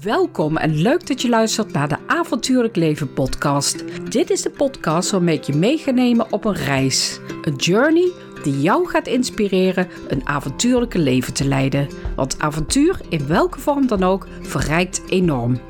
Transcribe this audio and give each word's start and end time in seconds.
Welkom 0.00 0.56
en 0.56 0.74
leuk 0.74 1.06
dat 1.06 1.22
je 1.22 1.28
luistert 1.28 1.72
naar 1.72 1.88
de 1.88 1.96
Avontuurlijk 2.06 2.76
Leven 2.76 3.12
podcast. 3.12 3.84
Dit 4.10 4.30
is 4.30 4.42
de 4.42 4.50
podcast 4.50 5.10
waarmee 5.10 5.36
ik 5.36 5.42
je 5.42 5.54
mee 5.54 5.78
ga 5.78 5.90
nemen 5.90 6.32
op 6.32 6.44
een 6.44 6.54
reis. 6.54 7.20
Een 7.42 7.54
journey 7.54 8.12
die 8.42 8.60
jou 8.60 8.88
gaat 8.88 9.06
inspireren 9.06 9.88
een 10.08 10.26
avontuurlijke 10.26 10.98
leven 10.98 11.34
te 11.34 11.44
leiden. 11.44 11.88
Want 12.16 12.38
avontuur, 12.38 13.00
in 13.08 13.26
welke 13.26 13.60
vorm 13.60 13.86
dan 13.86 14.02
ook, 14.02 14.26
verrijkt 14.40 15.02
enorm. 15.08 15.60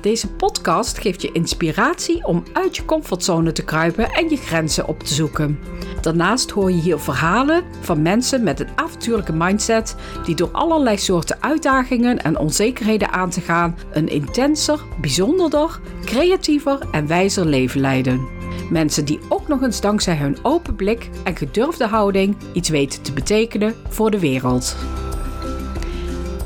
Deze 0.00 0.28
podcast 0.28 0.98
geeft 0.98 1.22
je 1.22 1.32
inspiratie 1.32 2.26
om 2.26 2.42
uit 2.52 2.76
je 2.76 2.84
comfortzone 2.84 3.52
te 3.52 3.64
kruipen 3.64 4.10
en 4.10 4.28
je 4.28 4.36
grenzen 4.36 4.88
op 4.88 5.02
te 5.02 5.14
zoeken. 5.14 5.58
Daarnaast 6.00 6.50
hoor 6.50 6.70
je 6.70 6.80
hier 6.80 6.98
verhalen 6.98 7.64
van 7.80 8.02
mensen 8.02 8.42
met 8.42 8.60
een 8.60 8.68
avontuurlijke 8.74 9.32
mindset 9.32 9.96
die 10.24 10.34
door 10.34 10.50
allerlei 10.52 10.98
soorten 10.98 11.42
uitdagingen 11.42 12.22
en 12.22 12.38
onzekerheden 12.38 13.10
aan 13.10 13.30
te 13.30 13.40
gaan 13.40 13.78
een 13.92 14.08
intenser, 14.08 14.80
bijzonderder, 15.00 15.80
creatiever 16.04 16.78
en 16.90 17.06
wijzer 17.06 17.46
leven 17.46 17.80
leiden. 17.80 18.26
Mensen 18.70 19.04
die 19.04 19.20
ook 19.28 19.48
nog 19.48 19.62
eens 19.62 19.80
dankzij 19.80 20.16
hun 20.16 20.38
open 20.42 20.76
blik 20.76 21.10
en 21.24 21.36
gedurfde 21.36 21.86
houding 21.86 22.36
iets 22.52 22.68
weten 22.68 23.02
te 23.02 23.12
betekenen 23.12 23.74
voor 23.88 24.10
de 24.10 24.18
wereld. 24.18 24.76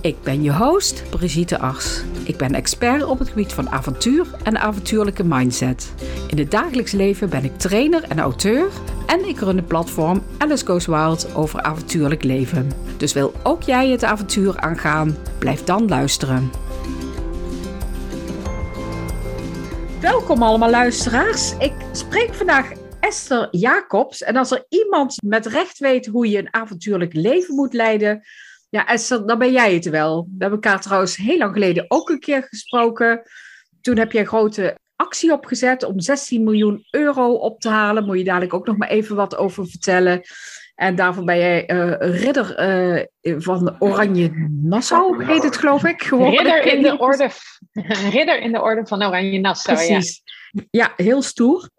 Ik 0.03 0.23
ben 0.23 0.43
je 0.43 0.53
host, 0.53 1.03
Brigitte 1.11 1.59
Ars. 1.59 2.03
Ik 2.25 2.37
ben 2.37 2.55
expert 2.55 3.05
op 3.05 3.19
het 3.19 3.29
gebied 3.29 3.53
van 3.53 3.71
avontuur 3.71 4.27
en 4.45 4.59
avontuurlijke 4.59 5.25
mindset. 5.25 5.93
In 6.29 6.39
het 6.39 6.51
dagelijks 6.51 6.93
leven 6.93 7.31
ben 7.31 7.45
ik 7.45 7.59
trainer 7.59 8.03
en 8.03 8.19
auteur 8.19 8.71
en 9.07 9.29
ik 9.29 9.39
run 9.39 9.57
het 9.57 9.67
platform 9.67 10.23
Alice 10.39 10.67
Goes 10.67 10.87
Wild 10.87 11.35
over 11.35 11.63
avontuurlijk 11.63 12.23
leven. 12.23 12.71
Dus 12.97 13.13
wil 13.13 13.33
ook 13.43 13.63
jij 13.63 13.89
het 13.89 14.05
avontuur 14.05 14.61
aangaan? 14.61 15.17
Blijf 15.39 15.65
dan 15.65 15.89
luisteren. 15.89 16.51
Welkom 20.01 20.43
allemaal 20.43 20.71
luisteraars. 20.71 21.57
Ik 21.59 21.73
spreek 21.93 22.35
vandaag 22.35 22.73
Esther 23.01 23.49
Jacobs. 23.51 24.23
En 24.23 24.37
als 24.37 24.51
er 24.51 24.67
iemand 24.69 25.23
met 25.25 25.47
recht 25.47 25.79
weet 25.79 26.07
hoe 26.07 26.29
je 26.29 26.39
een 26.39 26.55
avontuurlijk 26.55 27.15
leven 27.15 27.55
moet 27.55 27.73
leiden, 27.73 28.23
ja, 28.73 28.87
Esther, 28.87 29.27
dan 29.27 29.39
ben 29.39 29.53
jij 29.53 29.75
het 29.75 29.89
wel. 29.89 30.23
We 30.23 30.37
hebben 30.39 30.63
elkaar 30.63 30.81
trouwens 30.81 31.17
heel 31.17 31.39
lang 31.39 31.53
geleden 31.53 31.85
ook 31.89 32.09
een 32.09 32.19
keer 32.19 32.43
gesproken. 32.43 33.23
Toen 33.81 33.99
heb 33.99 34.13
je 34.13 34.19
een 34.19 34.27
grote 34.27 34.79
actie 34.97 35.33
opgezet 35.33 35.83
om 35.83 36.01
16 36.01 36.43
miljoen 36.43 36.87
euro 36.91 37.33
op 37.33 37.61
te 37.61 37.69
halen. 37.69 38.05
Moet 38.05 38.19
je 38.19 38.25
dadelijk 38.25 38.55
ook 38.55 38.67
nog 38.67 38.77
maar 38.77 38.89
even 38.89 39.17
wat 39.17 39.37
over 39.37 39.67
vertellen. 39.67 40.23
En 40.75 40.95
daarvoor 40.95 41.25
ben 41.25 41.39
jij 41.39 41.71
uh, 41.71 42.21
ridder 42.23 42.61
uh, 43.23 43.35
van 43.39 43.77
Oranje 43.79 44.49
Nassau, 44.63 45.25
heet 45.25 45.43
het 45.43 45.57
geloof 45.57 45.85
ik. 45.85 46.03
Ridder 46.03 46.67
in, 46.67 46.83
de 46.83 46.99
orde, 46.99 47.31
ridder 48.13 48.41
in 48.41 48.53
de 48.53 48.63
orde 48.63 48.87
van 48.87 49.05
Oranje 49.05 49.41
Nassau, 49.41 49.77
Precies. 49.77 50.23
Ja. 50.51 50.63
ja, 50.71 50.93
heel 50.97 51.23
stoer 51.23 51.71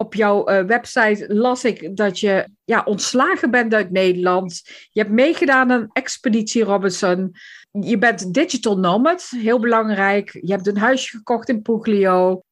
op 0.00 0.14
jouw 0.14 0.50
uh, 0.50 0.60
website 0.60 1.34
las 1.34 1.64
ik 1.64 1.96
dat 1.96 2.20
je 2.20 2.48
ja, 2.64 2.82
ontslagen 2.84 3.50
bent 3.50 3.74
uit 3.74 3.90
Nederland. 3.90 4.62
Je 4.90 5.00
hebt 5.00 5.12
meegedaan 5.12 5.72
aan 5.72 5.90
Expeditie 5.92 6.64
Robinson. 6.64 7.34
Je 7.70 7.98
bent 7.98 8.34
digital 8.34 8.78
nomad, 8.78 9.32
heel 9.36 9.60
belangrijk. 9.60 10.38
Je 10.42 10.52
hebt 10.52 10.66
een 10.66 10.78
huisje 10.78 11.16
gekocht 11.16 11.48
in 11.48 11.62
Puglio. 11.62 12.42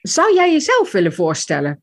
Zou 0.00 0.34
jij 0.34 0.52
jezelf 0.52 0.92
willen 0.92 1.12
voorstellen? 1.12 1.82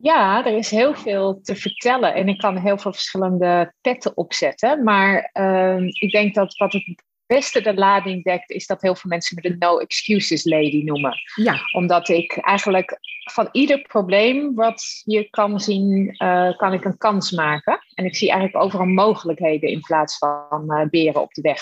Ja, 0.00 0.46
er 0.46 0.56
is 0.56 0.70
heel 0.70 0.94
veel 0.94 1.40
te 1.42 1.56
vertellen 1.56 2.14
en 2.14 2.28
ik 2.28 2.38
kan 2.38 2.56
heel 2.56 2.78
veel 2.78 2.92
verschillende 2.92 3.72
petten 3.80 4.16
opzetten. 4.16 4.82
Maar 4.82 5.30
uh, 5.32 5.86
ik 5.86 6.10
denk 6.10 6.34
dat 6.34 6.56
wat 6.56 6.72
het 6.72 7.02
beste 7.26 7.60
de 7.60 7.74
lading 7.74 8.24
dekt, 8.24 8.50
is 8.50 8.66
dat 8.66 8.82
heel 8.82 8.94
veel 8.94 9.10
mensen 9.10 9.38
me 9.42 9.48
de 9.50 9.56
no 9.58 9.78
excuses 9.78 10.44
lady 10.44 10.82
noemen. 10.82 11.14
Ja. 11.34 11.60
Omdat 11.72 12.08
ik 12.08 12.36
eigenlijk 12.36 12.98
van 13.32 13.48
ieder 13.52 13.80
probleem 13.80 14.54
wat 14.54 15.02
je 15.04 15.30
kan 15.30 15.60
zien, 15.60 16.14
uh, 16.18 16.56
kan 16.56 16.72
ik 16.72 16.84
een 16.84 16.98
kans 16.98 17.30
maken. 17.30 17.78
En 17.94 18.04
ik 18.04 18.16
zie 18.16 18.30
eigenlijk 18.30 18.64
overal 18.64 18.86
mogelijkheden 18.86 19.70
in 19.70 19.80
plaats 19.80 20.18
van 20.18 20.64
uh, 20.66 20.88
beren 20.90 21.20
op 21.20 21.32
de 21.32 21.40
weg. 21.40 21.60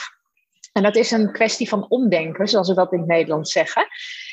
En 0.73 0.83
dat 0.83 0.97
is 0.97 1.11
een 1.11 1.33
kwestie 1.33 1.69
van 1.69 1.89
omdenken, 1.89 2.49
zoals 2.49 2.69
we 2.69 2.75
dat 2.75 2.93
in 2.93 2.99
het 2.99 3.09
Nederlands 3.09 3.53
zeggen. 3.53 3.87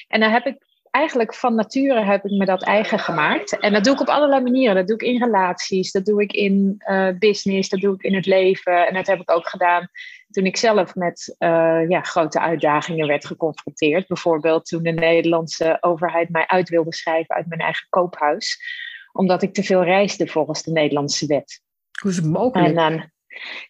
En 0.08 0.20
dan 0.20 0.32
heb 0.32 0.46
ik 0.46 0.71
eigenlijk 0.92 1.34
van 1.34 1.56
nature 1.56 2.04
heb 2.04 2.26
ik 2.26 2.32
me 2.32 2.46
dat 2.46 2.64
eigen 2.64 3.00
gemaakt. 3.00 3.60
En 3.60 3.74
dat 3.74 3.84
doe 3.84 3.94
ik 3.94 4.00
op 4.00 4.08
allerlei 4.08 4.42
manieren. 4.42 4.76
Dat 4.76 4.88
doe 4.88 4.96
ik 4.96 5.02
in 5.02 5.24
relaties, 5.24 5.92
dat 5.92 6.06
doe 6.06 6.22
ik 6.22 6.32
in 6.32 6.76
uh, 6.90 7.10
business, 7.20 7.70
dat 7.70 7.80
doe 7.80 7.94
ik 7.94 8.04
in 8.04 8.16
het 8.16 8.26
leven. 8.26 8.88
En 8.88 8.94
dat 8.94 9.08
heb 9.08 9.20
ik 9.20 9.32
ook 9.32 9.48
gedaan 9.48 9.90
toen 10.30 10.46
ik 10.46 10.58
zelf 10.58 10.96
met 10.96 11.36
uh, 11.40 11.90
ja, 11.90 12.02
grote 12.02 12.40
uitdagingen 12.40 13.08
werd 13.08 13.26
geconfronteerd. 13.26 14.08
Bijvoorbeeld 14.08 14.66
toen 14.66 14.84
de 14.84 14.92
Nederlandse 14.92 15.78
overheid 15.82 16.30
mij 16.30 16.48
uit 16.48 16.70
wilde 16.70 16.94
schrijven 16.94 17.36
uit 17.36 17.48
mijn 17.48 17.62
eigen 17.62 17.88
koophuis. 17.90 18.60
Omdat 19.12 19.42
ik 19.42 19.54
te 19.54 19.64
veel 19.64 19.84
reisde 19.84 20.28
volgens 20.28 20.64
de 20.64 20.72
Nederlandse 20.72 21.26
wet. 21.26 21.62
Hoe 22.02 22.12
is 22.12 22.18
het 22.18 22.26
mogelijk? 22.26 22.78
En, 22.78 23.14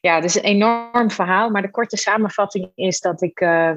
ja, 0.01 0.15
het 0.15 0.23
is 0.23 0.35
een 0.35 0.41
enorm 0.41 1.11
verhaal, 1.11 1.49
maar 1.49 1.61
de 1.61 1.71
korte 1.71 1.97
samenvatting 1.97 2.71
is 2.75 2.99
dat 2.99 3.21
ik, 3.21 3.41
uh, 3.41 3.71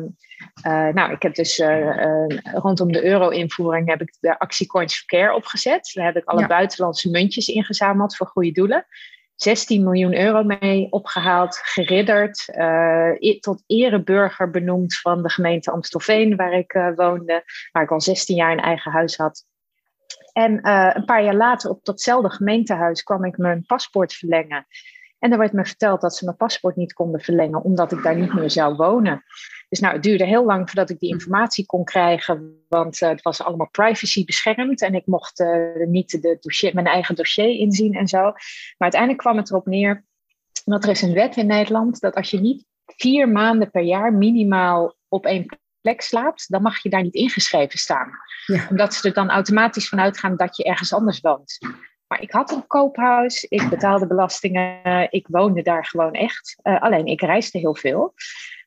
uh, 0.67 0.89
nou, 0.89 1.13
ik 1.13 1.23
heb 1.23 1.35
dus 1.35 1.59
uh, 1.59 2.27
rondom 2.53 2.93
de 2.93 3.05
euro-invoering 3.05 3.89
heb 3.89 4.01
ik 4.01 4.17
de 4.21 4.39
actie 4.39 4.67
Coins 4.67 4.99
for 4.99 5.07
Care 5.07 5.35
opgezet. 5.35 5.91
Daar 5.95 6.05
heb 6.05 6.17
ik 6.17 6.25
alle 6.25 6.47
buitenlandse 6.47 7.11
muntjes 7.11 7.49
ingezameld 7.49 8.17
voor 8.17 8.27
goede 8.27 8.53
doelen. 8.53 8.87
16 9.35 9.83
miljoen 9.83 10.17
euro 10.17 10.43
mee 10.43 10.87
opgehaald, 10.91 11.57
geridderd, 11.57 12.45
tot 13.41 13.63
ereburger 13.67 14.51
benoemd 14.51 14.99
van 14.99 15.23
de 15.23 15.31
gemeente 15.31 15.71
Amstelveen, 15.71 16.37
waar 16.37 16.53
ik 16.53 16.93
woonde, 16.97 17.43
waar 17.73 17.83
ik 17.83 17.91
al 17.91 18.01
16 18.01 18.37
jaar 18.37 18.53
een 18.53 18.61
eigen 18.61 18.93
huis 18.93 19.17
had. 19.17 19.45
En 20.33 20.69
een 20.97 21.05
paar 21.05 21.25
jaar 21.25 21.35
later 21.35 21.71
op 21.71 21.85
datzelfde 21.85 22.31
gemeentehuis 22.31 23.03
kwam 23.03 23.25
ik 23.25 23.39
mijn 23.39 23.67
paspoort 23.67 24.13
verlengen. 24.13 24.67
En 25.25 25.33
er 25.33 25.39
werd 25.39 25.53
me 25.53 25.65
verteld 25.65 26.01
dat 26.01 26.17
ze 26.17 26.25
mijn 26.25 26.37
paspoort 26.37 26.77
niet 26.77 26.93
konden 26.93 27.21
verlengen, 27.21 27.63
omdat 27.63 27.93
ik 27.93 28.03
daar 28.03 28.17
niet 28.17 28.35
meer 28.35 28.51
zou 28.51 28.75
wonen. 28.75 29.25
Dus 29.69 29.81
nou, 29.81 29.95
het 29.95 30.03
duurde 30.03 30.25
heel 30.25 30.45
lang 30.45 30.67
voordat 30.67 30.91
ik 30.91 30.99
die 30.99 31.09
informatie 31.11 31.67
kon 31.67 31.85
krijgen, 31.85 32.65
want 32.69 33.01
uh, 33.01 33.09
het 33.09 33.23
was 33.23 33.43
allemaal 33.43 33.69
privacy 33.71 34.25
beschermd 34.25 34.83
en 34.83 34.95
ik 34.95 35.07
mocht 35.07 35.41
uh, 35.41 35.87
niet 35.87 36.23
de 36.23 36.37
dossier, 36.41 36.75
mijn 36.75 36.87
eigen 36.87 37.15
dossier 37.15 37.59
inzien 37.59 37.95
en 37.95 38.09
zo. 38.09 38.23
Maar 38.23 38.35
uiteindelijk 38.79 39.21
kwam 39.21 39.37
het 39.37 39.51
erop 39.51 39.67
neer 39.67 40.05
dat 40.65 40.85
er 40.85 40.91
is 40.91 41.03
een 41.03 41.15
wet 41.15 41.37
in 41.37 41.47
Nederland 41.47 42.01
dat 42.01 42.15
als 42.15 42.31
je 42.31 42.41
niet 42.41 42.67
vier 42.87 43.29
maanden 43.29 43.71
per 43.71 43.83
jaar 43.83 44.13
minimaal 44.13 44.97
op 45.09 45.27
één 45.27 45.47
plek 45.81 46.01
slaapt, 46.01 46.51
dan 46.51 46.63
mag 46.63 46.83
je 46.83 46.89
daar 46.89 47.03
niet 47.03 47.15
ingeschreven 47.15 47.79
staan. 47.79 48.11
Ja. 48.47 48.67
Omdat 48.71 48.95
ze 48.95 49.09
er 49.09 49.15
dan 49.15 49.31
automatisch 49.31 49.89
van 49.89 50.01
uitgaan 50.01 50.37
dat 50.37 50.57
je 50.57 50.65
ergens 50.65 50.93
anders 50.93 51.21
woont. 51.21 51.59
Maar 52.15 52.23
ik 52.23 52.33
had 52.33 52.51
een 52.51 52.67
koophuis, 52.67 53.45
ik 53.45 53.69
betaalde 53.69 54.07
belastingen, 54.07 55.07
ik 55.11 55.27
woonde 55.31 55.63
daar 55.63 55.87
gewoon 55.87 56.13
echt. 56.13 56.57
Uh, 56.63 56.83
alleen 56.83 57.07
ik 57.07 57.21
reisde 57.21 57.59
heel 57.59 57.75
veel. 57.75 58.15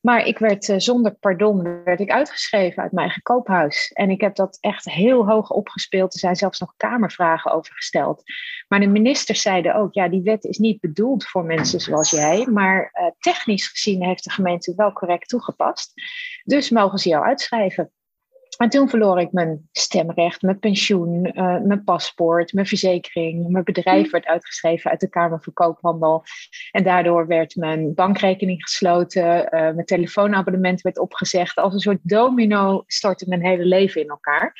Maar 0.01 0.25
ik 0.25 0.37
werd 0.37 0.67
uh, 0.67 0.75
zonder 0.79 1.15
pardon 1.15 1.83
werd 1.83 1.99
ik 1.99 2.11
uitgeschreven 2.11 2.83
uit 2.83 2.91
mijn 2.91 3.05
eigen 3.05 3.21
koophuis. 3.21 3.91
En 3.93 4.09
ik 4.09 4.21
heb 4.21 4.35
dat 4.35 4.57
echt 4.59 4.85
heel 4.85 5.27
hoog 5.27 5.49
opgespeeld. 5.49 6.13
Er 6.13 6.19
zijn 6.19 6.35
zelfs 6.35 6.59
nog 6.59 6.73
kamervragen 6.77 7.51
over 7.51 7.73
gesteld. 7.73 8.23
Maar 8.67 8.79
de 8.79 8.87
ministers 8.87 9.41
zeiden 9.41 9.75
ook, 9.75 9.93
ja, 9.93 10.07
die 10.07 10.21
wet 10.21 10.43
is 10.43 10.57
niet 10.57 10.79
bedoeld 10.79 11.25
voor 11.25 11.43
mensen 11.43 11.79
zoals 11.79 12.09
jij. 12.09 12.47
Maar 12.51 12.91
uh, 12.93 13.05
technisch 13.19 13.67
gezien 13.67 14.03
heeft 14.03 14.23
de 14.23 14.31
gemeente 14.31 14.73
wel 14.75 14.93
correct 14.93 15.29
toegepast. 15.29 15.93
Dus 16.43 16.69
mogen 16.69 16.99
ze 16.99 17.09
jou 17.09 17.25
uitschrijven. 17.25 17.91
En 18.57 18.69
toen 18.69 18.89
verloor 18.89 19.19
ik 19.19 19.31
mijn 19.31 19.69
stemrecht, 19.71 20.41
mijn 20.41 20.59
pensioen, 20.59 21.25
uh, 21.25 21.59
mijn 21.61 21.83
paspoort, 21.83 22.53
mijn 22.53 22.65
verzekering. 22.65 23.47
Mijn 23.49 23.63
bedrijf 23.63 24.05
hm. 24.05 24.11
werd 24.11 24.25
uitgeschreven 24.25 24.91
uit 24.91 24.99
de 24.99 25.09
Kamer 25.09 25.41
van 25.41 25.53
Koophandel. 25.53 26.23
En 26.71 26.83
daardoor 26.83 27.27
werd 27.27 27.55
mijn 27.55 27.93
bankrekening 27.93 28.63
gesloten. 28.63 29.43
Uh, 29.43 29.49
mijn 29.49 29.85
telefoonabonnement 29.85 30.81
werd 30.81 30.99
opgezegd. 30.99 31.57
Als 31.57 31.73
een 31.73 31.79
soort 31.79 31.99
domino 32.01 32.83
stortte 32.87 33.27
mijn 33.27 33.45
hele 33.45 33.65
leven 33.65 34.01
in 34.01 34.09
elkaar. 34.09 34.55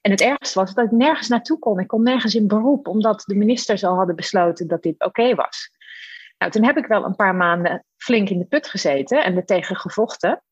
En 0.00 0.10
het 0.10 0.20
ergste 0.20 0.58
was 0.58 0.74
dat 0.74 0.84
ik 0.84 0.90
nergens 0.90 1.28
naartoe 1.28 1.58
kon. 1.58 1.80
Ik 1.80 1.86
kon 1.86 2.02
nergens 2.02 2.34
in 2.34 2.46
beroep, 2.46 2.88
omdat 2.88 3.22
de 3.26 3.34
ministers 3.34 3.84
al 3.84 3.96
hadden 3.96 4.16
besloten 4.16 4.68
dat 4.68 4.82
dit 4.82 5.04
oké 5.04 5.34
was. 5.34 5.70
Nou, 6.38 6.52
toen 6.52 6.64
heb 6.64 6.76
ik 6.76 6.86
wel 6.86 7.04
een 7.04 7.16
paar 7.16 7.34
maanden 7.34 7.84
flink 7.96 8.28
in 8.28 8.38
de 8.38 8.44
put 8.44 8.68
gezeten 8.68 9.24
en 9.24 9.36
er 9.36 9.44
tegen 9.44 9.76
gevochten. 9.76 10.42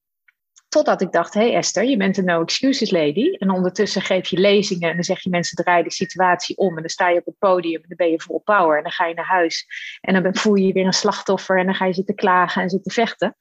Totdat 0.79 1.03
ik 1.03 1.13
dacht, 1.13 1.35
hé 1.35 1.41
hey 1.41 1.55
Esther, 1.55 1.85
je 1.85 1.97
bent 1.97 2.17
een 2.17 2.25
no 2.25 2.43
excuses 2.43 2.91
lady. 2.91 3.35
En 3.39 3.51
ondertussen 3.51 4.03
geef 4.03 4.29
je 4.29 4.39
lezingen 4.39 4.89
en 4.89 4.95
dan 4.95 5.05
zeg 5.05 5.23
je 5.23 5.31
mensen 5.31 5.65
draai 5.65 5.83
de 5.83 5.93
situatie 5.93 6.57
om. 6.57 6.75
En 6.75 6.81
dan 6.81 6.89
sta 6.89 7.09
je 7.09 7.19
op 7.19 7.25
het 7.25 7.39
podium 7.39 7.83
en 7.83 7.89
dan 7.89 7.97
ben 7.97 8.11
je 8.11 8.21
vol 8.21 8.41
power. 8.45 8.77
En 8.77 8.83
dan 8.83 8.93
ga 8.93 9.07
je 9.07 9.15
naar 9.15 9.27
huis 9.27 9.67
en 10.01 10.23
dan 10.23 10.35
voel 10.35 10.55
je 10.55 10.67
je 10.67 10.73
weer 10.73 10.87
een 10.87 10.93
slachtoffer. 10.93 11.59
En 11.59 11.67
dan 11.67 11.75
ga 11.75 11.85
je 11.85 11.93
zitten 11.93 12.15
klagen 12.15 12.63
en 12.63 12.69
zitten 12.69 12.93
vechten. 12.93 13.37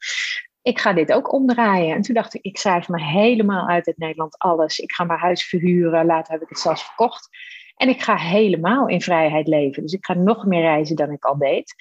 Ik 0.61 0.79
ga 0.79 0.93
dit 0.93 1.11
ook 1.13 1.33
omdraaien. 1.33 1.95
En 1.95 2.01
toen 2.01 2.15
dacht 2.15 2.33
ik, 2.33 2.41
ik 2.41 2.57
schrijf 2.57 2.87
me 2.87 3.03
helemaal 3.03 3.67
uit 3.67 3.85
het 3.85 3.97
Nederland 3.97 4.37
alles. 4.37 4.79
Ik 4.79 4.91
ga 4.91 5.03
mijn 5.03 5.19
huis 5.19 5.47
verhuren. 5.47 6.05
Later 6.05 6.33
heb 6.33 6.41
ik 6.41 6.49
het 6.49 6.59
zelfs 6.59 6.83
verkocht. 6.83 7.29
En 7.75 7.89
ik 7.89 8.01
ga 8.01 8.15
helemaal 8.15 8.87
in 8.87 9.01
vrijheid 9.01 9.47
leven. 9.47 9.81
Dus 9.81 9.93
ik 9.93 10.05
ga 10.05 10.13
nog 10.13 10.45
meer 10.45 10.61
reizen 10.61 10.95
dan 10.95 11.11
ik 11.11 11.25
al 11.25 11.37
deed. 11.37 11.75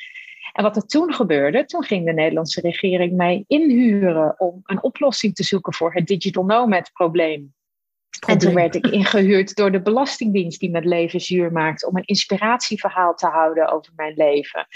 En 0.52 0.62
wat 0.62 0.76
er 0.76 0.86
toen 0.86 1.14
gebeurde, 1.14 1.64
toen 1.64 1.84
ging 1.84 2.04
de 2.04 2.12
Nederlandse 2.12 2.60
regering 2.60 3.16
mij 3.16 3.44
inhuren 3.46 4.40
om 4.40 4.60
een 4.64 4.82
oplossing 4.82 5.34
te 5.34 5.44
zoeken 5.44 5.74
voor 5.74 5.94
het 5.94 6.06
digital 6.06 6.44
nomad 6.44 6.90
probleem. 6.92 7.54
En 8.26 8.38
toen 8.38 8.54
werd 8.54 8.74
ik 8.74 8.86
ingehuurd 8.86 9.54
door 9.54 9.72
de 9.72 9.82
Belastingdienst 9.82 10.60
die 10.60 10.70
met 10.70 10.84
leven 10.84 11.20
zuur 11.20 11.52
maakt 11.52 11.86
om 11.86 11.96
een 11.96 12.04
inspiratieverhaal 12.04 13.14
te 13.14 13.26
houden 13.26 13.72
over 13.72 13.92
mijn 13.96 14.14
leven. 14.16 14.66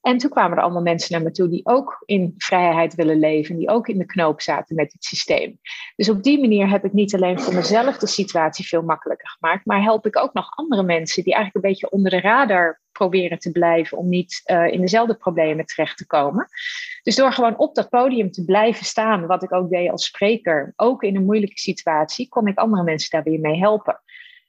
En 0.00 0.18
toen 0.18 0.30
kwamen 0.30 0.56
er 0.56 0.62
allemaal 0.62 0.82
mensen 0.82 1.12
naar 1.12 1.22
me 1.22 1.30
toe 1.30 1.48
die 1.48 1.66
ook 1.66 2.02
in 2.04 2.34
vrijheid 2.36 2.94
willen 2.94 3.18
leven, 3.18 3.56
die 3.56 3.68
ook 3.68 3.88
in 3.88 3.98
de 3.98 4.06
knoop 4.06 4.40
zaten 4.40 4.76
met 4.76 4.92
het 4.92 5.04
systeem. 5.04 5.58
Dus 5.96 6.08
op 6.08 6.22
die 6.22 6.40
manier 6.40 6.68
heb 6.68 6.84
ik 6.84 6.92
niet 6.92 7.14
alleen 7.14 7.40
voor 7.40 7.54
mezelf 7.54 7.98
de 7.98 8.06
situatie 8.06 8.66
veel 8.66 8.82
makkelijker 8.82 9.28
gemaakt, 9.28 9.66
maar 9.66 9.82
help 9.82 10.06
ik 10.06 10.18
ook 10.18 10.32
nog 10.32 10.56
andere 10.56 10.82
mensen 10.82 11.24
die 11.24 11.34
eigenlijk 11.34 11.64
een 11.64 11.70
beetje 11.70 11.90
onder 11.90 12.10
de 12.10 12.20
radar 12.20 12.80
proberen 12.92 13.38
te 13.38 13.50
blijven 13.50 13.98
om 13.98 14.08
niet 14.08 14.42
uh, 14.44 14.66
in 14.66 14.80
dezelfde 14.80 15.14
problemen 15.14 15.66
terecht 15.66 15.96
te 15.96 16.06
komen. 16.06 16.48
Dus 17.02 17.16
door 17.16 17.32
gewoon 17.32 17.58
op 17.58 17.74
dat 17.74 17.88
podium 17.88 18.30
te 18.30 18.44
blijven 18.44 18.84
staan, 18.84 19.26
wat 19.26 19.42
ik 19.42 19.52
ook 19.52 19.70
deed 19.70 19.90
als 19.90 20.04
spreker, 20.04 20.72
ook 20.76 21.02
in 21.02 21.16
een 21.16 21.24
moeilijke 21.24 21.58
situatie, 21.58 22.28
kon 22.28 22.46
ik 22.46 22.58
andere 22.58 22.82
mensen 22.82 23.10
daar 23.10 23.22
weer 23.22 23.40
mee 23.40 23.58
helpen. 23.58 24.02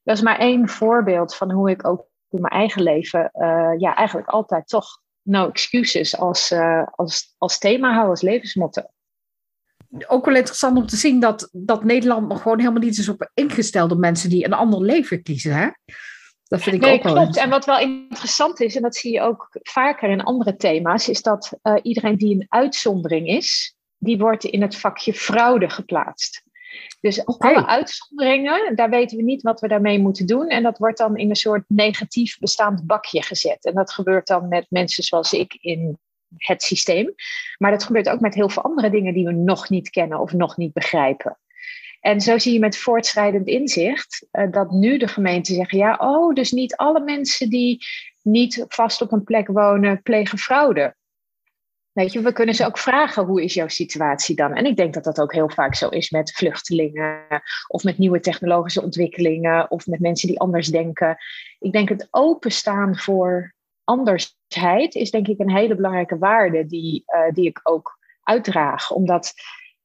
Dat 0.03 0.15
is 0.15 0.23
maar 0.23 0.39
één 0.39 0.69
voorbeeld 0.69 1.35
van 1.35 1.51
hoe 1.51 1.69
ik 1.69 1.87
ook 1.87 2.05
in 2.29 2.41
mijn 2.41 2.53
eigen 2.53 2.81
leven 2.81 3.29
uh, 3.33 3.71
ja, 3.77 3.95
eigenlijk 3.95 4.27
altijd 4.27 4.67
toch 4.67 5.01
no 5.21 5.49
excuses 5.49 6.17
als, 6.17 6.51
uh, 6.51 6.87
als, 6.95 7.35
als 7.37 7.57
thema 7.57 7.93
hou, 7.93 8.09
als 8.09 8.21
levensmotto. 8.21 8.81
Ook 10.07 10.25
wel 10.25 10.35
interessant 10.35 10.77
om 10.77 10.85
te 10.85 10.95
zien 10.95 11.19
dat, 11.19 11.49
dat 11.51 11.83
Nederland 11.83 12.27
nog 12.27 12.41
gewoon 12.41 12.59
helemaal 12.59 12.81
niet 12.81 12.97
is 12.97 13.09
op 13.09 13.31
ingestelde 13.33 13.95
mensen 13.95 14.29
die 14.29 14.45
een 14.45 14.53
ander 14.53 14.81
leven 14.81 15.23
kiezen. 15.23 15.55
Hè? 15.55 15.69
Dat 16.43 16.61
vind 16.61 16.75
ik 16.75 16.81
nee, 16.81 16.93
ook 16.93 17.01
klopt. 17.01 17.35
wel. 17.35 17.43
En 17.43 17.49
wat 17.49 17.65
wel 17.65 17.79
interessant 17.79 18.59
is, 18.59 18.75
en 18.75 18.81
dat 18.81 18.95
zie 18.95 19.13
je 19.13 19.21
ook 19.21 19.47
vaker 19.51 20.09
in 20.09 20.23
andere 20.23 20.55
thema's, 20.55 21.09
is 21.09 21.21
dat 21.21 21.53
uh, 21.63 21.75
iedereen 21.81 22.17
die 22.17 22.35
een 22.35 22.45
uitzondering 22.49 23.27
is, 23.27 23.75
die 23.97 24.17
wordt 24.17 24.43
in 24.43 24.61
het 24.61 24.75
vakje 24.75 25.13
fraude 25.13 25.69
geplaatst. 25.69 26.43
Dus 27.01 27.25
alle 27.25 27.67
uitzonderingen, 27.67 28.75
daar 28.75 28.89
weten 28.89 29.17
we 29.17 29.23
niet 29.23 29.41
wat 29.41 29.59
we 29.59 29.67
daarmee 29.67 29.99
moeten 29.99 30.25
doen. 30.25 30.47
En 30.47 30.63
dat 30.63 30.77
wordt 30.77 30.97
dan 30.97 31.17
in 31.17 31.29
een 31.29 31.35
soort 31.35 31.63
negatief 31.67 32.39
bestaand 32.39 32.85
bakje 32.85 33.23
gezet. 33.23 33.65
En 33.65 33.73
dat 33.73 33.91
gebeurt 33.91 34.27
dan 34.27 34.47
met 34.47 34.65
mensen 34.69 35.03
zoals 35.03 35.33
ik 35.33 35.57
in 35.61 35.99
het 36.37 36.63
systeem. 36.63 37.13
Maar 37.57 37.71
dat 37.71 37.83
gebeurt 37.83 38.09
ook 38.09 38.19
met 38.19 38.33
heel 38.33 38.49
veel 38.49 38.63
andere 38.63 38.89
dingen 38.89 39.13
die 39.13 39.25
we 39.25 39.31
nog 39.31 39.69
niet 39.69 39.89
kennen 39.89 40.19
of 40.19 40.33
nog 40.33 40.57
niet 40.57 40.73
begrijpen. 40.73 41.37
En 41.99 42.21
zo 42.21 42.37
zie 42.37 42.53
je 42.53 42.59
met 42.59 42.77
voortschrijdend 42.77 43.47
inzicht 43.47 44.27
uh, 44.31 44.51
dat 44.51 44.71
nu 44.71 44.97
de 44.97 45.07
gemeenten 45.07 45.55
zeggen: 45.55 45.77
ja, 45.77 45.95
oh, 45.99 46.33
dus 46.33 46.51
niet 46.51 46.75
alle 46.75 46.99
mensen 46.99 47.49
die 47.49 47.85
niet 48.21 48.65
vast 48.67 49.01
op 49.01 49.11
een 49.11 49.23
plek 49.23 49.47
wonen 49.47 50.01
plegen 50.01 50.37
fraude. 50.37 50.95
Weet 51.93 52.11
je, 52.11 52.21
we 52.21 52.33
kunnen 52.33 52.55
ze 52.55 52.65
ook 52.65 52.77
vragen: 52.77 53.25
hoe 53.25 53.43
is 53.43 53.53
jouw 53.53 53.67
situatie 53.67 54.35
dan? 54.35 54.53
En 54.53 54.65
ik 54.65 54.75
denk 54.75 54.93
dat 54.93 55.03
dat 55.03 55.21
ook 55.21 55.33
heel 55.33 55.49
vaak 55.49 55.75
zo 55.75 55.89
is 55.89 56.09
met 56.09 56.33
vluchtelingen 56.33 57.41
of 57.67 57.83
met 57.83 57.97
nieuwe 57.97 58.19
technologische 58.19 58.81
ontwikkelingen 58.81 59.71
of 59.71 59.87
met 59.87 59.99
mensen 59.99 60.27
die 60.27 60.39
anders 60.39 60.67
denken. 60.67 61.17
Ik 61.59 61.71
denk 61.71 61.89
het 61.89 62.07
openstaan 62.11 62.97
voor 62.97 63.53
andersheid 63.83 64.95
is 64.95 65.11
denk 65.11 65.27
ik 65.27 65.39
een 65.39 65.55
hele 65.55 65.75
belangrijke 65.75 66.17
waarde 66.17 66.65
die, 66.65 67.03
uh, 67.07 67.33
die 67.33 67.47
ik 67.47 67.59
ook 67.63 67.97
uitdraag. 68.23 68.91
Omdat 68.91 69.33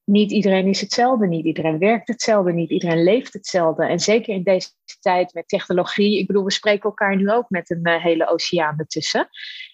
niet 0.04 0.30
iedereen 0.30 0.66
is 0.66 0.80
hetzelfde, 0.80 1.26
niet 1.26 1.44
iedereen 1.44 1.78
werkt 1.78 2.08
hetzelfde, 2.08 2.52
niet 2.52 2.70
iedereen 2.70 3.02
leeft 3.02 3.32
hetzelfde. 3.32 3.86
En 3.86 3.98
zeker 3.98 4.34
in 4.34 4.42
deze 4.42 4.70
tijd 5.00 5.34
met 5.34 5.48
technologie, 5.48 6.18
ik 6.18 6.26
bedoel, 6.26 6.44
we 6.44 6.50
spreken 6.50 6.82
elkaar 6.82 7.16
nu 7.16 7.30
ook 7.30 7.50
met 7.50 7.70
een 7.70 7.88
uh, 7.88 8.02
hele 8.02 8.28
oceaan 8.28 8.78
ertussen. 8.78 9.28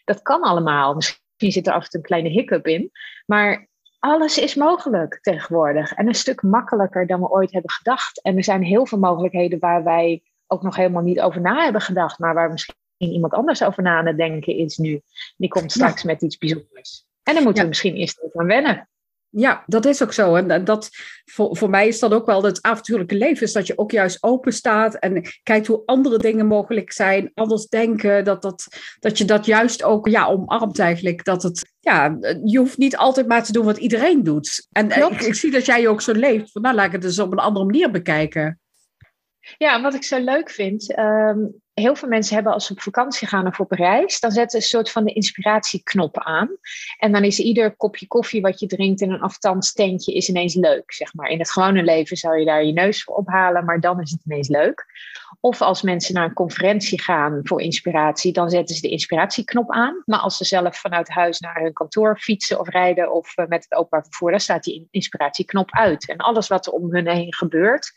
Dat 0.04 0.22
kan 0.22 0.40
allemaal. 0.40 0.94
Misschien 0.94 1.21
zit 1.50 1.66
er 1.66 1.72
af 1.72 1.84
en 1.84 1.88
toe 1.90 2.00
een 2.00 2.06
kleine 2.06 2.28
hiccup 2.28 2.66
in, 2.66 2.90
maar 3.26 3.68
alles 3.98 4.38
is 4.38 4.54
mogelijk 4.54 5.18
tegenwoordig. 5.20 5.92
En 5.92 6.06
een 6.06 6.14
stuk 6.14 6.42
makkelijker 6.42 7.06
dan 7.06 7.20
we 7.20 7.30
ooit 7.30 7.52
hebben 7.52 7.70
gedacht. 7.70 8.22
En 8.22 8.36
er 8.36 8.44
zijn 8.44 8.62
heel 8.62 8.86
veel 8.86 8.98
mogelijkheden 8.98 9.58
waar 9.58 9.84
wij 9.84 10.22
ook 10.46 10.62
nog 10.62 10.76
helemaal 10.76 11.02
niet 11.02 11.20
over 11.20 11.40
na 11.40 11.62
hebben 11.62 11.80
gedacht, 11.80 12.18
maar 12.18 12.34
waar 12.34 12.50
misschien 12.50 12.74
iemand 12.96 13.32
anders 13.32 13.64
over 13.64 13.82
na 13.82 13.96
aan 13.96 14.06
het 14.06 14.16
denken 14.16 14.56
is 14.56 14.76
nu. 14.76 15.00
Die 15.36 15.48
komt 15.48 15.72
straks 15.72 16.02
met 16.02 16.22
iets 16.22 16.38
bijzonders. 16.38 17.06
En 17.22 17.34
dan 17.34 17.42
moeten 17.42 17.62
we 17.62 17.68
misschien 17.68 17.94
eerst 17.94 18.20
even 18.20 18.40
aan 18.40 18.46
wennen. 18.46 18.88
Ja, 19.34 19.62
dat 19.66 19.84
is 19.84 20.02
ook 20.02 20.12
zo. 20.12 20.34
En 20.34 20.64
dat, 20.64 20.88
voor, 21.24 21.56
voor 21.56 21.70
mij 21.70 21.88
is 21.88 21.98
dat 21.98 22.12
ook 22.12 22.26
wel 22.26 22.42
het 22.42 22.62
avontuurlijke 22.62 23.14
leven. 23.14 23.46
Is 23.46 23.52
dat 23.52 23.66
je 23.66 23.78
ook 23.78 23.90
juist 23.90 24.22
open 24.22 24.52
staat 24.52 24.94
en 24.94 25.22
kijkt 25.42 25.66
hoe 25.66 25.82
andere 25.84 26.18
dingen 26.18 26.46
mogelijk 26.46 26.92
zijn. 26.92 27.30
Anders 27.34 27.66
denken. 27.66 28.24
Dat, 28.24 28.42
dat, 28.42 28.66
dat 28.98 29.18
je 29.18 29.24
dat 29.24 29.46
juist 29.46 29.82
ook 29.82 30.08
ja, 30.08 30.26
omarmt 30.26 30.78
eigenlijk. 30.78 31.24
Dat 31.24 31.42
het, 31.42 31.72
ja, 31.80 32.18
je 32.44 32.58
hoeft 32.58 32.78
niet 32.78 32.96
altijd 32.96 33.26
maar 33.26 33.44
te 33.44 33.52
doen 33.52 33.64
wat 33.64 33.78
iedereen 33.78 34.22
doet. 34.22 34.66
En 34.72 34.90
ik, 34.90 35.20
ik, 35.20 35.34
zie 35.34 35.50
dat 35.50 35.66
jij 35.66 35.88
ook 35.88 36.00
zo 36.00 36.12
leeft. 36.12 36.52
Van, 36.52 36.62
nou, 36.62 36.74
laat 36.74 36.86
ik 36.86 36.92
het 36.92 37.02
dus 37.02 37.18
op 37.18 37.32
een 37.32 37.38
andere 37.38 37.64
manier 37.64 37.90
bekijken. 37.90 38.60
Ja, 39.58 39.82
wat 39.82 39.94
ik 39.94 40.04
zo 40.04 40.18
leuk 40.18 40.50
vind, 40.50 40.94
ehm, 40.94 41.38
heel 41.74 41.96
veel 41.96 42.08
mensen 42.08 42.34
hebben 42.34 42.52
als 42.52 42.66
ze 42.66 42.72
op 42.72 42.80
vakantie 42.80 43.28
gaan 43.28 43.46
of 43.46 43.60
op 43.60 43.70
reis, 43.70 44.20
dan 44.20 44.30
zetten 44.30 44.50
ze 44.50 44.56
een 44.56 44.70
soort 44.70 44.90
van 44.90 45.04
de 45.04 45.12
inspiratieknop 45.12 46.18
aan. 46.18 46.48
En 46.98 47.12
dan 47.12 47.24
is 47.24 47.38
ieder 47.38 47.76
kopje 47.76 48.06
koffie 48.06 48.40
wat 48.40 48.60
je 48.60 48.66
drinkt 48.66 49.00
in 49.00 49.10
een 49.10 49.20
afstandstentje 49.20 50.14
is 50.14 50.28
ineens 50.28 50.54
leuk, 50.54 50.92
zeg 50.92 51.14
maar. 51.14 51.30
In 51.30 51.38
het 51.38 51.50
gewone 51.50 51.82
leven 51.82 52.16
zou 52.16 52.38
je 52.38 52.44
daar 52.44 52.64
je 52.64 52.72
neus 52.72 53.02
voor 53.02 53.16
ophalen, 53.16 53.64
maar 53.64 53.80
dan 53.80 54.00
is 54.00 54.10
het 54.10 54.20
ineens 54.24 54.48
leuk. 54.48 54.86
Of 55.40 55.60
als 55.60 55.82
mensen 55.82 56.14
naar 56.14 56.24
een 56.24 56.32
conferentie 56.32 57.00
gaan 57.00 57.40
voor 57.42 57.60
inspiratie, 57.60 58.32
dan 58.32 58.50
zetten 58.50 58.74
ze 58.74 58.80
de 58.80 58.88
inspiratieknop 58.88 59.70
aan. 59.70 60.02
Maar 60.04 60.18
als 60.18 60.36
ze 60.36 60.44
zelf 60.44 60.76
vanuit 60.76 61.08
huis 61.08 61.40
naar 61.40 61.60
hun 61.60 61.72
kantoor 61.72 62.18
fietsen 62.18 62.60
of 62.60 62.68
rijden 62.68 63.12
of 63.12 63.36
eh, 63.36 63.46
met 63.46 63.64
het 63.64 63.74
openbaar 63.74 64.02
vervoer, 64.02 64.30
dan 64.30 64.40
staat 64.40 64.64
die 64.64 64.88
inspiratieknop 64.90 65.68
uit. 65.70 66.08
En 66.08 66.16
alles 66.16 66.48
wat 66.48 66.66
er 66.66 66.72
om 66.72 66.94
hun 66.94 67.08
heen 67.08 67.34
gebeurt, 67.34 67.92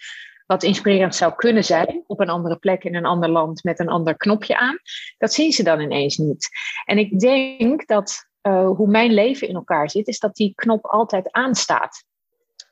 wat 0.45 0.63
inspirerend 0.63 1.15
zou 1.15 1.33
kunnen 1.35 1.63
zijn 1.63 2.03
op 2.07 2.19
een 2.19 2.29
andere 2.29 2.57
plek 2.57 2.83
in 2.83 2.95
een 2.95 3.05
ander 3.05 3.29
land 3.29 3.63
met 3.63 3.79
een 3.79 3.89
ander 3.89 4.17
knopje 4.17 4.57
aan, 4.57 4.77
dat 5.17 5.33
zien 5.33 5.51
ze 5.51 5.63
dan 5.63 5.79
ineens 5.79 6.17
niet. 6.17 6.49
En 6.85 6.97
ik 6.97 7.19
denk 7.19 7.87
dat 7.87 8.27
uh, 8.41 8.67
hoe 8.67 8.87
mijn 8.87 9.13
leven 9.13 9.47
in 9.47 9.55
elkaar 9.55 9.89
zit, 9.89 10.07
is 10.07 10.19
dat 10.19 10.35
die 10.35 10.53
knop 10.55 10.85
altijd 10.85 11.31
aanstaat. 11.31 12.03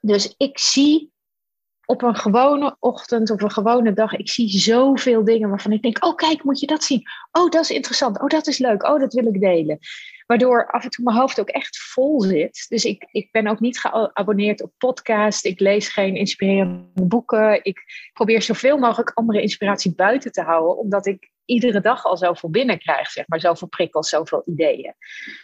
Dus 0.02 0.34
ik 0.38 0.60
zie 0.60 1.12
op 1.86 2.02
een 2.02 2.16
gewone 2.16 2.76
ochtend 2.80 3.32
of 3.32 3.42
een 3.42 3.52
gewone 3.52 3.94
dag, 3.94 4.14
ik 4.14 4.30
zie 4.30 4.50
zoveel 4.50 5.24
dingen 5.24 5.50
waarvan 5.50 5.72
ik 5.72 5.82
denk, 5.82 6.06
oh 6.06 6.16
kijk, 6.16 6.44
moet 6.44 6.60
je 6.60 6.68
dat 6.68 6.84
zien? 6.84 7.04
Oh, 7.32 7.50
dat 7.50 7.64
is 7.64 7.70
interessant. 7.70 8.22
Oh, 8.22 8.28
dat 8.28 8.48
is 8.48 8.58
leuk. 8.58 8.84
Oh, 8.84 9.00
dat 9.00 9.14
wil 9.14 9.28
ik 9.28 9.40
delen. 9.40 9.80
Waardoor 10.28 10.72
af 10.72 10.84
en 10.84 10.90
toe 10.90 11.04
mijn 11.04 11.18
hoofd 11.18 11.40
ook 11.40 11.50
echt 11.50 11.78
vol 11.78 12.22
zit. 12.22 12.66
Dus 12.70 12.86
ik, 12.86 13.08
ik 13.12 13.32
ben 13.32 13.48
ook 13.48 13.60
niet 13.60 13.80
geabonneerd 13.80 14.64
op 14.64 14.72
podcast. 14.78 15.46
Ik 15.46 15.60
lees 15.60 15.90
geen 15.90 16.16
inspirerende 16.16 17.06
boeken. 17.06 17.64
Ik 17.64 17.84
probeer 18.14 18.42
zoveel 18.42 18.78
mogelijk 18.78 19.12
andere 19.14 19.42
inspiratie 19.42 19.96
buiten 19.96 20.32
te 20.32 20.42
houden. 20.42 20.78
Omdat 20.78 21.06
ik 21.06 21.32
iedere 21.46 21.82
dag 21.82 22.06
al 22.06 22.18
zoveel 22.18 22.50
binnenkrijg. 22.50 23.10
Zeg 23.10 23.28
maar, 23.28 23.40
zoveel 23.40 23.68
prikkels, 23.68 24.10
zoveel 24.10 24.42
ideeën. 24.46 24.94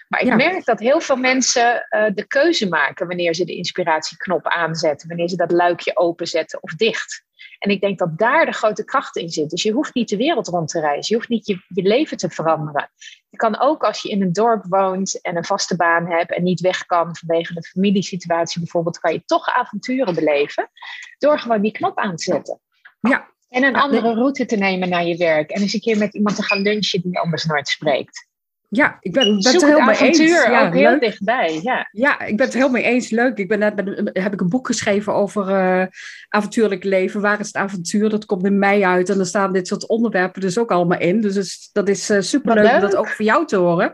Maar 0.07 0.21
ik 0.21 0.35
merk 0.35 0.65
dat 0.65 0.79
heel 0.79 0.99
veel 0.99 1.15
mensen 1.15 1.87
uh, 1.89 2.05
de 2.13 2.27
keuze 2.27 2.67
maken 2.67 3.07
wanneer 3.07 3.33
ze 3.33 3.45
de 3.45 3.55
inspiratieknop 3.55 4.47
aanzetten. 4.47 5.07
Wanneer 5.07 5.29
ze 5.29 5.35
dat 5.35 5.51
luikje 5.51 5.97
openzetten 5.97 6.63
of 6.63 6.73
dicht. 6.75 7.27
En 7.59 7.71
ik 7.71 7.81
denk 7.81 7.99
dat 7.99 8.17
daar 8.17 8.45
de 8.45 8.51
grote 8.51 8.85
kracht 8.85 9.15
in 9.15 9.29
zit. 9.29 9.49
Dus 9.49 9.63
je 9.63 9.71
hoeft 9.71 9.93
niet 9.93 10.09
de 10.09 10.17
wereld 10.17 10.47
rond 10.47 10.69
te 10.69 10.79
reizen. 10.79 11.05
Je 11.07 11.15
hoeft 11.15 11.29
niet 11.29 11.47
je, 11.47 11.63
je 11.67 11.81
leven 11.81 12.17
te 12.17 12.29
veranderen. 12.29 12.91
Je 13.29 13.37
kan 13.37 13.59
ook 13.59 13.83
als 13.83 14.01
je 14.01 14.09
in 14.09 14.21
een 14.21 14.33
dorp 14.33 14.65
woont 14.69 15.21
en 15.21 15.35
een 15.35 15.45
vaste 15.45 15.75
baan 15.75 16.07
hebt 16.11 16.33
en 16.33 16.43
niet 16.43 16.59
weg 16.59 16.85
kan 16.85 17.15
vanwege 17.15 17.53
de 17.53 17.63
familiesituatie 17.63 18.59
bijvoorbeeld, 18.59 18.99
kan 18.99 19.13
je 19.13 19.23
toch 19.25 19.47
avonturen 19.47 20.15
beleven 20.15 20.69
door 21.17 21.39
gewoon 21.39 21.61
die 21.61 21.71
knop 21.71 21.97
aan 21.97 22.15
te 22.15 22.23
zetten. 22.23 22.59
Ja. 22.99 23.27
En 23.49 23.63
een 23.63 23.75
andere 23.75 24.13
route 24.13 24.45
te 24.45 24.55
nemen 24.55 24.89
naar 24.89 25.05
je 25.05 25.17
werk. 25.17 25.49
En 25.49 25.61
eens 25.61 25.73
een 25.73 25.79
keer 25.79 25.97
met 25.97 26.13
iemand 26.13 26.35
te 26.35 26.43
gaan 26.43 26.61
lunchen 26.61 27.01
die 27.01 27.19
anders 27.19 27.45
nooit 27.45 27.67
spreekt. 27.67 28.27
Ja, 28.71 28.97
ik 28.99 29.11
ben, 29.11 29.39
ben 29.39 29.53
het 29.53 29.65
heel 29.65 29.79
mee 29.79 29.97
eens. 29.97 30.17
Ja, 30.17 30.67
ook 30.67 30.73
heel 30.73 30.99
dichtbij. 30.99 31.59
Ja. 31.63 31.87
ja, 31.91 32.21
ik 32.21 32.37
ben 32.37 32.45
het 32.45 32.55
heel 32.55 32.69
mee 32.69 32.83
eens. 32.83 33.09
Leuk. 33.09 33.37
Ik 33.37 33.47
ben 33.47 33.59
net 33.59 33.73
heb 34.13 34.33
ik 34.33 34.41
een 34.41 34.49
boek 34.49 34.67
geschreven 34.67 35.13
over 35.13 35.49
uh, 35.49 35.85
avontuurlijk 36.27 36.83
leven. 36.83 37.21
Waar 37.21 37.39
is 37.39 37.47
het 37.47 37.55
avontuur? 37.55 38.09
Dat 38.09 38.25
komt 38.25 38.45
in 38.45 38.59
mei 38.59 38.83
uit. 38.83 39.09
En 39.09 39.19
er 39.19 39.25
staan 39.25 39.53
dit 39.53 39.67
soort 39.67 39.87
onderwerpen 39.87 40.41
dus 40.41 40.57
ook 40.57 40.71
allemaal 40.71 40.99
in. 40.99 41.21
Dus 41.21 41.69
dat 41.71 41.89
is 41.89 42.09
uh, 42.09 42.21
superleuk 42.21 42.73
om 42.73 42.79
dat 42.79 42.95
ook 42.95 43.09
voor 43.09 43.25
jou 43.25 43.45
te 43.45 43.55
horen. 43.55 43.93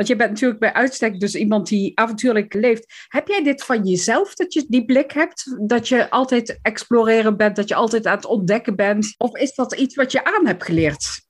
Want 0.00 0.12
je 0.12 0.18
bent 0.18 0.30
natuurlijk 0.30 0.60
bij 0.60 0.72
uitstek 0.72 1.20
dus 1.20 1.34
iemand 1.34 1.68
die 1.68 1.92
avontuurlijk 1.94 2.54
leeft. 2.54 3.06
Heb 3.08 3.28
jij 3.28 3.42
dit 3.42 3.64
van 3.64 3.84
jezelf, 3.84 4.34
dat 4.34 4.52
je 4.52 4.64
die 4.68 4.84
blik 4.84 5.12
hebt? 5.12 5.56
Dat 5.68 5.88
je 5.88 6.10
altijd 6.10 6.58
exploreren 6.62 7.36
bent, 7.36 7.56
dat 7.56 7.68
je 7.68 7.74
altijd 7.74 8.06
aan 8.06 8.16
het 8.16 8.24
ontdekken 8.24 8.76
bent? 8.76 9.14
Of 9.18 9.36
is 9.36 9.54
dat 9.54 9.74
iets 9.74 9.94
wat 9.94 10.12
je 10.12 10.24
aan 10.24 10.46
hebt 10.46 10.64
geleerd? 10.64 11.20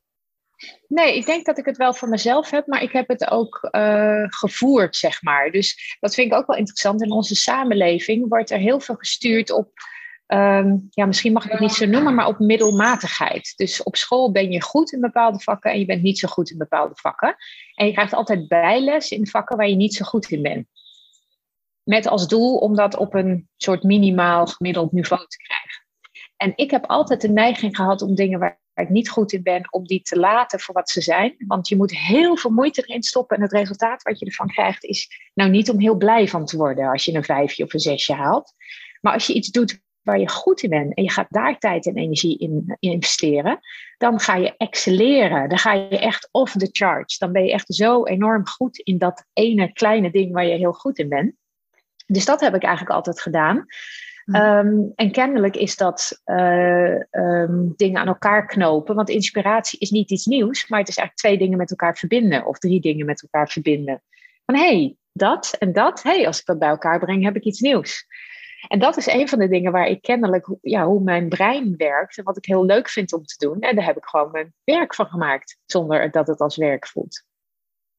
Nee, 0.89 1.17
ik 1.17 1.27
denk 1.27 1.47
dat 1.47 1.59
ik 1.59 1.65
het 1.65 1.77
wel 1.77 1.95
voor 1.95 2.09
mezelf 2.09 2.51
heb, 2.51 2.67
maar 2.67 2.83
ik 2.83 2.93
heb 2.93 3.09
het 3.09 3.31
ook 3.31 3.69
uh, 3.71 4.25
gevoerd, 4.27 4.97
zeg 4.97 5.23
maar. 5.23 5.51
Dus 5.51 5.97
dat 6.01 6.15
vind 6.15 6.33
ik 6.33 6.39
ook 6.39 6.47
wel 6.47 6.57
interessant. 6.57 7.03
In 7.03 7.13
onze 7.13 7.35
samenleving 7.35 8.29
wordt 8.29 8.51
er 8.51 8.59
heel 8.59 8.81
veel 8.81 8.97
gestuurd 8.97 9.51
op 9.51 9.73
ehm, 10.31 10.77
ja, 10.91 11.07
misschien 11.07 11.33
mag 11.33 11.45
ik 11.45 11.51
het 11.51 11.61
niet 11.61 11.73
zo 11.73 11.87
noemen, 11.87 12.15
maar 12.15 12.27
op 12.27 12.39
middelmatigheid. 12.39 13.53
Dus 13.57 13.83
op 13.83 13.97
school 13.97 14.33
ben 14.33 14.51
je 14.51 14.63
goed 14.63 14.93
in 14.93 15.01
bepaalde 15.01 15.41
vakken 15.41 15.73
en 15.73 15.79
je 15.79 15.85
bent 15.85 16.03
niet 16.03 16.19
zo 16.19 16.29
goed 16.29 16.51
in 16.51 16.59
bepaalde 16.59 16.95
vakken. 16.95 17.37
En 17.75 17.87
je 17.87 17.93
krijgt 17.93 18.15
altijd 18.15 18.49
bijles 18.49 19.11
in 19.11 19.27
vakken 19.27 19.57
waar 19.57 19.69
je 19.69 19.77
niet 19.77 19.95
zo 19.95 20.05
goed 20.05 20.31
in 20.31 20.43
bent. 20.43 20.67
Met 21.83 22.07
als 22.07 22.29
doel 22.29 22.57
om 22.57 22.75
dat 22.75 22.97
op 22.97 23.15
een 23.15 23.49
soort 23.57 23.83
minimaal 23.83 24.47
gemiddeld 24.47 24.93
niveau 24.93 25.27
te 25.27 25.37
krijgen. 25.37 25.85
En 26.37 26.53
ik 26.57 26.71
heb 26.71 26.87
altijd 26.87 27.21
de 27.21 27.31
neiging 27.31 27.77
gehad 27.77 28.03
om 28.03 28.15
dingen 28.15 28.39
waar 28.39 28.61
ik 28.75 28.89
niet 28.89 29.11
goed 29.11 29.33
in 29.33 29.43
ben, 29.43 29.73
om 29.73 29.87
die 29.87 30.03
te 30.03 30.19
laten 30.19 30.61
voor 30.61 30.75
wat 30.75 30.91
ze 30.91 31.01
zijn. 31.01 31.35
Want 31.47 31.69
je 31.69 31.77
moet 31.77 31.97
heel 31.97 32.37
veel 32.37 32.51
moeite 32.51 32.83
erin 32.87 33.03
stoppen. 33.03 33.37
En 33.37 33.43
het 33.43 33.53
resultaat 33.53 34.03
wat 34.03 34.19
je 34.19 34.27
ervan 34.27 34.49
krijgt, 34.49 34.85
is 34.85 35.31
nou 35.35 35.51
niet 35.51 35.71
om 35.71 35.81
heel 35.81 35.97
blij 35.97 36.29
van 36.29 36.45
te 36.45 36.57
worden 36.57 36.91
als 36.91 37.05
je 37.05 37.15
een 37.15 37.25
vijfje 37.25 37.65
of 37.65 37.73
een 37.73 37.81
zesje 37.81 38.15
haalt. 38.15 38.53
Maar 39.01 39.13
als 39.13 39.27
je 39.27 39.35
iets 39.35 39.49
doet 39.49 39.81
waar 40.03 40.19
je 40.19 40.29
goed 40.29 40.63
in 40.63 40.71
bent 40.71 40.95
en 40.95 41.03
je 41.03 41.11
gaat 41.11 41.27
daar 41.31 41.59
tijd 41.59 41.87
en 41.87 41.97
energie 41.97 42.39
in, 42.39 42.77
investeren, 42.79 43.61
dan 43.99 44.21
ga 44.21 44.37
je 44.37 44.55
excelleren. 44.57 45.49
Dan 45.49 45.59
ga 45.59 45.73
je 45.73 45.99
echt 45.99 46.29
off 46.31 46.53
the 46.53 46.69
charge. 46.73 47.19
Dan 47.19 47.33
ben 47.33 47.45
je 47.45 47.53
echt 47.53 47.75
zo 47.75 48.05
enorm 48.05 48.47
goed 48.47 48.79
in 48.79 48.99
dat 48.99 49.25
ene 49.33 49.73
kleine 49.73 50.11
ding 50.11 50.33
waar 50.33 50.47
je 50.47 50.57
heel 50.57 50.73
goed 50.73 50.99
in 50.99 51.09
bent. 51.09 51.35
Dus 52.07 52.25
dat 52.25 52.41
heb 52.41 52.55
ik 52.55 52.63
eigenlijk 52.63 52.95
altijd 52.95 53.21
gedaan. 53.21 53.67
Hm. 54.25 54.35
Ehm, 54.35 54.79
en 54.95 55.13
kennelijk 55.13 55.57
is 55.57 55.77
dat 55.77 56.21
uh, 56.25 57.01
um, 57.11 57.73
dingen 57.77 58.01
aan 58.01 58.07
elkaar 58.07 58.47
knopen. 58.47 58.95
Want 58.95 59.09
inspiratie 59.09 59.79
is 59.79 59.91
niet 59.91 60.11
iets 60.11 60.27
nieuws, 60.27 60.69
maar 60.69 60.79
het 60.79 60.89
is 60.89 60.97
eigenlijk 60.97 61.27
twee 61.27 61.39
dingen 61.47 61.59
met 61.59 61.71
elkaar 61.71 61.97
verbinden. 61.97 62.47
Of 62.47 62.59
drie 62.59 62.81
dingen 62.81 63.07
met 63.07 63.23
elkaar 63.23 63.49
verbinden. 63.49 64.03
Van 64.45 64.55
hé, 64.55 64.77
hey, 64.77 64.97
dat 65.13 65.57
en 65.59 65.73
dat. 65.73 66.03
Hé, 66.03 66.11
hey, 66.11 66.27
als 66.27 66.41
ik 66.41 66.47
dat 66.47 66.59
bij 66.59 66.69
elkaar 66.69 66.99
breng, 66.99 67.25
heb 67.25 67.37
ik 67.37 67.45
iets 67.45 67.61
nieuws. 67.61 68.07
En 68.69 68.79
dat 68.79 68.97
is 68.97 69.07
een 69.07 69.29
van 69.29 69.39
de 69.39 69.49
dingen 69.49 69.73
waar 69.73 69.87
ik 69.87 70.03
kennelijk, 70.03 70.49
ja, 70.61 70.85
hoe 70.87 71.03
mijn 71.03 71.29
brein 71.29 71.77
werkt. 71.77 72.19
En 72.19 72.25
wat 72.25 72.37
ik 72.37 72.45
heel 72.45 72.65
leuk 72.65 72.89
vind 72.89 73.13
om 73.13 73.25
te 73.25 73.47
doen. 73.47 73.61
En 73.61 73.77
daar 73.77 73.85
heb 73.85 73.97
ik 73.97 74.05
gewoon 74.05 74.31
mijn 74.31 74.55
werk 74.65 74.95
van 74.95 75.07
gemaakt. 75.07 75.59
Zonder 75.67 76.11
dat 76.11 76.27
het 76.27 76.41
als 76.41 76.57
werk 76.57 76.87
voelt. 76.87 77.25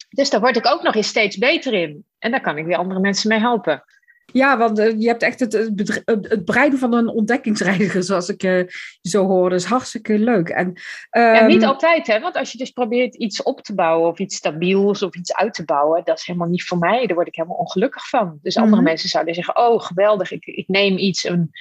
Dus 0.09 0.29
daar 0.29 0.41
word 0.41 0.57
ik 0.57 0.67
ook 0.67 0.81
nog 0.81 0.95
eens 0.95 1.07
steeds 1.07 1.37
beter 1.37 1.73
in. 1.73 2.05
En 2.17 2.31
daar 2.31 2.41
kan 2.41 2.57
ik 2.57 2.65
weer 2.65 2.77
andere 2.77 2.99
mensen 2.99 3.29
mee 3.29 3.39
helpen. 3.39 3.83
Ja, 4.25 4.57
want 4.57 4.79
uh, 4.79 4.99
je 4.99 5.07
hebt 5.07 5.23
echt 5.23 5.39
het, 5.39 5.53
het, 5.53 6.01
het, 6.05 6.45
breiden 6.45 6.79
van 6.79 6.93
een 6.93 7.07
ontdekkingsreiziger, 7.07 8.03
zoals 8.03 8.29
ik 8.29 8.43
uh, 8.43 8.63
zo 9.01 9.25
hoor. 9.25 9.53
Is 9.53 9.63
hartstikke 9.63 10.19
leuk. 10.19 10.49
En, 10.49 10.67
um... 10.67 11.21
ja, 11.21 11.45
niet 11.45 11.63
altijd, 11.63 12.07
hè? 12.07 12.19
Want 12.19 12.35
als 12.35 12.51
je 12.51 12.57
dus 12.57 12.71
probeert 12.71 13.15
iets 13.15 13.43
op 13.43 13.61
te 13.61 13.75
bouwen 13.75 14.09
of 14.09 14.19
iets 14.19 14.35
stabiels 14.35 15.03
of 15.03 15.15
iets 15.15 15.33
uit 15.33 15.53
te 15.53 15.65
bouwen, 15.65 16.01
dat 16.03 16.17
is 16.17 16.25
helemaal 16.25 16.49
niet 16.49 16.63
voor 16.63 16.77
mij. 16.77 17.05
Daar 17.05 17.15
word 17.15 17.27
ik 17.27 17.35
helemaal 17.35 17.57
ongelukkig 17.57 18.09
van. 18.09 18.39
Dus 18.41 18.55
andere 18.55 18.71
mm 18.71 18.77
-hmm. 18.77 18.87
mensen 18.87 19.09
zouden 19.09 19.35
zeggen: 19.35 19.57
Oh, 19.57 19.81
geweldig, 19.81 20.31
ik, 20.31 20.45
ik 20.45 20.67
neem 20.67 20.97
iets, 20.97 21.23
een 21.23 21.51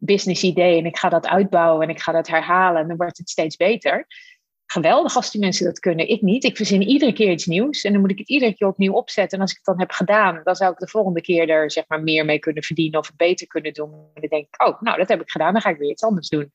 business 0.00 0.42
idee 0.42 0.78
en 0.78 0.86
ik 0.86 0.98
ga 0.98 1.08
dat 1.08 1.26
uitbouwen 1.26 1.82
en 1.82 1.94
ik 1.94 2.00
ga 2.00 2.12
dat 2.12 2.28
herhalen 2.28 2.82
en 2.82 2.88
dan 2.88 2.96
wordt 2.96 3.18
het 3.18 3.30
steeds 3.30 3.56
beter 3.56 4.06
geweldig 4.72 5.16
als 5.16 5.30
die 5.30 5.40
mensen 5.40 5.64
dat 5.64 5.78
kunnen. 5.78 6.08
Ik 6.08 6.22
niet. 6.22 6.44
Ik 6.44 6.56
verzin 6.56 6.82
iedere 6.82 7.12
keer 7.12 7.30
iets 7.30 7.46
nieuws. 7.46 7.82
En 7.82 7.92
dan 7.92 8.00
moet 8.00 8.10
ik 8.10 8.18
het 8.18 8.28
iedere 8.28 8.54
keer 8.54 8.68
opnieuw 8.68 8.92
opzetten. 8.92 9.36
En 9.36 9.42
als 9.42 9.50
ik 9.50 9.56
het 9.56 9.66
dan 9.66 9.78
heb 9.78 9.90
gedaan, 9.90 10.40
dan 10.44 10.56
zou 10.56 10.72
ik 10.72 10.78
de 10.78 10.88
volgende 10.88 11.20
keer 11.20 11.48
er 11.48 11.70
zeg 11.70 11.84
maar 11.88 12.02
meer 12.02 12.24
mee 12.24 12.38
kunnen 12.38 12.62
verdienen 12.62 12.98
of 13.00 13.06
het 13.06 13.16
beter 13.16 13.46
kunnen 13.46 13.72
doen. 13.72 13.92
En 13.92 14.20
dan 14.20 14.28
denk 14.28 14.46
ik, 14.46 14.66
oh, 14.66 14.80
nou, 14.80 14.98
dat 14.98 15.08
heb 15.08 15.20
ik 15.20 15.30
gedaan. 15.30 15.52
Dan 15.52 15.62
ga 15.62 15.70
ik 15.70 15.78
weer 15.78 15.90
iets 15.90 16.02
anders 16.02 16.28
doen. 16.28 16.52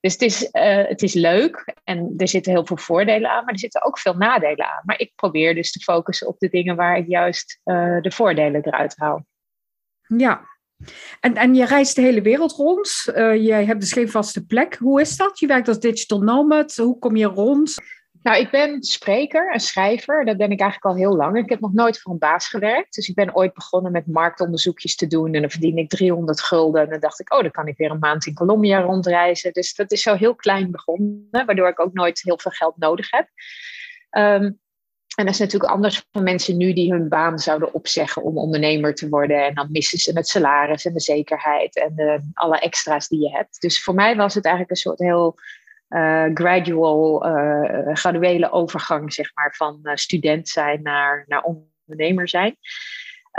Dus 0.00 0.12
het 0.12 0.22
is, 0.22 0.42
uh, 0.42 0.86
het 0.86 1.02
is 1.02 1.14
leuk 1.14 1.74
en 1.84 2.14
er 2.16 2.28
zitten 2.28 2.52
heel 2.52 2.66
veel 2.66 2.76
voordelen 2.76 3.30
aan, 3.30 3.44
maar 3.44 3.52
er 3.52 3.58
zitten 3.58 3.84
ook 3.84 3.98
veel 3.98 4.14
nadelen 4.14 4.66
aan. 4.66 4.82
Maar 4.84 4.98
ik 4.98 5.12
probeer 5.14 5.54
dus 5.54 5.72
te 5.72 5.80
focussen 5.80 6.26
op 6.26 6.38
de 6.38 6.48
dingen 6.48 6.76
waar 6.76 6.96
ik 6.96 7.08
juist 7.08 7.60
uh, 7.64 8.00
de 8.00 8.10
voordelen 8.10 8.64
eruit 8.64 8.94
haal. 8.96 9.26
Ja, 10.16 10.49
en, 11.20 11.34
en 11.34 11.54
je 11.54 11.64
reist 11.64 11.96
de 11.96 12.02
hele 12.02 12.22
wereld 12.22 12.52
rond. 12.52 13.04
Uh, 13.14 13.44
jij 13.44 13.64
hebt 13.64 13.80
dus 13.80 13.92
geen 13.92 14.10
vaste 14.10 14.46
plek. 14.46 14.76
Hoe 14.76 15.00
is 15.00 15.16
dat? 15.16 15.38
Je 15.38 15.46
werkt 15.46 15.68
als 15.68 15.78
digital 15.78 16.20
nomad. 16.20 16.76
Hoe 16.76 16.98
kom 16.98 17.16
je 17.16 17.26
rond? 17.26 17.74
Nou, 18.22 18.38
ik 18.38 18.50
ben 18.50 18.82
spreker 18.82 19.52
en 19.52 19.60
schrijver. 19.60 20.24
Dat 20.24 20.36
ben 20.36 20.50
ik 20.50 20.60
eigenlijk 20.60 20.94
al 20.94 21.02
heel 21.02 21.16
lang. 21.16 21.36
Ik 21.36 21.48
heb 21.48 21.60
nog 21.60 21.72
nooit 21.72 22.00
voor 22.00 22.12
een 22.12 22.18
baas 22.18 22.48
gewerkt. 22.48 22.94
Dus 22.94 23.08
ik 23.08 23.14
ben 23.14 23.34
ooit 23.34 23.54
begonnen 23.54 23.92
met 23.92 24.06
marktonderzoekjes 24.06 24.96
te 24.96 25.06
doen. 25.06 25.34
En 25.34 25.40
dan 25.40 25.50
verdien 25.50 25.76
ik 25.76 25.88
300 25.88 26.40
gulden. 26.40 26.82
En 26.82 26.90
dan 26.90 27.00
dacht 27.00 27.20
ik, 27.20 27.34
oh, 27.34 27.40
dan 27.40 27.50
kan 27.50 27.66
ik 27.66 27.76
weer 27.76 27.90
een 27.90 27.98
maand 27.98 28.26
in 28.26 28.34
Colombia 28.34 28.80
rondreizen. 28.80 29.52
Dus 29.52 29.74
dat 29.74 29.92
is 29.92 30.02
zo 30.02 30.14
heel 30.14 30.34
klein 30.34 30.70
begonnen. 30.70 31.28
Waardoor 31.30 31.68
ik 31.68 31.80
ook 31.80 31.92
nooit 31.92 32.20
heel 32.22 32.38
veel 32.38 32.50
geld 32.50 32.76
nodig 32.76 33.10
heb. 33.10 33.28
Um, 34.10 34.58
en 35.20 35.26
dat 35.26 35.34
is 35.34 35.40
natuurlijk 35.40 35.72
anders 35.72 36.06
voor 36.12 36.22
mensen 36.22 36.56
nu 36.56 36.72
die 36.72 36.92
hun 36.92 37.08
baan 37.08 37.38
zouden 37.38 37.74
opzeggen 37.74 38.22
om 38.22 38.38
ondernemer 38.38 38.94
te 38.94 39.08
worden. 39.08 39.44
En 39.46 39.54
dan 39.54 39.68
missen 39.70 39.98
ze 39.98 40.12
het 40.14 40.28
salaris 40.28 40.84
en 40.84 40.92
de 40.92 41.00
zekerheid 41.00 41.76
en 41.76 42.30
alle 42.34 42.58
extra's 42.58 43.08
die 43.08 43.20
je 43.20 43.30
hebt. 43.30 43.60
Dus 43.60 43.82
voor 43.82 43.94
mij 43.94 44.16
was 44.16 44.34
het 44.34 44.44
eigenlijk 44.44 44.74
een 44.74 44.80
soort 44.80 44.98
heel 44.98 45.38
uh, 45.88 46.26
gradual, 46.34 47.26
uh, 47.26 47.94
graduele 47.94 48.50
overgang, 48.50 49.12
zeg 49.12 49.34
maar, 49.34 49.54
van 49.56 49.78
uh, 49.82 49.94
student 49.94 50.48
zijn 50.48 50.82
naar, 50.82 51.24
naar 51.28 51.42
ondernemer 51.42 52.28
zijn. 52.28 52.56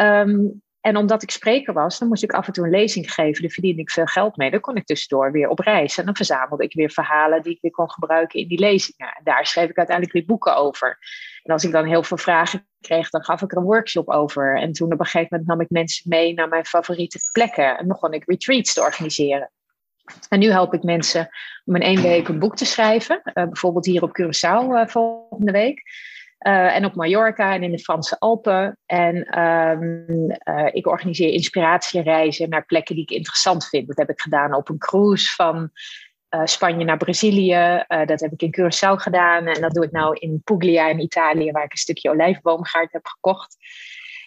Um, 0.02 0.62
en 0.82 0.98
omdat 0.98 1.24
ik 1.24 1.32
spreker 1.32 1.74
was, 1.74 2.00
dan 2.00 2.08
moest 2.08 2.24
ik 2.24 2.32
af 2.32 2.48
en 2.48 2.54
toe 2.54 2.66
een 2.66 2.72
lezing 2.72 3.14
geven. 3.14 3.42
Daar 3.42 3.52
verdiende 3.52 3.82
ik 3.82 3.92
veel 3.92 4.06
geld 4.06 4.38
mee. 4.38 4.52
Dan 4.52 4.60
kon 4.60 4.76
ik 4.76 4.86
tussendoor 4.86 5.32
weer 5.32 5.48
op 5.48 5.60
reis. 5.60 5.98
En 5.98 6.06
dan 6.06 6.16
verzamelde 6.16 6.64
ik 6.64 6.74
weer 6.74 6.92
verhalen 6.92 7.42
die 7.42 7.54
ik 7.54 7.62
weer 7.62 7.72
kon 7.72 7.92
gebruiken 7.92 8.40
in 8.40 8.48
die 8.48 8.60
lezingen. 8.60 9.08
En 9.08 9.24
daar 9.24 9.46
schreef 9.46 9.70
ik 9.70 9.78
uiteindelijk 9.78 10.18
weer 10.18 10.26
boeken 10.26 10.56
over. 10.56 10.98
En 11.44 11.54
als 11.54 11.64
ik 11.64 11.72
dan 11.72 11.86
heel 11.86 12.04
veel 12.04 12.18
vragen 12.18 12.68
kreeg, 12.80 13.10
dan 13.10 13.24
gaf 13.24 13.42
ik 13.42 13.52
er 13.52 13.58
een 13.58 13.64
workshop 13.64 14.10
over. 14.10 14.58
En 14.58 14.72
toen 14.72 14.94
op 14.94 15.00
een 15.00 15.06
gegeven 15.06 15.28
moment 15.30 15.50
nam 15.50 15.62
ik 15.62 15.70
mensen 15.70 16.10
mee 16.10 16.34
naar 16.34 16.48
mijn 16.48 16.66
favoriete 16.66 17.20
plekken. 17.32 17.78
En 17.78 17.88
begon 17.88 18.14
ik 18.14 18.24
retreats 18.26 18.74
te 18.74 18.82
organiseren. 18.82 19.52
En 20.30 20.40
nu 20.40 20.52
help 20.52 20.74
ik 20.74 20.84
mensen 20.84 21.30
om 21.66 21.76
in 21.76 21.82
één 21.82 22.02
week 22.02 22.28
een 22.28 22.40
boek 22.40 22.56
te 22.56 22.66
schrijven. 22.66 23.22
Uh, 23.24 23.34
bijvoorbeeld 23.34 23.86
hier 23.86 24.04
op 24.04 24.22
Curaçao 24.22 24.64
uh, 24.68 24.88
volgende 24.88 25.52
week. 25.52 25.84
Uh, 26.48 26.76
en 26.76 26.86
op 26.86 26.96
Mallorca 26.96 27.54
en 27.54 27.64
in 27.64 27.72
de 27.72 27.80
Franse 27.80 28.20
Alpen. 28.20 28.78
En 28.86 29.40
um, 29.40 30.36
uh, 30.44 30.68
ik 30.72 30.88
organiseer 30.88 31.34
inspiratiereizen 31.34 32.50
naar 32.50 32.66
plekken 32.66 32.96
die 32.96 33.04
ik 33.04 33.12
interessant 33.12 33.68
vind. 33.68 33.88
Dat 33.88 33.98
heb 33.98 34.10
ik 34.10 34.22
gedaan 34.22 34.54
op 34.54 34.70
een 34.70 34.78
cruise 34.78 35.34
van 35.36 35.70
uh, 36.36 36.42
Spanje 36.46 36.86
naar 36.86 36.98
Brazilië. 36.98 37.84
dat 37.88 38.20
heb 38.20 38.32
ik 38.32 38.42
in 38.42 38.56
Curaçao 38.60 38.96
gedaan. 38.96 39.48
En 39.48 39.62
dat 39.62 39.74
doe 39.74 39.84
ik 39.84 39.92
nou 39.92 40.16
in 40.20 40.42
Puglia 40.44 40.88
in 40.88 41.00
Italië, 41.00 41.52
waar 41.52 41.64
ik 41.64 41.72
een 41.72 41.78
stukje 41.78 42.10
olijfboomgaard 42.10 42.92
heb 42.92 43.06
gekocht. 43.06 43.58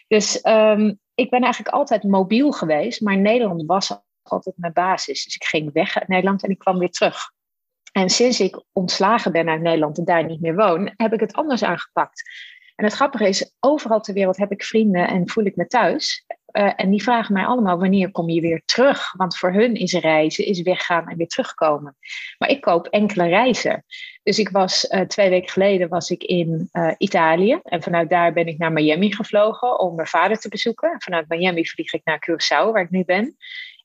Dus 0.09 0.47
um, 0.47 0.99
ik 1.14 1.30
ben 1.30 1.42
eigenlijk 1.42 1.75
altijd 1.75 2.02
mobiel 2.02 2.52
geweest, 2.52 3.00
maar 3.00 3.16
Nederland 3.16 3.62
was 3.66 3.99
altijd 4.23 4.56
mijn 4.59 4.73
basis. 4.73 5.25
Dus 5.25 5.35
ik 5.35 5.44
ging 5.44 5.73
weg 5.73 5.99
uit 5.99 6.09
Nederland 6.09 6.42
en 6.44 6.50
ik 6.50 6.59
kwam 6.59 6.78
weer 6.78 6.90
terug. 6.90 7.33
En 7.96 8.10
sinds 8.10 8.40
ik 8.40 8.62
ontslagen 8.72 9.32
ben 9.32 9.48
uit 9.48 9.60
Nederland 9.60 9.98
en 9.98 10.04
daar 10.04 10.24
niet 10.24 10.40
meer 10.40 10.54
woon, 10.54 10.92
heb 10.96 11.12
ik 11.12 11.20
het 11.20 11.34
anders 11.34 11.62
aangepakt. 11.62 12.22
En 12.74 12.84
het 12.84 12.94
grappige 12.94 13.28
is, 13.28 13.52
overal 13.60 14.00
ter 14.00 14.14
wereld 14.14 14.36
heb 14.36 14.52
ik 14.52 14.64
vrienden 14.64 15.08
en 15.08 15.28
voel 15.28 15.44
ik 15.44 15.56
me 15.56 15.66
thuis. 15.66 16.24
Uh, 16.52 16.72
en 16.76 16.90
die 16.90 17.02
vragen 17.02 17.32
mij 17.32 17.44
allemaal 17.44 17.78
wanneer 17.78 18.10
kom 18.10 18.28
je 18.28 18.40
weer 18.40 18.62
terug? 18.64 19.12
Want 19.12 19.36
voor 19.36 19.52
hun 19.52 19.74
is 19.74 19.92
reizen, 19.92 20.46
is 20.46 20.62
weggaan 20.62 21.08
en 21.08 21.16
weer 21.16 21.26
terugkomen. 21.26 21.96
Maar 22.38 22.48
ik 22.48 22.60
koop 22.60 22.86
enkele 22.86 23.28
reizen. 23.28 23.84
Dus 24.22 24.38
ik 24.38 24.48
was 24.48 24.84
uh, 24.84 25.00
twee 25.00 25.30
weken 25.30 25.50
geleden 25.50 25.88
was 25.88 26.10
ik 26.10 26.22
in 26.22 26.68
uh, 26.72 26.92
Italië. 26.98 27.60
En 27.62 27.82
vanuit 27.82 28.10
daar 28.10 28.32
ben 28.32 28.46
ik 28.46 28.58
naar 28.58 28.72
Miami 28.72 29.12
gevlogen 29.12 29.78
om 29.80 29.94
mijn 29.94 30.08
vader 30.08 30.38
te 30.38 30.48
bezoeken. 30.48 30.92
En 30.92 31.02
vanuit 31.02 31.28
Miami 31.28 31.66
vlieg 31.66 31.92
ik 31.92 32.04
naar 32.04 32.26
Curaçao, 32.30 32.72
waar 32.72 32.82
ik 32.82 32.90
nu 32.90 33.04
ben. 33.04 33.36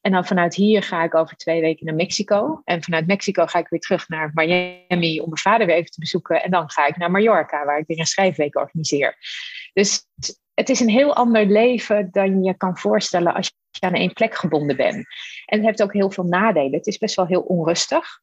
En 0.01 0.11
dan 0.11 0.25
vanuit 0.25 0.55
hier 0.55 0.83
ga 0.83 1.03
ik 1.03 1.15
over 1.15 1.35
twee 1.35 1.61
weken 1.61 1.85
naar 1.85 1.95
Mexico. 1.95 2.61
En 2.63 2.83
vanuit 2.83 3.07
Mexico 3.07 3.45
ga 3.45 3.59
ik 3.59 3.67
weer 3.67 3.79
terug 3.79 4.07
naar 4.07 4.31
Miami 4.33 5.19
om 5.19 5.29
mijn 5.29 5.41
vader 5.41 5.67
weer 5.67 5.75
even 5.75 5.91
te 5.91 5.99
bezoeken. 5.99 6.43
En 6.43 6.51
dan 6.51 6.69
ga 6.69 6.87
ik 6.87 6.97
naar 6.97 7.11
Mallorca, 7.11 7.65
waar 7.65 7.79
ik 7.79 7.87
weer 7.87 7.99
een 7.99 8.05
schrijfweek 8.05 8.55
organiseer. 8.55 9.17
Dus 9.73 10.05
het 10.53 10.69
is 10.69 10.79
een 10.79 10.89
heel 10.89 11.15
ander 11.15 11.45
leven 11.45 12.07
dan 12.11 12.43
je 12.43 12.57
kan 12.57 12.77
voorstellen 12.77 13.33
als 13.33 13.51
je 13.71 13.87
aan 13.87 13.93
één 13.93 14.13
plek 14.13 14.35
gebonden 14.35 14.75
bent. 14.75 15.05
En 15.45 15.57
het 15.57 15.65
heeft 15.65 15.83
ook 15.83 15.93
heel 15.93 16.11
veel 16.11 16.23
nadelen. 16.23 16.73
Het 16.73 16.87
is 16.87 16.97
best 16.97 17.15
wel 17.15 17.27
heel 17.27 17.41
onrustig. 17.41 18.19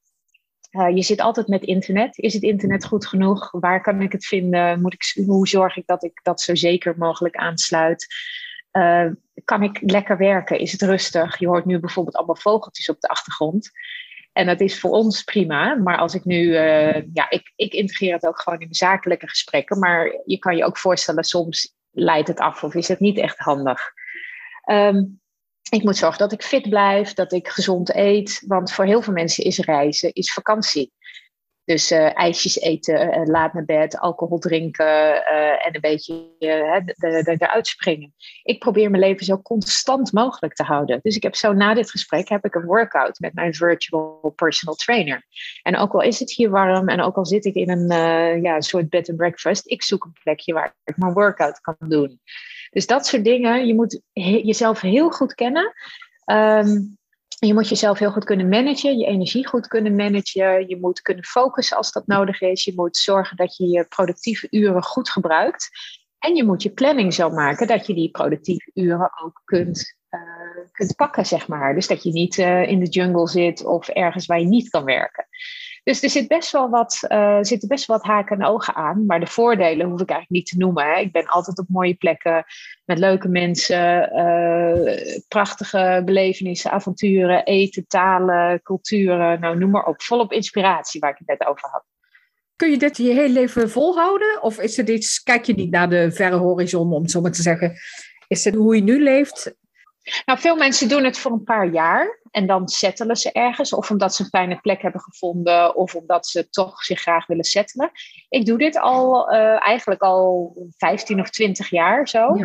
Uh, 0.71 0.97
je 0.97 1.03
zit 1.03 1.21
altijd 1.21 1.47
met 1.47 1.63
internet. 1.63 2.19
Is 2.19 2.35
het 2.35 2.43
internet 2.43 2.85
goed 2.85 3.07
genoeg? 3.07 3.51
Waar 3.51 3.83
kan 3.83 4.01
ik 4.01 4.13
het 4.13 4.27
vinden? 4.27 4.81
Moet 4.81 4.95
ik, 4.95 5.25
hoe 5.27 5.49
zorg 5.49 5.77
ik 5.77 5.87
dat 5.87 6.05
ik 6.05 6.21
dat 6.23 6.41
zo 6.41 6.55
zeker 6.55 6.95
mogelijk 6.99 7.37
aansluit? 7.37 8.07
Uh, 8.73 9.11
kan 9.47 9.63
ik 9.63 9.79
lekker 9.81 10.17
werken? 10.17 10.59
Is 10.59 10.73
het 10.73 10.83
rustig? 10.83 11.39
Je 11.39 11.47
hoort 11.47 11.65
nu 11.65 11.79
bijvoorbeeld 11.79 12.17
allemaal 12.17 12.37
vogeltjes 12.37 12.89
op 12.89 13.01
de 13.01 13.09
achtergrond. 13.09 13.71
En 14.33 14.47
dat 14.47 14.61
is 14.61 14.81
voor 14.81 14.91
ons 14.91 15.23
prima. 15.23 15.75
Maar 15.75 15.99
als 15.99 16.15
ik 16.15 16.25
nu, 16.25 16.43
uh, 16.43 17.03
ja, 17.13 17.31
ik, 17.31 17.53
ik 17.57 17.73
integreer 17.73 18.13
het 18.13 18.27
ook 18.27 18.41
gewoon 18.41 18.61
in 18.61 18.75
zakelijke 18.75 19.29
gesprekken. 19.29 19.79
Maar 19.79 20.21
je 20.25 20.39
kan 20.39 20.57
je 20.57 20.65
ook 20.65 20.79
voorstellen, 20.79 21.25
soms 21.25 21.75
leidt 21.91 22.29
het 22.29 22.39
af 22.39 22.63
of 22.63 22.75
is 22.75 22.89
het 22.89 23.01
niet 23.01 23.19
echt 23.19 23.39
handig. 23.39 23.93
Um, 24.71 25.21
ik 25.71 25.83
moet 25.83 25.97
zorgen 25.97 26.19
dat 26.19 26.33
ik 26.33 26.43
fit 26.43 26.69
blijf, 26.69 27.15
dat 27.15 27.33
ik 27.33 27.49
gezond 27.49 27.95
eet. 27.95 28.43
Want 28.47 28.73
voor 28.73 28.85
heel 28.85 29.03
veel 29.03 29.13
mensen 29.13 29.45
is 29.45 29.59
reizen, 29.59 30.13
is 30.13 30.33
vakantie. 30.33 30.93
Dus 31.67 31.93
uh, 31.93 32.17
ijsjes 32.19 32.61
eten, 32.61 33.19
uh, 33.19 33.25
laat 33.25 33.53
naar 33.53 33.65
bed, 33.65 33.99
alcohol 33.99 34.39
drinken 34.39 34.87
uh, 34.87 35.67
en 35.67 35.75
een 35.75 35.81
beetje 35.81 36.31
eruit 36.39 37.67
springen. 37.67 38.15
Ik 38.43 38.59
probeer 38.59 38.91
mijn 38.91 39.03
leven 39.03 39.27
zo 39.27 39.43
constant 39.43 40.13
mogelijk 40.13 40.55
te 40.55 40.63
houden. 40.63 40.99
Dus 41.03 41.17
ik 41.17 41.23
heb 41.23 41.35
zo 41.35 41.53
na 41.53 41.75
dit 41.75 41.91
gesprek 41.91 42.29
heb 42.29 42.45
ik 42.45 42.55
een 42.55 42.65
workout 42.65 43.19
met 43.19 43.35
mijn 43.35 43.55
virtual 43.55 44.33
personal 44.37 44.75
trainer. 44.75 45.27
En 45.63 45.77
ook 45.77 45.93
al 45.93 46.03
is 46.03 46.19
het 46.19 46.33
hier 46.33 46.51
warm 46.51 46.89
en 46.89 47.01
ook 47.01 47.17
al 47.17 47.27
zit 47.27 47.45
ik 47.45 47.55
in 47.55 47.71
een 47.71 48.43
ja, 48.43 48.61
soort 48.61 48.89
bed 48.89 49.09
and 49.09 49.19
breakfast, 49.19 49.71
ik 49.71 49.83
zoek 49.83 50.05
een 50.05 50.17
plekje 50.23 50.53
waar 50.53 50.75
ik 50.85 50.97
mijn 50.97 51.13
workout 51.13 51.61
kan 51.61 51.77
doen. 51.79 52.21
Dus 52.71 52.87
dat 52.87 53.07
soort 53.07 53.25
dingen, 53.25 53.67
je 53.67 53.75
moet 53.75 54.01
jezelf 54.13 54.81
heel 54.81 55.11
goed 55.11 55.35
kennen. 55.35 55.73
Um, 56.25 56.99
je 57.39 57.55
moet 57.55 57.69
jezelf 57.69 57.99
heel 57.99 58.11
goed 58.11 58.25
kunnen 58.25 58.49
managen, 58.49 58.99
je 58.99 59.07
energie 59.07 59.47
goed 59.47 59.67
kunnen 59.67 59.97
managen. 59.97 60.69
Je 60.69 60.77
moet 60.81 61.01
kunnen 61.01 61.25
focussen 61.25 61.77
als 61.77 61.93
dat 61.93 62.07
nodig 62.07 62.41
is. 62.41 62.65
Je 62.65 62.73
moet 62.77 62.97
zorgen 62.97 63.37
dat 63.37 63.57
je 63.57 63.69
je 63.69 63.85
productieve 63.85 64.47
uren 64.51 64.83
goed 64.83 65.11
gebruikt. 65.11 65.71
En 66.19 66.37
je 66.37 66.45
moet 66.45 66.63
je 66.63 66.71
planning 66.71 67.15
zo 67.15 67.31
maken 67.31 67.67
dat 67.67 67.87
je 67.87 67.95
die 67.95 68.11
productieve 68.11 68.71
uren 68.75 69.11
ook 69.25 69.43
kunt, 69.45 69.97
uh, 70.11 70.67
kunt 70.73 70.97
pakken, 70.97 71.27
zeg 71.27 71.49
maar. 71.49 71.75
Dus 71.75 71.87
dat 71.87 72.03
je 72.03 72.11
niet 72.11 72.37
uh, 72.37 72.69
in 72.69 72.81
de 72.81 72.89
jungle 72.89 73.29
zit 73.29 73.65
of 73.65 73.89
ergens 73.89 74.27
waar 74.27 74.41
je 74.41 74.47
niet 74.47 74.69
kan 74.69 74.85
werken. 74.85 75.27
Dus 75.87 76.03
er 76.03 76.11
zit 76.11 76.29
best 76.29 76.53
wel 76.53 76.71
wat, 76.71 77.05
uh, 77.09 77.39
zitten 77.41 77.69
best 77.69 77.87
wel 77.87 77.97
wat 77.97 78.07
haken 78.07 78.41
en 78.41 78.47
ogen 78.47 78.75
aan. 78.75 79.07
Maar 79.07 79.21
de 79.21 79.27
voordelen 79.27 79.89
hoef 79.89 80.01
ik 80.01 80.11
eigenlijk 80.11 80.31
niet 80.31 80.47
te 80.47 80.57
noemen. 80.57 80.85
Hè. 80.85 81.01
Ik 81.01 81.13
ben 81.13 81.27
altijd 81.27 81.59
op 81.59 81.69
mooie 81.69 81.95
plekken 81.95 82.45
met 82.85 82.99
leuke 82.99 83.29
mensen, 83.29 84.11
uh, 84.17 85.23
prachtige 85.29 86.03
belevenissen, 86.05 86.71
avonturen, 86.71 87.45
eten, 87.45 87.87
talen, 87.87 88.63
culturen. 88.63 89.41
Nou, 89.41 89.59
noem 89.59 89.71
maar 89.71 89.87
op. 89.87 90.03
Volop 90.03 90.33
inspiratie 90.33 91.01
waar 91.01 91.11
ik 91.11 91.19
het 91.19 91.39
net 91.39 91.49
over 91.49 91.69
had. 91.71 91.85
Kun 92.57 92.71
je 92.71 92.79
dit 92.79 92.97
je 92.97 93.13
hele 93.13 93.33
leven 93.33 93.71
volhouden? 93.71 94.43
Of 94.43 94.61
is 94.61 94.77
het 94.77 94.89
iets, 94.89 95.23
kijk 95.23 95.45
je 95.45 95.55
niet 95.55 95.71
naar 95.71 95.91
de 95.91 96.13
verre 96.13 96.37
horizon, 96.37 96.93
om 96.93 97.03
het 97.03 97.11
zo 97.11 97.21
maar 97.21 97.33
te 97.33 97.43
zeggen? 97.43 97.77
Is 98.29 98.45
het 98.45 98.55
hoe 98.55 98.77
je 98.77 98.83
nu 98.83 99.03
leeft? 99.03 99.55
Nou, 100.25 100.39
veel 100.39 100.57
mensen 100.57 100.89
doen 100.89 101.05
het 101.05 101.19
voor 101.19 101.33
een 101.33 101.45
paar 101.45 101.67
jaar 101.73 102.21
en 102.31 102.47
dan 102.47 102.69
settelen 102.69 103.17
ze 103.17 103.33
ergens. 103.33 103.73
Of 103.73 103.91
omdat 103.91 104.15
ze 104.15 104.23
een 104.23 104.29
fijne 104.29 104.61
plek 104.61 104.83
hebben 104.83 105.01
gevonden, 105.01 105.77
of 105.77 105.95
omdat 105.95 106.27
ze 106.27 106.49
toch 106.51 106.85
zich 106.85 107.01
graag 107.01 107.27
willen 107.27 107.45
settelen. 107.45 107.91
Ik 108.29 108.47
doe 108.47 108.59
dit 108.59 108.79
al 108.79 109.33
uh, 109.33 109.67
eigenlijk 109.67 110.01
al 110.01 110.57
15 110.77 111.21
of 111.21 111.31
20 111.31 111.69
jaar 111.69 112.09
zo. 112.09 112.37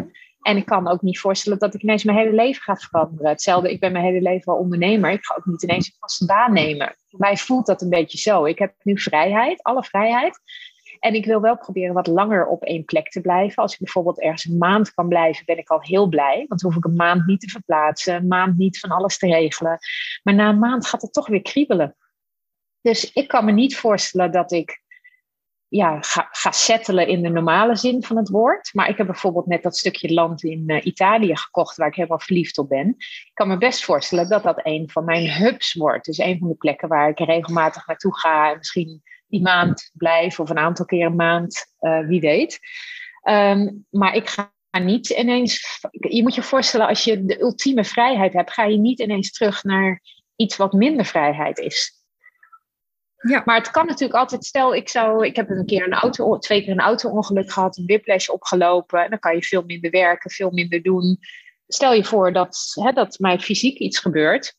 En 0.41 0.58
ik 0.58 0.65
kan 0.65 0.88
ook 0.88 1.01
niet 1.01 1.20
voorstellen 1.20 1.60
dat 1.60 1.74
ik 1.74 1.82
ineens 1.82 2.03
mijn 2.03 2.18
hele 2.18 2.34
leven 2.34 2.63
ga 2.63 2.75
veranderen. 2.75 3.30
Hetzelfde, 3.30 3.72
ik 3.72 3.80
ben 3.80 3.91
mijn 3.91 4.06
hele 4.06 4.22
leven 4.22 4.53
al 4.53 4.60
ondernemer. 4.60 5.12
Ik 5.12 5.25
ga 5.25 5.36
ook 5.38 5.46
niet 5.46 5.63
ineens 5.63 5.88
een 5.88 5.96
vaste 6.00 6.25
baan 6.25 6.53
nemen. 6.53 6.96
Voor 7.10 7.20
mij 7.20 7.38
voelt 7.38 7.65
dat 7.65 7.82
een 7.82 7.89
beetje 7.89 8.18
zo. 8.18 8.46
Ik 8.46 8.60
heb 8.60 8.74
nu 8.84 9.00
vrijheid, 9.00 9.63
alle 9.63 9.84
vrijheid. 9.84 10.39
En 11.01 11.13
ik 11.13 11.25
wil 11.25 11.41
wel 11.41 11.58
proberen 11.58 11.93
wat 11.93 12.08
langer 12.08 12.48
op 12.48 12.63
één 12.63 12.86
plek 12.86 13.10
te 13.10 13.22
blijven. 13.22 13.63
Als 13.63 13.74
ik 13.74 13.79
bijvoorbeeld 13.79 14.22
ergens 14.22 14.46
een 14.46 14.58
maand 14.58 14.93
kan 14.93 15.08
blijven, 15.08 15.46
ben 15.46 15.58
ik 15.58 15.70
al 15.70 15.81
heel 15.81 16.08
blij. 16.08 16.46
Want 16.48 16.62
dan 16.62 16.72
hoef 16.72 16.75
ik 16.75 16.86
een 16.86 16.96
maand 16.96 17.25
niet 17.25 17.39
te 17.39 17.50
verplaatsen, 17.50 18.15
een 18.15 18.27
maand 18.27 18.58
niet 18.58 18.79
van 18.79 18.89
alles 18.89 19.17
te 19.17 19.27
regelen. 19.27 19.79
Maar 20.24 20.34
na 20.34 20.50
een 20.50 20.60
maand 20.60 20.88
gaat 20.88 21.01
het 21.01 21.13
toch 21.13 21.27
weer 21.27 21.41
kriebelen. 21.41 21.96
Dus 22.81 23.12
ik 23.12 23.27
kan 23.27 23.46
me 23.46 23.51
niet 23.51 23.77
voorstellen 23.77 24.31
dat 24.31 24.51
ik 24.51 24.81
ja, 25.67 26.01
ga, 26.01 26.27
ga 26.31 26.51
settelen 26.51 27.08
in 27.08 27.22
de 27.22 27.29
normale 27.29 27.75
zin 27.75 28.03
van 28.03 28.17
het 28.17 28.29
woord. 28.29 28.74
Maar 28.74 28.89
ik 28.89 28.98
heb 28.98 29.05
bijvoorbeeld 29.05 29.46
net 29.46 29.63
dat 29.63 29.77
stukje 29.77 30.13
land 30.13 30.43
in 30.43 30.63
uh, 30.67 30.86
Italië 30.86 31.38
gekocht 31.38 31.77
waar 31.77 31.88
ik 31.88 31.96
helemaal 31.96 32.20
verliefd 32.20 32.58
op 32.58 32.70
ben. 32.70 32.88
Ik 32.98 33.31
kan 33.34 33.48
me 33.48 33.58
best 33.58 33.84
voorstellen 33.84 34.29
dat 34.29 34.43
dat 34.43 34.60
een 34.63 34.89
van 34.89 35.05
mijn 35.05 35.31
hubs 35.31 35.74
wordt. 35.74 36.05
Dus 36.05 36.17
een 36.17 36.39
van 36.39 36.48
de 36.48 36.55
plekken 36.55 36.88
waar 36.88 37.10
ik 37.10 37.20
regelmatig 37.20 37.88
naartoe 37.88 38.20
ga 38.20 38.51
en 38.51 38.58
misschien 38.58 39.01
die 39.32 39.42
maand 39.42 39.92
blijf 39.94 40.40
of 40.40 40.50
een 40.50 40.58
aantal 40.58 40.86
keer 40.86 41.06
een 41.06 41.16
maand, 41.16 41.66
uh, 41.80 42.08
wie 42.08 42.22
weet. 42.22 42.60
Um, 43.30 43.86
maar 43.90 44.16
ik 44.16 44.30
ga 44.30 44.52
niet 44.80 45.10
ineens. 45.10 45.80
Je 45.92 46.22
moet 46.22 46.36
je 46.36 46.42
voorstellen, 46.42 46.88
als 46.88 47.04
je 47.04 47.26
de 47.26 47.42
ultieme 47.42 47.84
vrijheid 47.84 48.34
hebt, 48.34 48.54
ga 48.54 48.64
je 48.64 48.78
niet 48.78 49.00
ineens 49.00 49.32
terug 49.32 49.64
naar 49.64 50.02
iets 50.36 50.56
wat 50.56 50.74
minder 50.74 51.06
vrijheid 51.06 51.60
is. 51.60 52.00
Ja. 53.22 53.42
Maar 53.46 53.58
het 53.58 53.72
kan 53.72 53.86
natuurlijk 53.86 54.20
altijd, 54.20 54.46
stel 54.46 54.76
ik 54.76 54.90
zou, 54.90 55.26
ik 55.26 55.36
heb 55.36 55.50
een 55.50 55.66
keer 55.66 55.84
een 55.84 55.94
auto, 55.94 56.38
twee 56.38 56.64
keer 56.64 56.72
een 56.72 56.80
auto-ongeluk 56.80 57.52
gehad, 57.52 57.78
een 57.78 57.86
whiplash 57.86 58.28
opgelopen, 58.28 59.04
en 59.04 59.10
dan 59.10 59.20
kan 59.20 59.36
je 59.36 59.44
veel 59.44 59.64
minder 59.66 59.92
werken, 59.92 60.32
veel 60.32 60.52
minder 60.52 60.82
doen. 60.82 61.20
Stel 61.68 61.94
je 61.94 62.04
voor 62.04 62.34
dat, 62.34 62.72
hè, 62.74 62.92
dat 62.92 63.20
mij 63.20 63.40
fysiek 63.40 63.78
iets 63.78 64.00
gebeurt, 64.00 64.56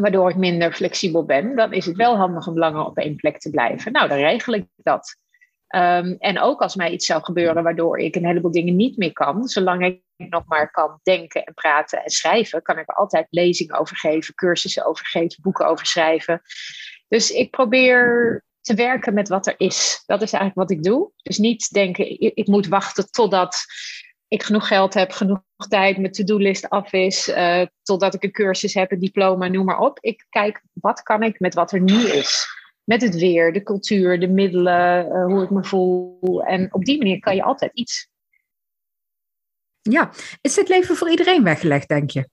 waardoor 0.00 0.30
ik 0.30 0.36
minder 0.36 0.72
flexibel 0.72 1.24
ben, 1.24 1.56
dan 1.56 1.72
is 1.72 1.86
het 1.86 1.96
wel 1.96 2.16
handig 2.16 2.46
om 2.46 2.58
langer 2.58 2.84
op 2.84 2.98
één 2.98 3.16
plek 3.16 3.38
te 3.38 3.50
blijven. 3.50 3.92
Nou, 3.92 4.08
dan 4.08 4.18
regel 4.18 4.52
ik 4.54 4.66
dat. 4.76 5.16
Um, 5.76 6.16
en 6.18 6.40
ook 6.40 6.60
als 6.60 6.76
mij 6.76 6.90
iets 6.90 7.06
zou 7.06 7.22
gebeuren 7.22 7.62
waardoor 7.62 7.98
ik 7.98 8.14
een 8.14 8.26
heleboel 8.26 8.50
dingen 8.50 8.76
niet 8.76 8.96
meer 8.96 9.12
kan, 9.12 9.48
zolang 9.48 9.84
ik 9.84 10.02
nog 10.16 10.42
maar 10.46 10.70
kan 10.70 11.00
denken 11.02 11.44
en 11.44 11.54
praten 11.54 12.04
en 12.04 12.10
schrijven, 12.10 12.62
kan 12.62 12.78
ik 12.78 12.88
er 12.88 12.94
altijd 12.94 13.26
lezingen 13.30 13.78
over 13.78 13.96
geven, 13.96 14.34
cursussen 14.34 14.86
over 14.86 15.06
geven, 15.06 15.42
boeken 15.42 15.66
over 15.66 15.86
schrijven. 15.86 16.40
Dus 17.08 17.30
ik 17.30 17.50
probeer 17.50 18.44
te 18.60 18.74
werken 18.74 19.14
met 19.14 19.28
wat 19.28 19.46
er 19.46 19.54
is. 19.56 20.02
Dat 20.06 20.22
is 20.22 20.32
eigenlijk 20.32 20.68
wat 20.68 20.78
ik 20.78 20.84
doe. 20.84 21.10
Dus 21.22 21.38
niet 21.38 21.72
denken, 21.72 22.10
ik, 22.10 22.34
ik 22.34 22.46
moet 22.46 22.66
wachten 22.66 23.10
totdat 23.10 23.64
ik 24.28 24.42
genoeg 24.42 24.66
geld 24.66 24.94
heb, 24.94 25.10
genoeg 25.10 25.42
tijd, 25.68 25.98
mijn 25.98 26.12
to-do-list 26.12 26.68
af 26.68 26.92
is, 26.92 27.28
uh, 27.28 27.62
totdat 27.82 28.14
ik 28.14 28.22
een 28.22 28.32
cursus 28.32 28.74
heb, 28.74 28.92
een 28.92 28.98
diploma, 28.98 29.48
noem 29.48 29.64
maar 29.64 29.78
op. 29.78 29.98
Ik 30.00 30.26
kijk, 30.28 30.62
wat 30.72 31.02
kan 31.02 31.22
ik 31.22 31.40
met 31.40 31.54
wat 31.54 31.72
er 31.72 31.80
nu 31.80 32.08
is? 32.08 32.46
Met 32.84 33.02
het 33.02 33.14
weer, 33.14 33.52
de 33.52 33.62
cultuur, 33.62 34.20
de 34.20 34.28
middelen, 34.28 35.06
uh, 35.06 35.24
hoe 35.24 35.42
ik 35.42 35.50
me 35.50 35.64
voel. 35.64 36.42
En 36.42 36.74
op 36.74 36.84
die 36.84 36.98
manier 36.98 37.18
kan 37.18 37.34
je 37.34 37.42
altijd 37.42 37.72
iets. 37.74 38.08
Ja, 39.82 40.10
is 40.40 40.56
het 40.56 40.68
leven 40.68 40.96
voor 40.96 41.10
iedereen 41.10 41.44
weggelegd, 41.44 41.88
denk 41.88 42.10
je? 42.10 42.28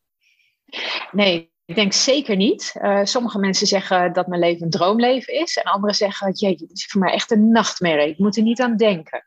Nee, 1.12 1.52
ik 1.66 1.76
denk 1.76 1.94
zeker 1.94 2.36
niet. 2.36 2.76
Uh, 2.82 3.04
sommige 3.04 3.40
mensen 3.40 3.68
zeggen 3.68 4.14
dat 4.14 4.28
mijn 4.28 4.42
leven 4.42 4.64
een 4.64 4.70
droomleven 4.70 5.34
is. 5.34 5.58
En 5.58 5.64
anderen 5.64 5.96
zeggen, 5.96 6.32
jeetje, 6.32 6.68
dit 6.68 6.78
is 6.78 6.86
voor 6.86 7.02
mij 7.02 7.14
echt 7.14 7.32
een 7.32 7.52
nachtmerrie. 7.52 8.10
Ik 8.10 8.18
moet 8.18 8.38
er 8.38 8.44
niet 8.44 8.62
aan 8.62 8.78
denken. 8.78 9.26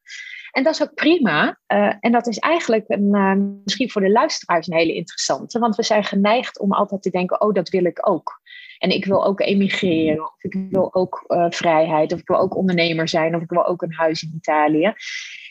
En 0.51 0.63
dat 0.63 0.75
is 0.75 0.83
ook 0.83 0.95
prima. 0.95 1.59
Uh, 1.73 1.95
en 2.01 2.13
dat 2.13 2.27
is 2.27 2.39
eigenlijk 2.39 2.85
een, 2.89 3.15
uh, 3.15 3.33
misschien 3.65 3.91
voor 3.91 4.03
de 4.03 4.11
luisteraars 4.11 4.67
een 4.67 4.77
hele 4.77 4.95
interessante. 4.95 5.59
Want 5.59 5.77
we 5.77 5.83
zijn 5.83 6.05
geneigd 6.05 6.59
om 6.59 6.73
altijd 6.73 7.03
te 7.03 7.11
denken, 7.11 7.41
oh, 7.41 7.53
dat 7.55 7.69
wil 7.69 7.85
ik 7.85 8.09
ook. 8.09 8.41
En 8.79 8.91
ik 8.91 9.05
wil 9.05 9.27
ook 9.27 9.41
emigreren, 9.41 10.23
of 10.23 10.43
ik 10.43 10.57
wil 10.71 10.95
ook 10.95 11.25
uh, 11.29 11.47
vrijheid, 11.49 12.13
of 12.13 12.21
ik 12.21 12.29
wil 12.29 12.39
ook 12.39 12.57
ondernemer 12.57 13.09
zijn, 13.09 13.35
of 13.35 13.43
ik 13.43 13.51
wil 13.51 13.67
ook 13.67 13.83
een 13.83 13.95
huis 13.95 14.23
in 14.23 14.33
Italië. 14.37 14.93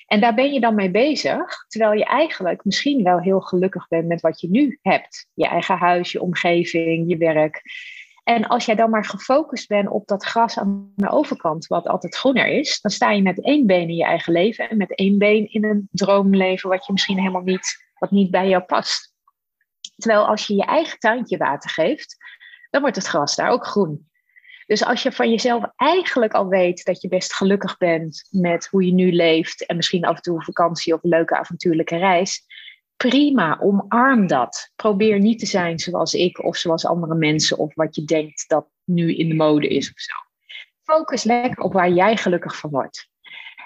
En 0.06 0.20
daar 0.20 0.34
ben 0.34 0.54
je 0.54 0.60
dan 0.60 0.76
mee 0.76 0.92
bezig, 0.92 1.66
terwijl 1.68 1.94
je 1.94 2.06
eigenlijk 2.06 2.66
misschien 2.66 3.04
wel 3.04 3.20
heel 3.20 3.40
gelukkig 3.40 3.88
bent 3.88 4.08
met 4.08 4.22
wat 4.22 4.42
je 4.42 4.50
nu 4.50 4.80
hebt. 4.82 5.30
Je 5.34 5.48
eigen 5.48 5.78
huis, 5.78 6.12
je 6.12 6.22
omgeving, 6.22 7.10
je 7.10 7.18
werk. 7.18 7.62
En 8.28 8.48
als 8.48 8.66
jij 8.66 8.76
dan 8.76 8.90
maar 8.90 9.06
gefocust 9.06 9.68
bent 9.68 9.90
op 9.90 10.08
dat 10.08 10.26
gras 10.26 10.58
aan 10.58 10.92
de 10.96 11.10
overkant, 11.10 11.68
wat 11.68 11.88
altijd 11.88 12.16
groener 12.16 12.48
is, 12.48 12.82
dan 12.82 12.92
sta 12.92 13.12
je 13.12 13.22
met 13.22 13.44
één 13.44 13.66
been 13.66 13.90
in 13.90 13.96
je 13.96 14.04
eigen 14.04 14.34
leven 14.34 14.70
en 14.70 14.78
met 14.78 14.96
één 14.96 15.18
been 15.18 15.52
in 15.52 15.64
een 15.64 15.88
droomleven 15.92 16.70
wat 16.70 16.86
je 16.86 16.92
misschien 16.92 17.18
helemaal 17.18 17.42
niet, 17.42 17.92
wat 18.00 18.12
niet 18.12 18.32
bij 18.32 18.48
jou 18.48 18.64
past. 18.64 19.14
Terwijl 19.96 20.28
als 20.28 20.48
je 20.48 20.56
je 20.56 20.66
eigen 20.66 21.00
tuintje 21.00 21.38
water 21.38 21.70
geeft, 21.70 22.18
dan 22.70 22.82
wordt 22.82 22.96
het 22.96 23.08
gras 23.08 23.36
daar 23.36 23.50
ook 23.50 23.66
groen. 23.66 24.10
Dus 24.66 24.86
als 24.86 25.04
je 25.04 25.12
van 25.12 25.30
jezelf 25.30 25.64
eigenlijk 25.76 26.34
al 26.34 26.48
weet 26.48 26.86
dat 26.86 27.02
je 27.02 27.08
best 27.08 27.34
gelukkig 27.34 27.78
bent 27.78 28.28
met 28.30 28.68
hoe 28.68 28.86
je 28.86 28.94
nu 28.94 29.12
leeft 29.12 29.66
en 29.66 29.76
misschien 29.76 30.06
af 30.06 30.16
en 30.16 30.22
toe 30.22 30.36
een 30.36 30.44
vakantie 30.44 30.94
of 30.94 31.04
een 31.04 31.10
leuke 31.10 31.38
avontuurlijke 31.38 31.98
reis, 31.98 32.46
prima, 32.98 33.60
omarm 33.60 34.28
dat. 34.28 34.72
Probeer 34.76 35.20
niet 35.20 35.40
te 35.40 35.46
zijn 35.46 35.80
zoals 35.80 36.14
ik 36.14 36.44
of 36.44 36.58
zoals 36.58 36.86
andere 36.86 37.16
mensen 37.16 37.58
of 37.58 37.76
wat 37.76 37.96
je 37.96 38.04
denkt 38.04 38.50
dat 38.50 38.68
nu 38.84 39.16
in 39.16 39.30
de 39.30 39.36
mode 39.36 39.68
is 39.68 39.92
of 39.94 40.00
zo. 40.00 40.14
Focus 40.84 41.24
lekker 41.24 41.64
op 41.64 41.74
waar 41.74 41.92
jij 41.92 42.18
gelukkig 42.18 42.58
van 42.58 42.70
wordt. 42.70 43.10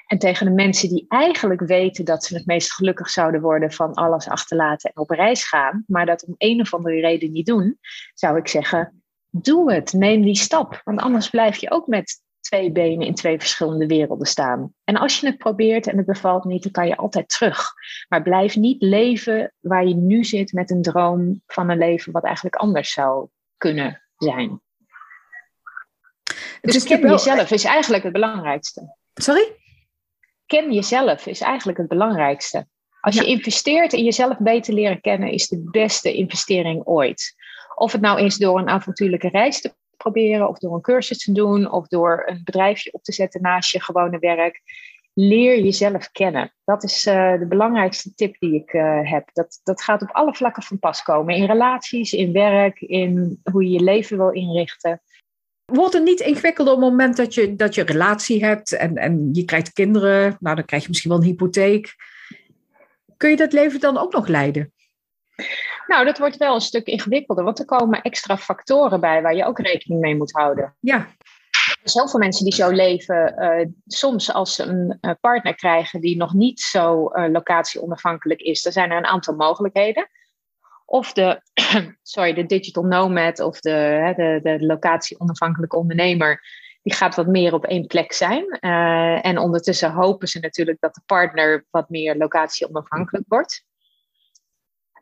En 0.07 0.17
tegen 0.17 0.45
de 0.45 0.51
mensen 0.51 0.89
die 0.89 1.05
eigenlijk 1.07 1.61
weten 1.61 2.05
dat 2.05 2.23
ze 2.23 2.35
het 2.35 2.45
meest 2.45 2.73
gelukkig 2.73 3.09
zouden 3.09 3.41
worden 3.41 3.71
van 3.71 3.93
alles 3.93 4.27
achterlaten 4.27 4.91
en 4.93 5.01
op 5.01 5.09
reis 5.09 5.47
gaan, 5.47 5.83
maar 5.87 6.05
dat 6.05 6.25
om 6.25 6.35
een 6.37 6.61
of 6.61 6.73
andere 6.73 6.99
reden 6.99 7.31
niet 7.31 7.45
doen, 7.45 7.79
zou 8.13 8.37
ik 8.37 8.47
zeggen: 8.47 9.03
doe 9.29 9.73
het, 9.73 9.93
neem 9.93 10.21
die 10.21 10.35
stap. 10.35 10.81
Want 10.83 10.99
anders 10.99 11.29
blijf 11.29 11.57
je 11.57 11.71
ook 11.71 11.87
met 11.87 12.21
twee 12.51 12.71
benen 12.71 13.07
in 13.07 13.15
twee 13.15 13.39
verschillende 13.39 13.85
werelden 13.85 14.27
staan. 14.27 14.73
En 14.83 14.97
als 14.97 15.19
je 15.19 15.27
het 15.27 15.37
probeert 15.37 15.87
en 15.87 15.97
het 15.97 16.05
bevalt 16.05 16.43
niet, 16.43 16.63
dan 16.63 16.71
kan 16.71 16.87
je 16.87 16.95
altijd 16.95 17.29
terug. 17.29 17.73
Maar 18.09 18.21
blijf 18.21 18.55
niet 18.55 18.81
leven 18.81 19.53
waar 19.59 19.85
je 19.85 19.95
nu 19.95 20.23
zit 20.23 20.51
met 20.53 20.71
een 20.71 20.81
droom 20.81 21.41
van 21.47 21.69
een 21.69 21.77
leven 21.77 22.11
wat 22.11 22.23
eigenlijk 22.23 22.55
anders 22.55 22.91
zou 22.93 23.27
kunnen 23.57 24.01
zijn. 24.17 24.61
Dus 26.61 26.83
ken 26.83 27.01
jezelf 27.01 27.51
is 27.51 27.63
eigenlijk 27.63 28.03
het 28.03 28.13
belangrijkste. 28.13 28.95
Sorry? 29.13 29.55
Ken 30.45 30.73
jezelf 30.73 31.25
is 31.25 31.41
eigenlijk 31.41 31.77
het 31.77 31.87
belangrijkste. 31.87 32.67
Als 33.01 33.15
je 33.15 33.25
investeert 33.25 33.93
in 33.93 34.03
jezelf 34.03 34.37
beter 34.37 34.73
leren 34.73 35.01
kennen, 35.01 35.31
is 35.31 35.47
de 35.47 35.69
beste 35.71 36.13
investering 36.13 36.85
ooit. 36.85 37.35
Of 37.75 37.91
het 37.91 38.01
nou 38.01 38.21
is 38.21 38.37
door 38.37 38.59
een 38.59 38.69
avontuurlijke 38.69 39.29
reis 39.29 39.61
te 39.61 39.73
proberen, 40.01 40.47
of 40.47 40.57
door 40.57 40.73
een 40.73 40.81
cursus 40.81 41.17
te 41.17 41.31
doen, 41.31 41.71
of 41.71 41.87
door 41.87 42.23
een 42.25 42.41
bedrijfje 42.43 42.93
op 42.93 43.03
te 43.03 43.13
zetten 43.13 43.41
naast 43.41 43.71
je 43.71 43.81
gewone 43.81 44.19
werk. 44.19 44.61
Leer 45.13 45.63
jezelf 45.63 46.11
kennen. 46.11 46.53
Dat 46.63 46.83
is 46.83 47.05
uh, 47.05 47.39
de 47.39 47.45
belangrijkste 47.47 48.13
tip 48.13 48.35
die 48.39 48.55
ik 48.55 48.73
uh, 48.73 49.11
heb. 49.11 49.29
Dat, 49.33 49.59
dat 49.63 49.81
gaat 49.81 50.01
op 50.01 50.09
alle 50.11 50.33
vlakken 50.33 50.63
van 50.63 50.79
pas 50.79 51.03
komen. 51.03 51.35
In 51.35 51.45
relaties, 51.45 52.13
in 52.13 52.31
werk, 52.33 52.81
in 52.81 53.39
hoe 53.51 53.63
je 53.63 53.69
je 53.69 53.83
leven 53.83 54.17
wil 54.17 54.29
inrichten. 54.29 55.01
Wordt 55.65 55.93
het 55.93 56.03
niet 56.03 56.19
ingewikkelder 56.19 56.73
op 56.73 56.79
het 56.79 56.89
moment 56.89 57.17
dat 57.17 57.33
je, 57.33 57.55
dat 57.55 57.75
je 57.75 57.83
relatie 57.83 58.45
hebt 58.45 58.71
en, 58.71 58.95
en 58.95 59.29
je 59.31 59.45
krijgt 59.45 59.73
kinderen? 59.73 60.37
Nou, 60.39 60.55
dan 60.55 60.65
krijg 60.65 60.81
je 60.81 60.89
misschien 60.89 61.11
wel 61.11 61.19
een 61.19 61.25
hypotheek. 61.25 61.95
Kun 63.17 63.29
je 63.29 63.37
dat 63.37 63.53
leven 63.53 63.79
dan 63.79 63.97
ook 63.97 64.13
nog 64.13 64.27
leiden? 64.27 64.73
Nou, 65.87 66.05
dat 66.05 66.17
wordt 66.17 66.37
wel 66.37 66.53
een 66.53 66.61
stuk 66.61 66.87
ingewikkelder, 66.87 67.43
want 67.43 67.59
er 67.59 67.65
komen 67.65 68.01
extra 68.01 68.37
factoren 68.37 68.99
bij 68.99 69.21
waar 69.21 69.35
je 69.35 69.45
ook 69.45 69.59
rekening 69.59 70.01
mee 70.01 70.15
moet 70.15 70.31
houden. 70.31 70.75
Ja. 70.79 71.07
Er 71.81 71.89
zijn 71.89 72.03
heel 72.03 72.11
veel 72.11 72.19
mensen 72.19 72.43
die 72.43 72.53
zo 72.53 72.69
leven, 72.69 73.35
uh, 73.39 73.65
soms 73.85 74.33
als 74.33 74.55
ze 74.55 74.63
een 74.63 74.97
uh, 75.01 75.11
partner 75.21 75.55
krijgen 75.55 76.01
die 76.01 76.17
nog 76.17 76.33
niet 76.33 76.59
zo 76.59 77.11
uh, 77.13 77.29
locatie-onafhankelijk 77.29 78.41
is, 78.41 78.61
dan 78.61 78.71
zijn 78.71 78.91
er 78.91 78.97
een 78.97 79.05
aantal 79.05 79.35
mogelijkheden. 79.35 80.09
Of 80.85 81.13
de, 81.13 81.41
sorry, 82.03 82.33
de 82.33 82.45
digital 82.45 82.83
nomad 82.83 83.39
of 83.39 83.59
de, 83.59 84.13
de, 84.15 84.39
de 84.43 84.65
locatie-onafhankelijke 84.65 85.77
ondernemer, 85.77 86.41
die 86.81 86.93
gaat 86.93 87.15
wat 87.15 87.27
meer 87.27 87.53
op 87.53 87.65
één 87.65 87.87
plek 87.87 88.13
zijn. 88.13 88.45
en 89.21 89.37
ondertussen 89.37 89.91
hopen 89.91 90.27
ze 90.27 90.39
natuurlijk 90.39 90.79
dat 90.79 90.95
de 90.95 91.01
partner 91.05 91.65
wat 91.69 91.89
meer 91.89 92.15
locatie-onafhankelijk 92.15 93.25
wordt. 93.27 93.65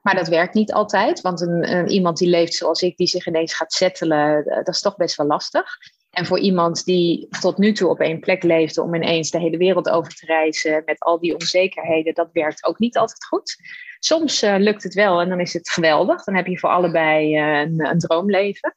Maar 0.02 0.16
dat 0.16 0.28
werkt 0.28 0.54
niet 0.54 0.74
altijd, 0.74 1.22
want 1.22 1.42
een, 1.42 1.88
iemand 1.88 2.18
die 2.18 2.30
leeft 2.30 2.54
zoals 2.54 2.82
ik, 2.82 2.98
die 2.98 3.08
zich 3.08 3.28
ineens 3.28 3.54
gaat 3.54 3.74
settelen, 3.74 4.44
dat 4.46 4.68
is 4.68 4.82
toch 4.82 4.96
best 4.96 5.16
wel 5.16 5.28
lastig. 5.28 5.78
En 6.10 6.26
voor 6.26 6.40
iemand 6.40 6.86
die 6.86 7.28
tot 7.40 7.58
nu 7.58 7.72
toe 7.72 7.90
op 7.90 8.00
één 8.00 8.20
plek 8.20 8.44
leefde 8.44 8.82
om 8.82 8.96
ineens 8.96 9.32
de 9.32 9.40
hele 9.40 9.58
wereld 9.58 9.90
over 9.90 10.16
te 10.16 10.26
reizen 10.26 10.82
met 10.86 11.00
al 11.00 11.20
die 11.20 11.34
onzekerheden, 11.34 12.14
dat 12.14 12.30
werkt 12.32 12.66
ook 12.66 12.80
niet 12.80 12.98
altijd 12.98 13.26
goed. 13.26 13.56
Soms 14.00 14.44
uh, 14.44 14.56
lukt 14.58 14.84
het 14.84 14.94
wel 14.94 15.22
en 15.22 15.30
dan 15.30 15.40
is 15.40 15.54
het 15.54 15.70
geweldig. 15.70 16.24
Dan 16.24 16.36
heb 16.36 16.48
je 16.48 16.60
voor 16.60 16.70
allebei 16.70 17.36
uh, 17.36 17.60
een, 17.60 17.86
een, 17.86 18.00
droomleven. 18.00 18.76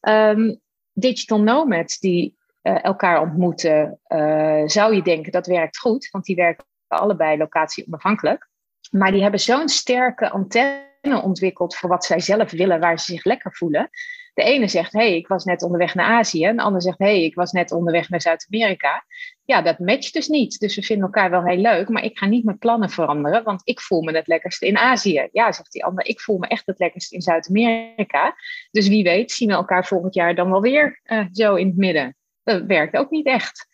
Um, 0.00 0.60
digital 0.92 1.40
nomads 1.40 1.98
die 1.98 2.36
elkaar 2.62 3.20
ontmoeten, 3.20 4.00
zou 4.66 4.94
je 4.94 5.02
denken 5.02 5.32
dat 5.32 5.46
werkt 5.46 5.78
goed, 5.78 6.08
want 6.10 6.24
die 6.24 6.36
werken 6.36 6.64
allebei 6.88 7.36
locatie 7.36 7.86
onafhankelijk. 7.86 8.48
Maar 8.90 9.12
die 9.12 9.22
hebben 9.22 9.40
zo'n 9.40 9.68
sterke 9.68 10.30
antenne 10.30 11.22
ontwikkeld 11.22 11.76
voor 11.76 11.88
wat 11.88 12.04
zij 12.04 12.20
zelf 12.20 12.50
willen, 12.50 12.80
waar 12.80 12.98
ze 12.98 13.12
zich 13.12 13.24
lekker 13.24 13.54
voelen. 13.54 13.90
De 14.34 14.42
ene 14.42 14.68
zegt, 14.68 14.92
hé, 14.92 14.98
hey, 14.98 15.16
ik 15.16 15.26
was 15.26 15.44
net 15.44 15.62
onderweg 15.62 15.94
naar 15.94 16.06
Azië. 16.06 16.44
En 16.44 16.56
de 16.56 16.62
ander 16.62 16.82
zegt, 16.82 16.98
hé, 16.98 17.06
hey, 17.06 17.24
ik 17.24 17.34
was 17.34 17.52
net 17.52 17.72
onderweg 17.72 18.08
naar 18.08 18.20
Zuid-Amerika. 18.20 19.04
Ja, 19.44 19.62
dat 19.62 19.78
matcht 19.78 20.12
dus 20.12 20.28
niet. 20.28 20.58
Dus 20.58 20.76
we 20.76 20.82
vinden 20.82 21.04
elkaar 21.04 21.30
wel 21.30 21.44
heel 21.44 21.56
leuk, 21.56 21.88
maar 21.88 22.04
ik 22.04 22.18
ga 22.18 22.26
niet 22.26 22.44
mijn 22.44 22.58
plannen 22.58 22.90
veranderen, 22.90 23.44
want 23.44 23.60
ik 23.64 23.80
voel 23.80 24.02
me 24.02 24.16
het 24.16 24.26
lekkerst 24.26 24.62
in 24.62 24.76
Azië. 24.76 25.28
Ja, 25.32 25.52
zegt 25.52 25.72
die 25.72 25.84
ander, 25.84 26.06
ik 26.06 26.20
voel 26.20 26.38
me 26.38 26.46
echt 26.46 26.66
het 26.66 26.78
lekkerst 26.78 27.12
in 27.12 27.22
Zuid-Amerika. 27.22 28.34
Dus 28.70 28.88
wie 28.88 29.02
weet 29.02 29.30
zien 29.32 29.48
we 29.48 29.54
elkaar 29.54 29.86
volgend 29.86 30.14
jaar 30.14 30.34
dan 30.34 30.50
wel 30.50 30.60
weer 30.60 31.00
uh, 31.04 31.24
zo 31.32 31.54
in 31.54 31.66
het 31.66 31.76
midden. 31.76 32.17
Dat 32.48 32.66
werkt 32.66 32.96
ook 32.96 33.10
niet 33.10 33.26
echt. 33.26 33.66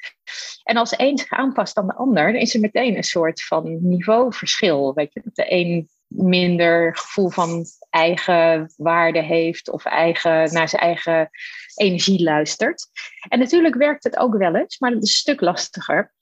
En 0.62 0.76
als 0.76 0.96
één 0.96 1.18
zich 1.18 1.30
aanpast 1.30 1.74
dan 1.74 1.87
de 1.87 1.94
ander, 1.94 2.32
dan 2.32 2.40
is 2.40 2.54
er 2.54 2.60
meteen 2.60 2.96
een 2.96 3.04
soort 3.04 3.42
van 3.42 3.88
niveauverschil. 3.88 4.94
Weet 4.94 5.12
je, 5.12 5.20
dat 5.24 5.34
de 5.34 5.52
een 5.52 5.88
minder 6.06 6.96
gevoel 6.96 7.30
van 7.30 7.64
eigen 7.90 8.72
waarde 8.76 9.22
heeft 9.22 9.70
of 9.70 9.84
eigen, 9.84 10.52
naar 10.52 10.68
zijn 10.68 10.82
eigen 10.82 11.30
energie 11.74 12.22
luistert. 12.22 12.87
En 13.28 13.38
natuurlijk 13.38 13.74
werkt 13.74 14.04
het 14.04 14.16
ook 14.16 14.37
wel 14.37 14.56
eens, 14.56 14.78
maar 14.78 14.90
dat 14.90 15.02
is 15.02 15.08
een 15.08 15.14
stuk 15.14 15.40
lastiger. 15.40 16.14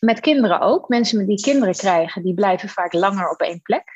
Met 0.00 0.20
kinderen 0.20 0.60
ook. 0.60 0.88
Mensen 0.88 1.26
die 1.26 1.40
kinderen 1.40 1.74
krijgen, 1.74 2.22
die 2.22 2.34
blijven 2.34 2.68
vaak 2.68 2.92
langer 2.92 3.30
op 3.30 3.40
één 3.40 3.62
plek. 3.62 3.95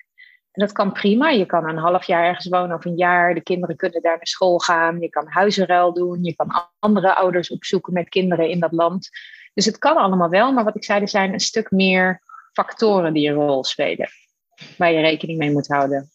En 0.53 0.67
dat 0.67 0.73
kan 0.73 0.93
prima. 0.93 1.31
Je 1.31 1.47
kan 1.47 1.69
een 1.69 1.77
half 1.77 2.05
jaar 2.05 2.25
ergens 2.25 2.49
wonen 2.49 2.77
of 2.77 2.85
een 2.85 2.97
jaar. 2.97 3.35
De 3.35 3.43
kinderen 3.43 3.77
kunnen 3.77 4.03
daar 4.03 4.17
naar 4.17 4.27
school 4.27 4.59
gaan. 4.59 5.01
Je 5.01 5.09
kan 5.09 5.27
huizenruil 5.29 5.93
doen. 5.93 6.25
Je 6.25 6.35
kan 6.35 6.69
andere 6.79 7.15
ouders 7.15 7.51
opzoeken 7.51 7.93
met 7.93 8.09
kinderen 8.09 8.49
in 8.49 8.61
dat 8.61 8.73
land. 8.73 9.09
Dus 9.55 9.65
het 9.65 9.79
kan 9.79 9.97
allemaal 9.97 10.29
wel. 10.29 10.53
Maar 10.53 10.65
wat 10.65 10.77
ik 10.77 10.85
zei, 10.85 11.01
er 11.01 11.09
zijn 11.09 11.33
een 11.33 11.41
stuk 11.41 11.71
meer 11.71 12.23
factoren 12.53 13.13
die 13.13 13.29
een 13.29 13.35
rol 13.35 13.65
spelen 13.65 14.09
waar 14.79 14.93
je 14.93 15.01
rekening 15.01 15.39
mee 15.39 15.51
moet 15.51 15.69
houden. 15.69 16.11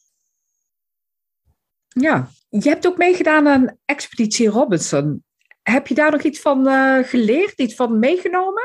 Ja, 1.88 2.28
je 2.50 2.70
hebt 2.70 2.88
ook 2.88 2.98
meegedaan 2.98 3.48
aan 3.48 3.78
Expeditie 3.86 4.50
Robinson. 4.50 5.24
Heb 5.62 5.88
je 5.88 5.96
daar 5.96 6.12
nog 6.12 6.22
iets 6.22 6.40
van 6.40 6.68
uh, 6.68 7.04
geleerd, 7.04 7.60
iets 7.60 7.76
van 7.76 8.00
meegenomen? 8.00 8.65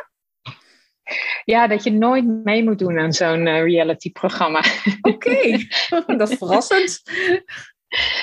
Ja, 1.44 1.66
dat 1.66 1.84
je 1.84 1.92
nooit 1.92 2.44
mee 2.44 2.64
moet 2.64 2.78
doen 2.78 2.98
aan 2.98 3.12
zo'n 3.12 3.46
uh, 3.46 3.62
reality-programma. 3.62 4.62
Oké, 5.00 5.58
dat 6.16 6.30
is 6.30 6.36
verrassend. 6.38 7.02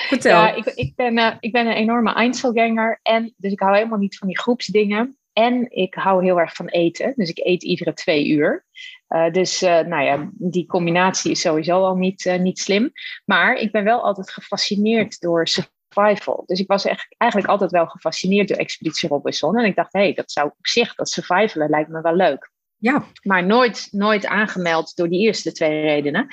Vertel. 0.08 0.30
Ja, 0.30 0.54
ik, 0.54 0.64
ik, 0.64 0.92
ben, 0.96 1.18
uh, 1.18 1.34
ik 1.40 1.52
ben 1.52 1.66
een 1.66 1.72
enorme 1.72 2.12
Einzelganger. 2.12 3.00
En 3.02 3.34
dus 3.36 3.52
ik 3.52 3.60
hou 3.60 3.76
helemaal 3.76 3.98
niet 3.98 4.18
van 4.18 4.28
die 4.28 4.38
groepsdingen. 4.38 5.18
En 5.32 5.70
ik 5.70 5.94
hou 5.94 6.24
heel 6.24 6.40
erg 6.40 6.54
van 6.54 6.66
eten. 6.66 7.12
Dus 7.16 7.30
ik 7.30 7.38
eet 7.38 7.62
iedere 7.62 7.92
twee 7.92 8.28
uur. 8.28 8.66
Uh, 9.08 9.30
dus 9.30 9.62
uh, 9.62 9.80
nou 9.80 10.04
ja, 10.04 10.30
die 10.32 10.66
combinatie 10.66 11.30
is 11.30 11.40
sowieso 11.40 11.84
al 11.84 11.96
niet, 11.96 12.24
uh, 12.24 12.38
niet 12.38 12.58
slim. 12.58 12.92
Maar 13.24 13.56
ik 13.56 13.72
ben 13.72 13.84
wel 13.84 14.02
altijd 14.02 14.30
gefascineerd 14.30 15.20
door 15.20 15.46
survival. 15.48 16.42
Dus 16.46 16.60
ik 16.60 16.66
was 16.66 16.84
echt, 16.84 17.14
eigenlijk 17.16 17.50
altijd 17.50 17.70
wel 17.70 17.86
gefascineerd 17.86 18.48
door 18.48 18.56
Expeditie 18.56 19.08
Robinson. 19.08 19.58
En 19.58 19.64
ik 19.64 19.76
dacht, 19.76 19.92
hé, 19.92 20.00
hey, 20.00 20.14
dat 20.14 20.30
zou 20.30 20.46
op 20.46 20.66
zich, 20.66 20.94
dat 20.94 21.08
survivalen 21.08 21.70
lijkt 21.70 21.88
me 21.90 22.00
wel 22.00 22.14
leuk. 22.14 22.50
Ja. 22.78 23.06
Maar 23.22 23.46
nooit, 23.46 23.88
nooit 23.90 24.26
aangemeld 24.26 24.96
door 24.96 25.08
die 25.08 25.20
eerste 25.20 25.52
twee 25.52 25.80
redenen. 25.80 26.26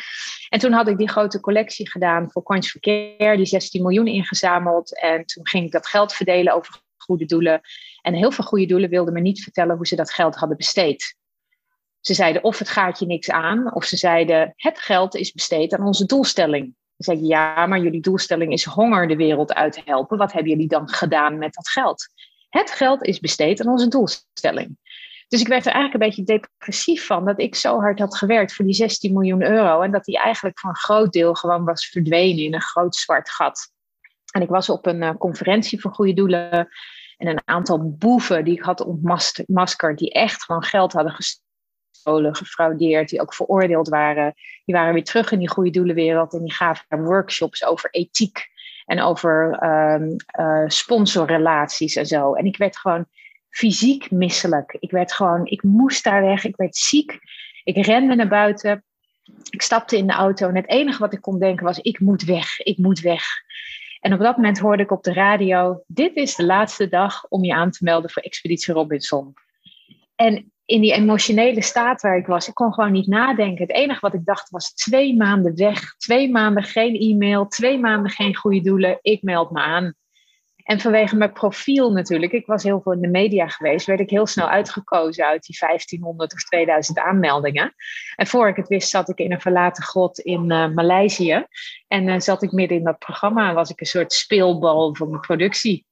En 0.50 0.60
toen 0.60 0.72
had 0.72 0.88
ik 0.88 0.98
die 0.98 1.10
grote 1.10 1.40
collectie 1.40 1.90
gedaan 1.90 2.32
voor 2.32 2.44
Coins 2.44 2.72
for 2.72 2.82
Care, 2.82 3.38
die 3.38 3.46
16 3.46 3.82
miljoen 3.82 4.08
ingezameld. 4.08 5.00
En 5.00 5.26
toen 5.26 5.48
ging 5.48 5.66
ik 5.66 5.72
dat 5.72 5.88
geld 5.88 6.14
verdelen 6.14 6.54
over 6.54 6.84
goede 6.98 7.26
doelen. 7.26 7.62
En 8.02 8.14
heel 8.14 8.32
veel 8.32 8.44
goede 8.44 8.66
doelen 8.66 8.90
wilden 8.90 9.14
me 9.14 9.20
niet 9.20 9.44
vertellen 9.44 9.76
hoe 9.76 9.88
ze 9.88 9.96
dat 9.96 10.12
geld 10.12 10.36
hadden 10.36 10.58
besteed. 10.58 11.16
Ze 12.00 12.14
zeiden 12.14 12.44
of 12.44 12.60
het 12.60 12.70
gaat 12.70 13.00
je 13.00 13.06
niks 13.06 13.30
aan, 13.30 13.74
of 13.74 13.86
ze 13.86 13.98
zeiden 13.98 14.54
het 14.56 14.80
geld 14.80 15.16
is 15.16 15.32
besteed 15.32 15.74
aan 15.74 15.86
onze 15.86 16.06
doelstelling. 16.06 16.64
Dan 16.64 17.16
zeg 17.16 17.16
ik 17.16 17.30
ja, 17.30 17.66
maar 17.66 17.80
jullie 17.80 18.02
doelstelling 18.02 18.52
is 18.52 18.64
honger 18.64 19.08
de 19.08 19.16
wereld 19.16 19.54
uit 19.54 19.74
te 19.74 19.82
helpen. 19.86 20.18
Wat 20.18 20.32
hebben 20.32 20.52
jullie 20.52 20.68
dan 20.68 20.90
gedaan 20.90 21.38
met 21.38 21.54
dat 21.54 21.70
geld? 21.70 22.08
Het 22.50 22.72
geld 22.72 23.04
is 23.04 23.20
besteed 23.20 23.62
aan 23.62 23.72
onze 23.72 23.88
doelstelling. 23.88 24.78
Dus 25.28 25.42
ik 25.42 25.48
werd 25.48 25.66
er 25.66 25.72
eigenlijk 25.72 26.04
een 26.04 26.10
beetje 26.10 26.40
depressief 26.40 27.06
van 27.06 27.26
dat 27.26 27.40
ik 27.40 27.56
zo 27.56 27.80
hard 27.80 28.00
had 28.00 28.18
gewerkt 28.18 28.54
voor 28.54 28.66
die 28.66 28.74
16 28.74 29.14
miljoen 29.14 29.44
euro 29.44 29.82
en 29.82 29.92
dat 29.92 30.04
die 30.04 30.20
eigenlijk 30.20 30.60
voor 30.60 30.70
een 30.70 30.76
groot 30.76 31.12
deel 31.12 31.34
gewoon 31.34 31.66
was 31.66 31.88
verdwenen 31.88 32.44
in 32.44 32.54
een 32.54 32.62
groot 32.62 32.96
zwart 32.96 33.30
gat. 33.30 33.74
En 34.32 34.42
ik 34.42 34.50
was 34.50 34.70
op 34.70 34.86
een 34.86 35.02
uh, 35.02 35.16
conferentie 35.18 35.82
voor 35.82 35.94
goede 35.94 36.14
doelen 36.14 36.68
en 37.18 37.28
een 37.28 37.42
aantal 37.46 37.96
boeven 37.98 38.44
die 38.44 38.54
ik 38.54 38.64
had 38.64 38.82
ontmaskerd, 38.82 39.98
die 39.98 40.12
echt 40.12 40.44
gewoon 40.44 40.64
geld 40.64 40.94
hadden 40.94 41.14
gestolen, 41.14 42.36
gefraudeerd, 42.36 43.10
die 43.10 43.22
ook 43.22 43.34
veroordeeld 43.34 43.90
waren, 43.90 44.34
die 44.66 44.76
waren 44.76 44.94
weer 44.94 45.04
terug 45.04 45.32
in 45.32 45.40
die 45.40 45.50
goede 45.50 45.70
doelenwereld 45.70 46.34
en 46.34 46.44
die 46.44 46.54
gaven 46.54 47.04
workshops 47.04 47.66
over 47.66 47.90
ethiek 47.90 48.48
en 48.86 49.02
over 49.02 49.64
um, 49.64 50.16
uh, 50.40 50.64
sponsorrelaties 50.68 51.96
en 51.96 52.06
zo. 52.06 52.34
En 52.34 52.46
ik 52.46 52.58
werd 52.58 52.78
gewoon 52.78 53.06
fysiek 53.56 54.12
misselijk. 54.12 54.78
Ik 54.80 54.92
werd 54.92 55.14
gewoon, 55.14 55.46
ik 55.46 55.64
moest 55.64 56.04
daar 56.04 56.22
weg, 56.22 56.44
ik 56.44 56.56
werd 56.56 56.76
ziek. 56.76 57.20
Ik 57.64 57.86
rende 57.86 58.16
naar 58.16 58.28
buiten. 58.28 58.84
Ik 59.50 59.62
stapte 59.62 59.98
in 59.98 60.08
de 60.08 60.14
auto 60.14 60.48
en 60.48 60.56
het 60.56 60.70
enige 60.70 61.00
wat 61.00 61.14
ik 61.14 61.22
kon 61.22 61.40
denken 61.40 61.66
was: 61.66 61.80
ik 61.80 62.00
moet 62.00 62.24
weg, 62.24 62.60
ik 62.60 62.78
moet 62.78 63.00
weg. 63.00 63.24
En 64.00 64.14
op 64.14 64.20
dat 64.20 64.36
moment 64.36 64.60
hoorde 64.60 64.84
ik 64.84 64.92
op 64.92 65.04
de 65.04 65.14
radio: 65.14 65.84
Dit 65.88 66.16
is 66.16 66.36
de 66.36 66.46
laatste 66.46 66.88
dag 66.88 67.26
om 67.28 67.44
je 67.44 67.54
aan 67.54 67.72
te 67.72 67.84
melden 67.84 68.10
voor 68.10 68.22
Expeditie 68.22 68.74
Robinson. 68.74 69.34
En 70.16 70.52
in 70.66 70.82
die 70.82 70.94
emotionele 70.94 71.62
staat 71.62 72.02
waar 72.02 72.18
ik 72.18 72.28
was, 72.28 72.48
ik 72.48 72.54
kon 72.54 72.74
gewoon 72.74 72.92
niet 72.92 73.08
nadenken. 73.08 73.68
Het 73.68 73.76
enige 73.76 74.00
wat 74.00 74.14
ik 74.14 74.26
dacht 74.26 74.50
was: 74.50 74.74
twee 74.74 75.16
maanden 75.16 75.56
weg, 75.56 75.96
twee 75.98 76.32
maanden 76.32 76.64
geen 76.64 76.96
e-mail, 76.96 77.48
twee 77.48 77.80
maanden 77.80 78.12
geen 78.12 78.36
goede 78.36 78.62
doelen. 78.62 79.00
Ik 79.02 79.22
meld 79.22 79.52
me 79.52 79.60
aan. 79.60 79.96
En 80.66 80.80
vanwege 80.80 81.16
mijn 81.16 81.34
profiel 81.34 81.92
natuurlijk, 81.92 82.32
ik 82.32 82.46
was 82.46 82.64
heel 82.64 82.82
veel 82.82 82.92
in 82.92 83.02
de 83.02 83.08
media 83.08 83.48
geweest, 83.48 83.86
werd 83.86 84.00
ik 84.00 84.10
heel 84.10 84.28
snel 84.28 84.50
uitgekozen 84.50 85.26
uit 85.26 85.46
die 85.46 85.58
1500 85.60 86.34
of 86.34 86.44
2000 86.44 87.00
aanmeldingen. 87.00 87.76
En 88.16 88.28
voor 88.28 88.48
ik 88.48 88.56
het 88.56 88.68
wist, 88.68 88.90
zat 88.90 89.10
ik 89.10 89.18
in 89.18 89.32
een 89.32 89.42
verlaten 89.42 89.84
grot 89.84 90.20
in 90.20 90.52
uh, 90.52 90.68
Maleisië. 90.68 91.46
En 91.88 92.08
uh, 92.08 92.20
zat 92.20 92.44
ik 92.44 92.52
midden 92.52 92.78
in 92.78 92.84
dat 92.84 93.00
programma 93.00 93.50
en 93.50 93.56
was 93.56 93.70
ik 93.70 93.80
een 93.80 93.86
soort 93.86 94.14
speelbal 94.14 94.96
van 94.96 95.12
de 95.12 95.20
productie. 95.20 95.86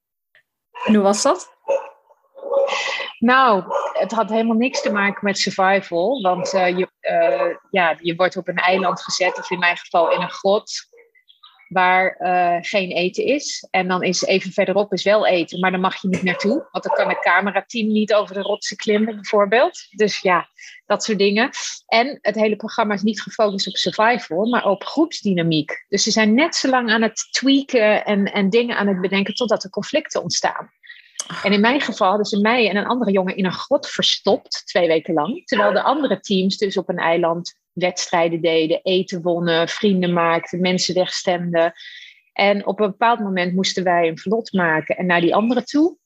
En 0.84 0.94
hoe 0.94 1.04
was 1.04 1.22
dat? 1.22 1.58
Nou, 3.20 3.64
het 3.94 4.12
had 4.12 4.30
helemaal 4.30 4.58
niks 4.58 4.82
te 4.82 4.92
maken 4.92 5.26
met 5.26 5.38
survival. 5.38 6.22
Want 6.22 6.54
uh, 6.54 6.78
je, 6.78 6.90
ja, 7.70 7.98
je 8.02 8.16
wordt 8.16 8.38
op 8.38 8.48
een 8.48 8.56
eiland 8.56 9.02
gezet, 9.02 9.38
of 9.38 9.52
in 9.52 9.60
mijn 9.60 9.78
geval 9.78 10.12
in 10.12 10.22
een 10.22 10.32
grot 10.32 10.92
waar 11.74 12.16
uh, 12.20 12.58
geen 12.62 12.92
eten 12.92 13.26
is. 13.26 13.68
En 13.72 13.88
dan 13.88 14.04
is 14.04 14.24
even 14.24 14.52
verderop 14.52 14.94
is 14.94 15.04
wel 15.04 15.28
eten, 15.28 15.60
maar 15.60 15.72
dan 15.72 15.80
mag 15.80 16.02
je 16.02 16.08
niet 16.08 16.24
naartoe. 16.24 16.68
Want 16.72 16.84
dan 16.84 16.94
kan 16.94 17.10
het 17.10 17.20
camerateam 17.20 17.88
niet 17.88 18.14
over 18.14 18.34
de 18.36 18.42
rotsen 18.42 18.78
klimmen, 18.78 19.16
bijvoorbeeld. 19.16 19.88
Dus 19.90 20.20
ja, 20.20 20.48
dat 20.86 21.04
soort 21.04 21.18
dingen. 21.18 21.50
En 21.88 22.18
het 22.22 22.36
hele 22.36 22.56
programma 22.56 22.94
is 22.94 23.02
niet 23.02 23.22
gefocust 23.22 23.68
op 23.68 23.76
survival, 23.76 24.46
maar 24.46 24.66
op 24.66 24.84
groepsdynamiek. 24.84 25.86
Dus 25.88 26.04
ze 26.04 26.12
zijn 26.12 26.34
net 26.34 26.56
zo 26.56 26.70
lang 26.70 26.92
aan 26.92 27.02
het 27.02 27.28
tweaken 27.32 28.06
en, 28.06 28.26
en 28.26 28.50
dingen 28.50 28.78
aan 28.78 28.88
het 28.88 29.02
bedenken 29.02 29.34
totdat 29.34 29.64
er 29.64 29.70
conflicten 29.70 30.22
ontstaan. 30.22 30.72
En 31.44 31.52
in 31.52 31.62
mijn 31.62 31.82
geval 31.82 32.08
hadden 32.08 32.26
ze 32.26 32.40
mij 32.40 32.70
en 32.70 32.76
een 32.76 32.86
andere 32.86 33.12
jongen 33.12 33.36
in 33.36 33.46
een 33.46 33.54
grot 33.54 33.90
verstopt, 33.90 34.62
twee 34.66 34.88
weken 34.88 35.14
lang. 35.14 35.46
Terwijl 35.46 35.74
de 35.74 35.82
andere 35.82 36.20
teams 36.20 36.58
dus 36.58 36.78
op 36.78 36.90
een 36.90 36.98
eiland 36.98 37.56
wedstrijden 37.74 38.42
deden, 38.42 38.80
eten 38.84 39.22
wonnen, 39.22 39.68
vrienden 39.68 40.14
maakten, 40.14 40.62
mensen 40.62 40.94
wegstemden. 40.94 41.74
En 42.34 42.66
op 42.66 42.80
een 42.80 42.90
bepaald 42.90 43.20
moment 43.20 43.54
moesten 43.54 43.84
wij 43.84 44.08
een 44.08 44.20
vlot 44.20 44.54
maken 44.54 44.98
en 44.98 45.06
naar 45.06 45.22
die 45.22 45.36
andere 45.36 45.64
toe. 45.64 45.98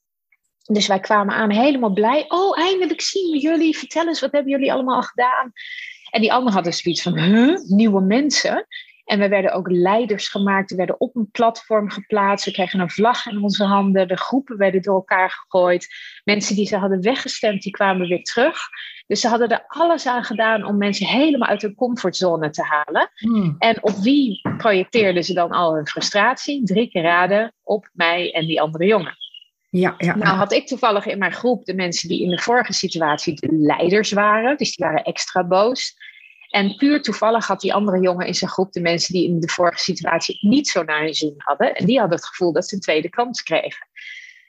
Dus 0.64 0.88
wij 0.88 1.00
kwamen 1.00 1.36
aan 1.36 1.52
helemaal 1.52 1.94
blij. 1.94 2.26
Oh, 2.28 2.60
eindelijk 2.60 3.02
zien 3.02 3.32
we 3.32 3.40
jullie. 3.40 3.78
Vertel 3.78 4.08
eens, 4.08 4.20
wat 4.20 4.32
hebben 4.32 4.52
jullie 4.52 4.74
allemaal 4.74 5.02
gedaan? 5.02 5.52
En 6.10 6.22
die 6.22 6.32
anderen 6.32 6.54
hadden 6.54 6.74
zoiets 6.74 7.02
van, 7.02 7.18
huh? 7.18 7.58
Nieuwe 7.64 8.02
mensen? 8.02 8.68
En 9.06 9.20
we 9.20 9.28
werden 9.28 9.54
ook 9.54 9.70
leiders 9.70 10.28
gemaakt. 10.28 10.70
We 10.70 10.76
werden 10.76 11.00
op 11.00 11.16
een 11.16 11.32
platform 11.32 11.90
geplaatst. 11.90 12.46
We 12.46 12.52
kregen 12.52 12.80
een 12.80 12.90
vlag 12.90 13.26
in 13.26 13.44
onze 13.44 13.64
handen. 13.64 14.08
De 14.08 14.18
groepen 14.18 14.58
werden 14.58 14.82
door 14.82 14.96
elkaar 14.96 15.30
gegooid. 15.30 15.88
Mensen 16.24 16.56
die 16.56 16.68
ze 16.68 16.78
hadden 16.78 17.02
weggestemd, 17.02 17.62
die 17.62 17.72
kwamen 17.72 18.08
weer 18.08 18.24
terug. 18.24 18.58
Dus 19.08 19.20
ze 19.20 19.28
hadden 19.28 19.50
er 19.50 19.64
alles 19.68 20.08
aan 20.08 20.24
gedaan 20.24 20.64
om 20.64 20.78
mensen 20.78 21.08
helemaal 21.08 21.48
uit 21.48 21.62
hun 21.62 21.76
comfortzone 21.76 22.50
te 22.50 22.64
halen. 22.64 23.10
Hmm. 23.16 23.56
En 23.60 23.84
op 23.84 23.96
wie 23.96 24.42
projecteerden 24.58 25.24
ze 25.24 25.34
dan 25.34 25.52
al 25.52 25.76
hun 25.76 25.88
frustratie? 25.88 26.64
Drie 26.64 26.90
keer 26.90 27.02
raden 27.02 27.54
op 27.64 27.90
mij 27.94 28.34
en 28.34 28.46
die 28.46 28.62
andere 28.62 28.86
jongen. 28.86 29.18
Ja, 29.70 29.96
ja, 29.98 30.16
nou 30.16 30.38
had 30.38 30.52
ik 30.52 30.68
toevallig 30.68 31.06
in 31.06 31.18
mijn 31.18 31.32
groep 31.32 31.66
de 31.66 31.74
mensen 31.74 32.10
die 32.10 32.22
in 32.22 32.30
de 32.30 32.42
vorige 32.42 32.74
situatie 32.74 33.36
de 33.36 33.48
leiders 33.52 34.12
waren. 34.12 34.58
Dus 34.58 34.76
die 34.76 34.86
waren 34.86 35.04
extra 35.04 35.44
boos. 35.44 35.96
En 36.50 36.76
puur 36.76 37.02
toevallig 37.02 37.48
had 37.48 37.62
die 37.62 37.74
andere 37.74 38.00
jongen 38.00 38.28
in 38.28 38.36
zijn 38.36 38.50
groep 38.50 38.72
de 38.72 38.82
mensen 38.82 39.14
die 39.14 39.28
in 39.28 39.40
de 39.40 39.48
vorige 39.48 39.80
situatie 39.80 40.38
niet 40.42 40.68
zo 40.68 40.84
naar 40.84 41.02
hun 41.02 41.14
zin 41.14 41.34
hadden. 41.38 41.76
En 41.76 41.86
die 41.86 42.00
hadden 42.00 42.18
het 42.18 42.28
gevoel 42.28 42.54
dat 42.54 42.68
ze 42.68 42.76
een 42.76 42.82
tweede 42.82 43.10
kans 43.10 43.44
kregen. 43.44 43.88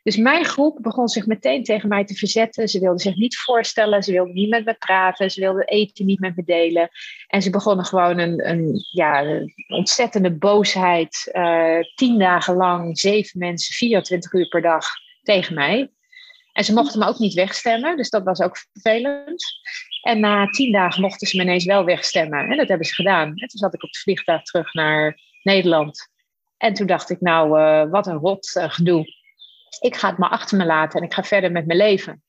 Dus 0.03 0.17
mijn 0.17 0.45
groep 0.45 0.79
begon 0.81 1.09
zich 1.09 1.27
meteen 1.27 1.65
tegen 1.65 1.89
mij 1.89 2.05
te 2.05 2.15
verzetten. 2.15 2.69
Ze 2.69 2.81
wilden 2.81 2.99
zich 2.99 3.17
niet 3.17 3.37
voorstellen, 3.37 4.03
ze 4.03 4.13
wilden 4.13 4.35
niet 4.35 4.49
met 4.49 4.65
me 4.65 4.75
praten, 4.75 5.31
ze 5.31 5.41
wilden 5.41 5.67
eten 5.67 6.07
niet 6.07 6.21
met 6.21 6.37
me 6.37 6.45
delen. 6.45 6.89
En 7.27 7.43
ze 7.43 7.51
begonnen 7.51 7.85
gewoon 7.85 8.19
een, 8.19 8.85
ja, 8.91 9.41
ontzettende 9.69 10.33
boosheid. 10.33 11.31
Uh, 11.33 11.79
tien 11.95 12.19
dagen 12.19 12.55
lang, 12.55 12.99
zeven 12.99 13.39
mensen, 13.39 13.75
24 13.75 14.33
uur 14.33 14.49
per 14.49 14.63
dag 14.63 14.87
tegen 15.23 15.55
mij. 15.55 15.91
En 16.53 16.65
ze 16.65 16.73
mochten 16.73 16.99
me 16.99 17.07
ook 17.07 17.19
niet 17.19 17.35
wegstemmen, 17.35 17.97
dus 17.97 18.11
dat 18.11 18.25
was 18.25 18.41
ook 18.41 18.57
vervelend. 18.73 19.45
En 20.03 20.21
na 20.21 20.47
tien 20.47 20.73
dagen 20.73 21.01
mochten 21.01 21.27
ze 21.27 21.37
me 21.37 21.43
ineens 21.43 21.65
wel 21.65 21.85
wegstemmen. 21.85 22.49
En 22.51 22.57
dat 22.57 22.69
hebben 22.69 22.87
ze 22.87 22.95
gedaan. 22.95 23.29
En 23.29 23.49
toen 23.49 23.61
zat 23.61 23.75
ik 23.75 23.83
op 23.83 23.89
het 23.89 23.99
vliegtuig 23.99 24.43
terug 24.43 24.75
naar 24.75 25.21
Nederland. 25.43 26.09
En 26.57 26.75
toen 26.75 26.87
dacht 26.87 27.11
ik, 27.11 27.21
nou, 27.21 27.61
uh, 27.61 27.91
wat 27.91 28.07
een 28.07 28.19
rot 28.19 28.55
uh, 28.57 28.71
gedoe. 28.71 29.18
Ik 29.81 29.97
ga 29.97 30.09
het 30.09 30.19
maar 30.19 30.31
achter 30.31 30.59
me 30.59 30.65
laten 30.65 31.01
en 31.01 31.07
ik 31.07 31.15
ga 31.15 31.23
verder 31.23 31.53
met 31.53 31.67
mijn 31.67 31.79
leven. 31.79 32.23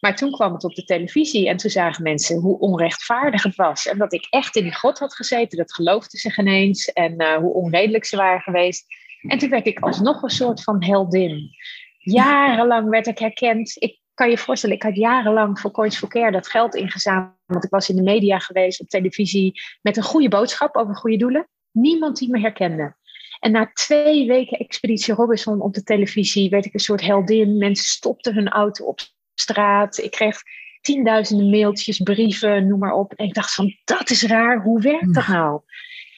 Maar 0.00 0.16
toen 0.16 0.30
kwam 0.30 0.52
het 0.52 0.64
op 0.64 0.74
de 0.74 0.84
televisie 0.84 1.48
en 1.48 1.56
toen 1.56 1.70
zagen 1.70 2.02
mensen 2.02 2.36
hoe 2.36 2.58
onrechtvaardig 2.58 3.42
het 3.42 3.54
was. 3.54 3.86
En 3.86 3.98
dat 3.98 4.12
ik 4.12 4.26
echt 4.30 4.56
in 4.56 4.62
die 4.62 4.74
grot 4.74 4.98
had 4.98 5.14
gezeten, 5.14 5.58
dat 5.58 5.74
geloofden 5.74 6.18
ze 6.18 6.30
geen 6.30 6.48
eens. 6.48 6.92
En 6.92 7.22
uh, 7.22 7.36
hoe 7.36 7.52
onredelijk 7.52 8.04
ze 8.04 8.16
waren 8.16 8.40
geweest. 8.40 8.84
En 9.28 9.38
toen 9.38 9.50
werd 9.50 9.66
ik 9.66 9.80
alsnog 9.80 10.22
een 10.22 10.30
soort 10.30 10.62
van 10.62 10.84
heldin. 10.84 11.50
Jarenlang 11.98 12.88
werd 12.88 13.06
ik 13.06 13.18
herkend. 13.18 13.76
Ik 13.78 13.98
kan 14.14 14.30
je 14.30 14.38
voorstellen, 14.38 14.76
ik 14.76 14.82
had 14.82 14.96
jarenlang 14.96 15.60
voor 15.60 15.70
Coins 15.70 15.98
for 15.98 16.08
Care 16.08 16.30
dat 16.30 16.48
geld 16.48 16.74
ingezameld. 16.74 17.34
Want 17.46 17.64
ik 17.64 17.70
was 17.70 17.88
in 17.88 17.96
de 17.96 18.02
media 18.02 18.38
geweest, 18.38 18.80
op 18.80 18.88
televisie, 18.88 19.60
met 19.82 19.96
een 19.96 20.02
goede 20.02 20.28
boodschap 20.28 20.76
over 20.76 20.96
goede 20.96 21.16
doelen. 21.16 21.48
Niemand 21.70 22.18
die 22.18 22.30
me 22.30 22.40
herkende. 22.40 22.96
En 23.40 23.52
na 23.52 23.70
twee 23.72 24.26
weken 24.26 24.58
Expeditie 24.58 25.14
Robinson 25.14 25.60
op 25.60 25.74
de 25.74 25.82
televisie 25.82 26.50
werd 26.50 26.64
ik 26.64 26.74
een 26.74 26.80
soort 26.80 27.00
heldin. 27.00 27.58
Mensen 27.58 27.84
stopten 27.84 28.34
hun 28.34 28.48
auto 28.48 28.84
op 28.84 29.00
straat. 29.34 29.98
Ik 29.98 30.10
kreeg 30.10 30.42
tienduizenden 30.80 31.50
mailtjes, 31.50 31.98
brieven, 31.98 32.66
noem 32.66 32.78
maar 32.78 32.92
op. 32.92 33.12
En 33.12 33.26
ik 33.26 33.34
dacht 33.34 33.54
van, 33.54 33.76
dat 33.84 34.10
is 34.10 34.22
raar. 34.22 34.62
Hoe 34.62 34.80
werkt 34.80 35.14
dat 35.14 35.26
nou? 35.26 35.60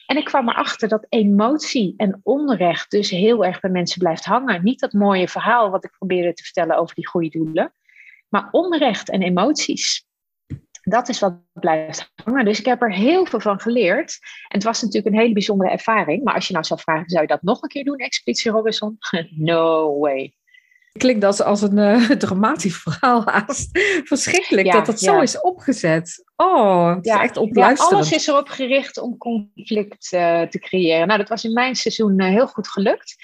En 0.05 0.17
ik 0.17 0.25
kwam 0.25 0.49
erachter 0.49 0.87
dat 0.87 1.05
emotie 1.09 1.93
en 1.97 2.19
onrecht 2.23 2.91
dus 2.91 3.09
heel 3.09 3.45
erg 3.45 3.59
bij 3.59 3.71
mensen 3.71 3.99
blijft 3.99 4.25
hangen. 4.25 4.63
Niet 4.63 4.79
dat 4.79 4.93
mooie 4.93 5.27
verhaal 5.27 5.69
wat 5.69 5.83
ik 5.83 5.91
probeerde 5.97 6.33
te 6.33 6.43
vertellen 6.43 6.77
over 6.77 6.95
die 6.95 7.07
goede 7.07 7.29
doelen. 7.29 7.73
Maar 8.29 8.47
onrecht 8.51 9.09
en 9.09 9.21
emoties, 9.21 10.05
dat 10.83 11.09
is 11.09 11.19
wat 11.19 11.39
blijft 11.53 12.11
hangen. 12.23 12.45
Dus 12.45 12.59
ik 12.59 12.65
heb 12.65 12.81
er 12.81 12.93
heel 12.93 13.25
veel 13.25 13.39
van 13.39 13.59
geleerd. 13.59 14.17
En 14.21 14.57
het 14.57 14.63
was 14.63 14.81
natuurlijk 14.81 15.15
een 15.15 15.21
hele 15.21 15.33
bijzondere 15.33 15.71
ervaring. 15.71 16.23
Maar 16.23 16.33
als 16.33 16.47
je 16.47 16.53
nou 16.53 16.65
zou 16.65 16.79
vragen, 16.79 17.09
zou 17.09 17.21
je 17.21 17.27
dat 17.27 17.41
nog 17.41 17.61
een 17.61 17.69
keer 17.69 17.83
doen, 17.83 17.97
Expeditie 17.97 18.51
Robinson? 18.51 18.97
no 19.29 19.99
way. 19.99 20.33
Klinkt 20.91 21.23
als, 21.23 21.41
als 21.41 21.61
een 21.61 21.77
uh, 21.77 22.09
dramatisch 22.25 22.77
verhaal 22.77 23.21
haast. 23.25 23.69
Verschrikkelijk 24.03 24.71
dat 24.71 24.85
dat 24.85 24.99
zo 24.99 25.21
is 25.21 25.41
opgezet. 25.41 26.23
Oh, 26.35 26.95
het 26.95 27.05
ja, 27.05 27.15
is 27.15 27.21
echt 27.21 27.37
opluisterend. 27.37 27.91
Ja, 27.91 27.97
alles 27.97 28.11
is 28.11 28.27
erop 28.27 28.47
gericht 28.47 28.99
om 28.99 29.17
conflict 29.17 30.13
uh, 30.13 30.41
te 30.41 30.59
creëren. 30.59 31.07
Nou, 31.07 31.19
dat 31.19 31.29
was 31.29 31.43
in 31.43 31.53
mijn 31.53 31.75
seizoen 31.75 32.21
uh, 32.21 32.27
heel 32.27 32.47
goed 32.47 32.67
gelukt. 32.67 33.15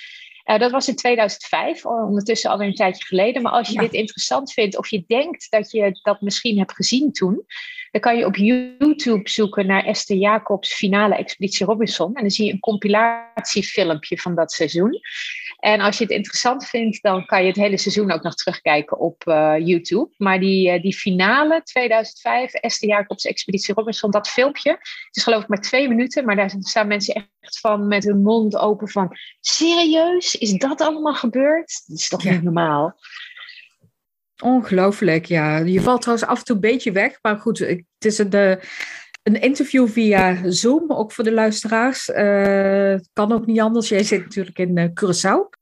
Uh, 0.50 0.60
dat 0.60 0.72
was 0.72 0.88
in 0.88 0.96
2005, 0.96 1.86
ondertussen 1.86 2.50
alweer 2.50 2.68
een 2.68 2.74
tijdje 2.76 3.06
geleden. 3.06 3.42
Maar 3.42 3.52
als 3.52 3.70
je 3.70 3.80
dit 3.80 3.94
interessant 3.94 4.54
vindt 4.54 4.78
of 4.78 4.88
je 4.88 5.04
denkt 5.08 5.52
dat 5.52 5.72
je 5.72 6.00
dat 6.02 6.22
misschien 6.22 6.58
hebt 6.58 6.74
gezien 6.74 7.12
toen, 7.12 7.46
dan 7.92 8.02
kan 8.02 8.18
je 8.18 8.26
op 8.26 8.36
YouTube 8.36 9.30
zoeken 9.30 9.68
naar 9.68 9.86
Esther 9.86 10.18
Jacobs 10.18 10.74
finale 10.74 11.16
Expeditie 11.16 11.66
Robinson. 11.66 12.16
En 12.16 12.22
dan 12.22 12.32
zie 12.32 12.46
je 12.46 12.52
een 12.52 12.60
compilatiefilmpje 12.60 14.18
van 14.18 14.36
dat 14.36 14.52
seizoen. 14.52 15.00
En 15.60 15.82
als 15.82 15.98
je 15.98 16.04
het 16.04 16.14
interessant 16.14 16.66
vindt, 16.66 17.02
dan 17.02 17.26
kan 17.26 17.42
je 17.42 17.48
het 17.48 17.56
hele 17.56 17.78
seizoen 17.78 18.12
ook 18.12 18.24
nog 18.24 18.36
terugkijken 18.36 19.00
op 19.00 19.24
uh, 19.26 19.54
YouTube. 19.58 20.14
Maar 20.18 20.40
die, 20.40 20.76
uh, 20.76 20.82
die 20.82 20.96
finale 20.96 21.62
2005, 21.64 22.54
Esther 22.54 22.90
Jacobs 22.90 23.26
Expeditie 23.26 23.74
Robinson, 23.74 24.12
dat 24.12 24.30
filmpje, 24.30 24.72
het 24.72 25.16
is 25.16 25.24
geloof 25.24 25.42
ik 25.42 25.48
maar 25.48 25.62
twee 25.62 25.88
minuten, 25.88 26.26
maar 26.26 26.36
daar 26.36 26.54
staan 26.60 26.88
mensen 26.88 27.14
echt 27.14 27.60
van 27.60 27.88
met 27.88 28.04
hun 28.04 28.22
mond 28.22 28.58
open 28.58 28.90
van, 28.90 29.18
serieus? 29.40 30.36
Is 30.36 30.54
dat 30.54 30.82
allemaal 30.82 31.16
gebeurd? 31.16 31.84
Dat 31.88 31.98
is 31.98 32.10
toch 32.10 32.24
niet 32.24 32.44
normaal? 32.44 33.00
Ongelooflijk, 34.44 35.26
ja. 35.26 35.58
Je 35.58 35.82
valt 35.82 36.02
trouwens 36.02 36.30
af 36.30 36.40
en 36.40 36.46
toe 36.46 36.56
een 36.56 36.62
beetje 36.62 36.92
weg, 36.92 37.20
maar 37.22 37.38
goed, 37.38 37.60
het 37.60 37.86
is 37.98 38.20
eh, 38.20 38.56
een 39.30 39.42
interview 39.42 39.88
via 39.88 40.52
Zoom, 40.52 40.92
ook 40.92 41.12
voor 41.12 41.24
de 41.24 41.32
luisteraars. 41.32 42.08
Uh, 42.08 42.96
kan 43.14 43.32
ook 43.32 43.46
niet 43.46 43.60
anders. 43.60 43.90
Jij 43.90 44.04
zit 44.04 44.24
natuurlijk 44.24 44.60
in 44.60 44.78
uh, 44.78 44.86
Curaçao. 44.86 45.58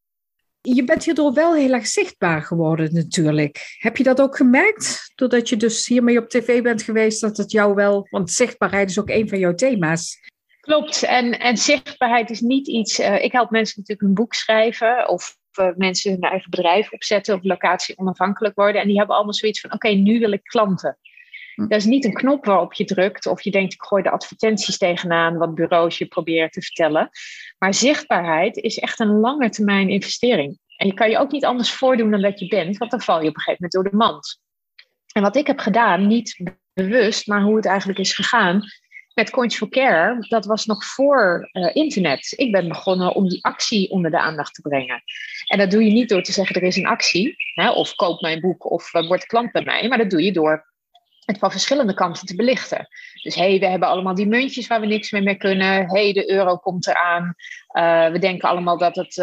Je 0.62 0.84
bent 0.84 1.04
hierdoor 1.04 1.34
wel 1.34 1.56
heel 1.56 1.74
erg 1.74 1.88
zichtbaar 1.88 2.42
geworden 2.42 2.94
natuurlijk. 2.94 3.78
Heb 3.78 3.98
je 3.98 4.04
dat 4.04 4.22
ook 4.22 4.36
gemerkt, 4.38 5.12
doordat 5.16 5.50
je 5.50 5.58
dus 5.58 5.88
hiermee 5.88 6.18
op 6.18 6.30
tv 6.30 6.62
bent 6.62 6.82
geweest, 6.82 7.22
dat 7.22 7.38
het 7.38 7.52
jou 7.52 7.76
wel... 7.76 8.08
Want 8.10 8.32
zichtbaarheid 8.32 8.90
is 8.90 9.00
ook 9.00 9.10
een 9.10 9.30
van 9.30 9.40
jouw 9.40 9.54
thema's. 9.54 10.20
Klopt, 10.60 11.04
en, 11.04 11.40
en 11.40 11.58
zichtbaarheid 11.58 12.30
is 12.30 12.42
niet 12.42 12.68
iets... 12.68 13.00
Uh, 13.00 13.24
ik 13.24 13.32
help 13.32 13.50
mensen 13.50 13.80
natuurlijk 13.80 14.08
een 14.08 14.16
boek 14.16 14.34
schrijven 14.34 15.10
of 15.10 15.38
mensen 15.76 16.12
hun 16.12 16.22
eigen 16.22 16.50
bedrijf 16.50 16.92
opzetten 16.92 17.36
of 17.36 17.44
locatie 17.44 17.98
onafhankelijk 17.98 18.56
worden. 18.56 18.82
En 18.82 18.88
die 18.88 18.98
hebben 18.98 19.16
allemaal 19.16 19.34
zoiets 19.34 19.60
van: 19.60 19.74
oké, 19.74 19.90
nu 19.90 20.20
wil 20.20 20.32
ik 20.32 20.44
klanten. 20.44 20.98
Hm. 21.58 21.68
Dat 21.68 21.80
is 21.80 21.86
niet 21.86 22.06
een 22.06 22.14
knop 22.14 22.46
waarop 22.46 22.74
je 22.74 22.86
drukt 22.86 23.26
of 23.26 23.42
je 23.42 23.52
denkt: 23.52 23.74
ik 23.74 23.84
gooi 23.84 24.04
de 24.04 24.10
advertenties 24.10 24.78
tegenaan, 24.78 25.38
wat 25.38 25.56
bureaus 25.56 25.98
je 25.98 26.06
proberen 26.06 26.52
te 26.52 26.62
vertellen. 26.62 27.10
Maar 27.58 27.74
zichtbaarheid 27.74 28.58
is 28.58 28.78
echt 28.78 29.00
een 29.00 29.20
lange 29.20 29.50
termijn 29.50 29.90
investering. 29.90 30.60
En 30.76 30.88
je 30.88 30.94
kan 30.94 31.10
je 31.10 31.18
ook 31.18 31.32
niet 31.32 31.46
anders 31.46 31.72
voordoen 31.72 32.12
dan 32.12 32.22
dat 32.22 32.40
je 32.40 32.48
bent, 32.48 32.78
want 32.78 32.92
dan 32.92 33.02
val 33.02 33.22
je 33.22 33.30
op 33.30 33.36
een 33.36 33.42
gegeven 33.42 33.70
moment 33.70 33.72
door 33.72 33.92
de 33.92 34.06
mand. 34.06 34.42
En 35.12 35.22
wat 35.22 35.36
ik 35.36 35.48
heb 35.48 35.60
gedaan, 35.60 36.08
niet 36.08 36.56
bewust, 36.74 37.28
maar 37.28 37.42
hoe 37.42 37.56
het 37.56 37.66
eigenlijk 37.66 38.00
is 38.00 38.16
gegaan, 38.16 38.64
met 39.14 39.30
Coins 39.30 39.58
for 39.58 39.70
Care, 39.70 40.26
dat 40.28 40.46
was 40.46 40.66
nog 40.66 40.86
voor 40.86 41.50
uh, 41.54 41.76
internet. 41.76 42.34
Ik 42.36 42.52
ben 42.52 42.68
begonnen 42.68 43.16
om 43.16 43.30
die 43.30 43.44
actie 43.44 43.90
onder 43.90 44.12
de 44.12 44.20
aandacht 44.20 44.54
te 44.54 44.62
brengen. 44.62 45.04
En 45.48 45.58
dat 45.58 45.72
doe 45.72 45.84
je 45.84 45.92
niet 45.92 46.10
door 46.10 46.22
te 46.22 46.32
zeggen 46.32 46.56
er 46.56 46.64
is 46.64 46.76
een 46.76 46.88
actie, 46.88 47.36
hè, 47.54 47.72
of 47.72 47.96
koop 47.96 48.22
mijn 48.22 48.40
boek 48.40 48.72
of 48.72 48.94
uh, 48.94 49.08
word 49.08 49.26
klant 49.26 49.52
bij 49.52 49.64
mij, 49.64 49.88
maar 49.88 49.98
dat 49.98 50.10
doe 50.10 50.24
je 50.24 50.32
door 50.32 50.76
het 51.28 51.40
van 51.40 51.52
verschillende 51.52 51.94
kanten 51.94 52.28
te 52.28 52.36
belichten. 52.36 52.88
Dus 53.24 53.36
hé, 53.36 53.50
hey, 53.50 53.60
we 53.60 53.68
hebben 53.68 53.88
allemaal 53.88 54.16
die 54.16 54.28
muntjes 54.28 54.68
waar 54.68 54.80
we 54.80 54.86
niks 54.86 55.12
meer 55.12 55.24
mee 55.24 55.36
kunnen. 55.36 55.88
Hé, 55.88 56.04
hey, 56.04 56.14
de 56.14 56.32
euro 56.32 56.58
komt 56.58 56.88
eraan. 56.88 57.36
Uh, 57.78 58.12
we 58.12 58.20
denken 58.20 58.50
allemaal 58.50 58.78
dat 58.78 58.96
het 58.96 59.16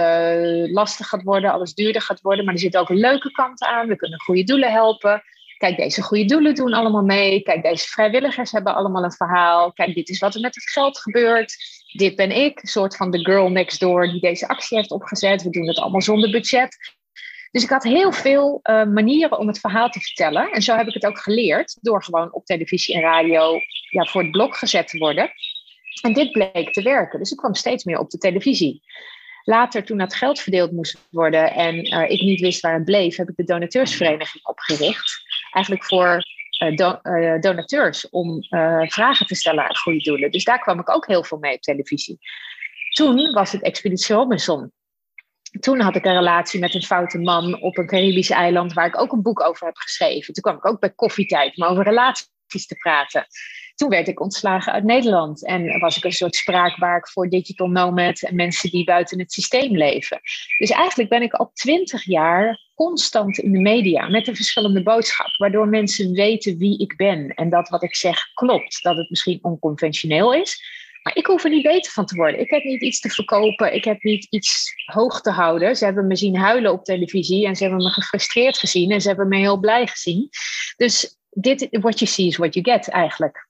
lastig 0.70 1.08
gaat 1.08 1.22
worden, 1.22 1.52
alles 1.52 1.74
duurder 1.74 2.02
gaat 2.02 2.20
worden, 2.20 2.44
maar 2.44 2.54
er 2.54 2.60
zitten 2.60 2.80
ook 2.80 2.88
leuke 2.88 3.30
kanten 3.30 3.68
aan. 3.68 3.88
We 3.88 3.96
kunnen 3.96 4.20
goede 4.20 4.44
doelen 4.44 4.72
helpen 4.72 5.22
Kijk, 5.64 5.76
deze 5.76 6.02
goede 6.02 6.24
doelen 6.24 6.54
doen 6.54 6.72
allemaal 6.72 7.02
mee. 7.02 7.42
Kijk, 7.42 7.62
deze 7.62 7.88
vrijwilligers 7.88 8.52
hebben 8.52 8.74
allemaal 8.74 9.04
een 9.04 9.12
verhaal. 9.12 9.72
Kijk, 9.72 9.94
dit 9.94 10.08
is 10.08 10.18
wat 10.18 10.34
er 10.34 10.40
met 10.40 10.54
het 10.54 10.70
geld 10.70 10.98
gebeurt. 10.98 11.56
Dit 11.92 12.16
ben 12.16 12.30
ik, 12.30 12.62
een 12.62 12.68
soort 12.68 12.96
van 12.96 13.10
de 13.10 13.18
girl 13.18 13.48
next 13.48 13.80
door 13.80 14.08
die 14.08 14.20
deze 14.20 14.48
actie 14.48 14.76
heeft 14.76 14.90
opgezet. 14.90 15.42
We 15.42 15.50
doen 15.50 15.66
het 15.66 15.78
allemaal 15.78 16.02
zonder 16.02 16.30
budget. 16.30 16.96
Dus 17.54 17.62
ik 17.62 17.70
had 17.70 17.82
heel 17.82 18.12
veel 18.12 18.60
uh, 18.62 18.84
manieren 18.84 19.38
om 19.38 19.46
het 19.46 19.58
verhaal 19.58 19.88
te 19.88 20.00
vertellen. 20.00 20.50
En 20.50 20.62
zo 20.62 20.76
heb 20.76 20.86
ik 20.86 20.94
het 20.94 21.06
ook 21.06 21.18
geleerd, 21.18 21.78
door 21.80 22.04
gewoon 22.04 22.32
op 22.32 22.44
televisie 22.44 22.94
en 22.94 23.00
radio 23.00 23.60
ja, 23.90 24.04
voor 24.04 24.22
het 24.22 24.30
blok 24.30 24.56
gezet 24.56 24.88
te 24.88 24.98
worden. 24.98 25.30
En 26.02 26.12
dit 26.12 26.32
bleek 26.32 26.72
te 26.72 26.82
werken. 26.82 27.18
Dus 27.18 27.30
ik 27.30 27.36
kwam 27.36 27.54
steeds 27.54 27.84
meer 27.84 27.98
op 27.98 28.10
de 28.10 28.18
televisie. 28.18 28.82
Later, 29.44 29.84
toen 29.84 29.98
dat 29.98 30.14
geld 30.14 30.40
verdeeld 30.40 30.72
moest 30.72 30.98
worden 31.10 31.52
en 31.52 31.74
uh, 31.74 32.10
ik 32.10 32.20
niet 32.20 32.40
wist 32.40 32.60
waar 32.60 32.74
het 32.74 32.84
bleef, 32.84 33.16
heb 33.16 33.28
ik 33.28 33.36
de 33.36 33.44
donateursvereniging 33.44 34.46
opgericht. 34.46 35.22
Eigenlijk 35.50 35.84
voor 35.84 36.24
uh, 36.62 37.40
donateurs 37.40 38.08
om 38.10 38.42
vragen 38.88 39.26
te 39.26 39.34
stellen 39.34 39.64
aan 39.64 39.76
goede 39.76 40.02
doelen. 40.02 40.30
Dus 40.30 40.44
daar 40.44 40.60
kwam 40.60 40.80
ik 40.80 40.90
ook 40.90 41.06
heel 41.06 41.24
veel 41.24 41.38
mee 41.38 41.54
op 41.54 41.60
televisie. 41.60 42.18
Toen 42.90 43.32
was 43.32 43.52
het 43.52 43.62
Expeditie 43.62 44.14
Robinson. 44.14 44.72
Toen 45.60 45.80
had 45.80 45.96
ik 45.96 46.04
een 46.04 46.14
relatie 46.14 46.60
met 46.60 46.74
een 46.74 46.82
foute 46.82 47.18
man 47.18 47.62
op 47.62 47.78
een 47.78 47.86
Caribisch 47.86 48.30
eiland 48.30 48.72
waar 48.72 48.86
ik 48.86 49.00
ook 49.00 49.12
een 49.12 49.22
boek 49.22 49.46
over 49.46 49.66
heb 49.66 49.76
geschreven. 49.76 50.34
Toen 50.34 50.42
kwam 50.42 50.56
ik 50.56 50.66
ook 50.66 50.80
bij 50.80 50.90
koffietijd 50.90 51.56
om 51.56 51.64
over 51.64 51.84
relaties 51.84 52.66
te 52.66 52.76
praten. 52.76 53.26
Toen 53.74 53.88
werd 53.88 54.08
ik 54.08 54.20
ontslagen 54.20 54.72
uit 54.72 54.84
Nederland 54.84 55.46
en 55.46 55.78
was 55.78 55.96
ik 55.96 56.04
een 56.04 56.12
soort 56.12 56.34
spraakwaak 56.34 57.08
voor 57.08 57.28
digital 57.28 57.68
nomads 57.68 58.22
en 58.22 58.34
mensen 58.36 58.70
die 58.70 58.84
buiten 58.84 59.18
het 59.18 59.32
systeem 59.32 59.76
leven. 59.76 60.20
Dus 60.58 60.70
eigenlijk 60.70 61.10
ben 61.10 61.22
ik 61.22 61.32
al 61.32 61.50
twintig 61.52 62.04
jaar 62.04 62.60
constant 62.74 63.38
in 63.38 63.52
de 63.52 63.60
media 63.60 64.08
met 64.08 64.28
een 64.28 64.36
verschillende 64.36 64.82
boodschap, 64.82 65.36
waardoor 65.36 65.68
mensen 65.68 66.12
weten 66.12 66.58
wie 66.58 66.78
ik 66.78 66.96
ben 66.96 67.34
en 67.34 67.50
dat 67.50 67.68
wat 67.68 67.82
ik 67.82 67.96
zeg 67.96 68.32
klopt, 68.34 68.82
dat 68.82 68.96
het 68.96 69.10
misschien 69.10 69.38
onconventioneel 69.42 70.34
is. 70.34 70.82
Maar 71.04 71.16
ik 71.16 71.26
hoef 71.26 71.44
er 71.44 71.50
niet 71.50 71.62
beter 71.62 71.92
van 71.92 72.06
te 72.06 72.16
worden. 72.16 72.40
Ik 72.40 72.50
heb 72.50 72.62
niet 72.62 72.82
iets 72.82 73.00
te 73.00 73.08
verkopen. 73.08 73.74
Ik 73.74 73.84
heb 73.84 74.02
niet 74.02 74.26
iets 74.30 74.72
hoog 74.84 75.20
te 75.20 75.30
houden. 75.30 75.76
Ze 75.76 75.84
hebben 75.84 76.06
me 76.06 76.16
zien 76.16 76.36
huilen 76.36 76.72
op 76.72 76.84
televisie. 76.84 77.46
En 77.46 77.56
ze 77.56 77.62
hebben 77.62 77.82
me 77.82 77.90
gefrustreerd 77.90 78.58
gezien. 78.58 78.90
En 78.90 79.00
ze 79.00 79.08
hebben 79.08 79.28
me 79.28 79.36
heel 79.36 79.58
blij 79.58 79.86
gezien. 79.86 80.28
Dus 80.76 81.16
dit, 81.30 81.68
what 81.70 81.98
you 81.98 82.10
see 82.10 82.26
is 82.26 82.36
what 82.36 82.54
you 82.54 82.70
get 82.70 82.88
eigenlijk. 82.88 83.48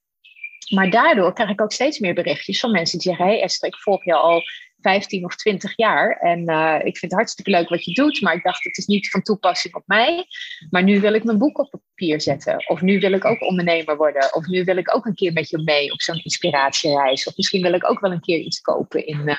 Maar 0.69 0.89
daardoor 0.89 1.33
krijg 1.33 1.49
ik 1.49 1.61
ook 1.61 1.71
steeds 1.71 1.99
meer 1.99 2.13
berichtjes 2.13 2.59
van 2.59 2.71
mensen 2.71 2.99
die 2.99 3.07
zeggen: 3.07 3.25
hey 3.25 3.41
Esther, 3.41 3.67
ik 3.67 3.75
volg 3.75 4.03
jou 4.03 4.21
al 4.21 4.41
15 4.85 5.25
of 5.25 5.35
20 5.35 5.73
jaar. 5.75 6.17
En 6.17 6.49
uh, 6.49 6.75
ik 6.75 6.97
vind 6.97 7.11
het 7.11 7.13
hartstikke 7.13 7.51
leuk 7.51 7.69
wat 7.69 7.83
je 7.83 7.93
doet. 7.93 8.21
Maar 8.21 8.35
ik 8.35 8.43
dacht, 8.43 8.63
het 8.63 8.77
is 8.77 8.85
niet 8.85 9.09
van 9.09 9.21
toepassing 9.21 9.75
op 9.75 9.83
mij. 9.85 10.25
Maar 10.69 10.83
nu 10.83 10.99
wil 10.99 11.13
ik 11.13 11.23
mijn 11.23 11.37
boek 11.37 11.59
op 11.59 11.69
papier 11.71 12.21
zetten. 12.21 12.67
Of 12.67 12.81
nu 12.81 12.99
wil 12.99 13.11
ik 13.11 13.25
ook 13.25 13.41
ondernemer 13.41 13.97
worden. 13.97 14.33
Of 14.35 14.45
nu 14.45 14.63
wil 14.63 14.77
ik 14.77 14.95
ook 14.95 15.05
een 15.05 15.15
keer 15.15 15.33
met 15.33 15.49
je 15.49 15.61
mee 15.63 15.91
op 15.91 16.01
zo'n 16.01 16.23
inspiratiereis. 16.23 17.27
Of 17.27 17.35
misschien 17.35 17.61
wil 17.61 17.73
ik 17.73 17.89
ook 17.89 17.99
wel 17.99 18.11
een 18.11 18.21
keer 18.21 18.39
iets 18.39 18.61
kopen 18.61 19.05
in, 19.05 19.21
uh, 19.25 19.35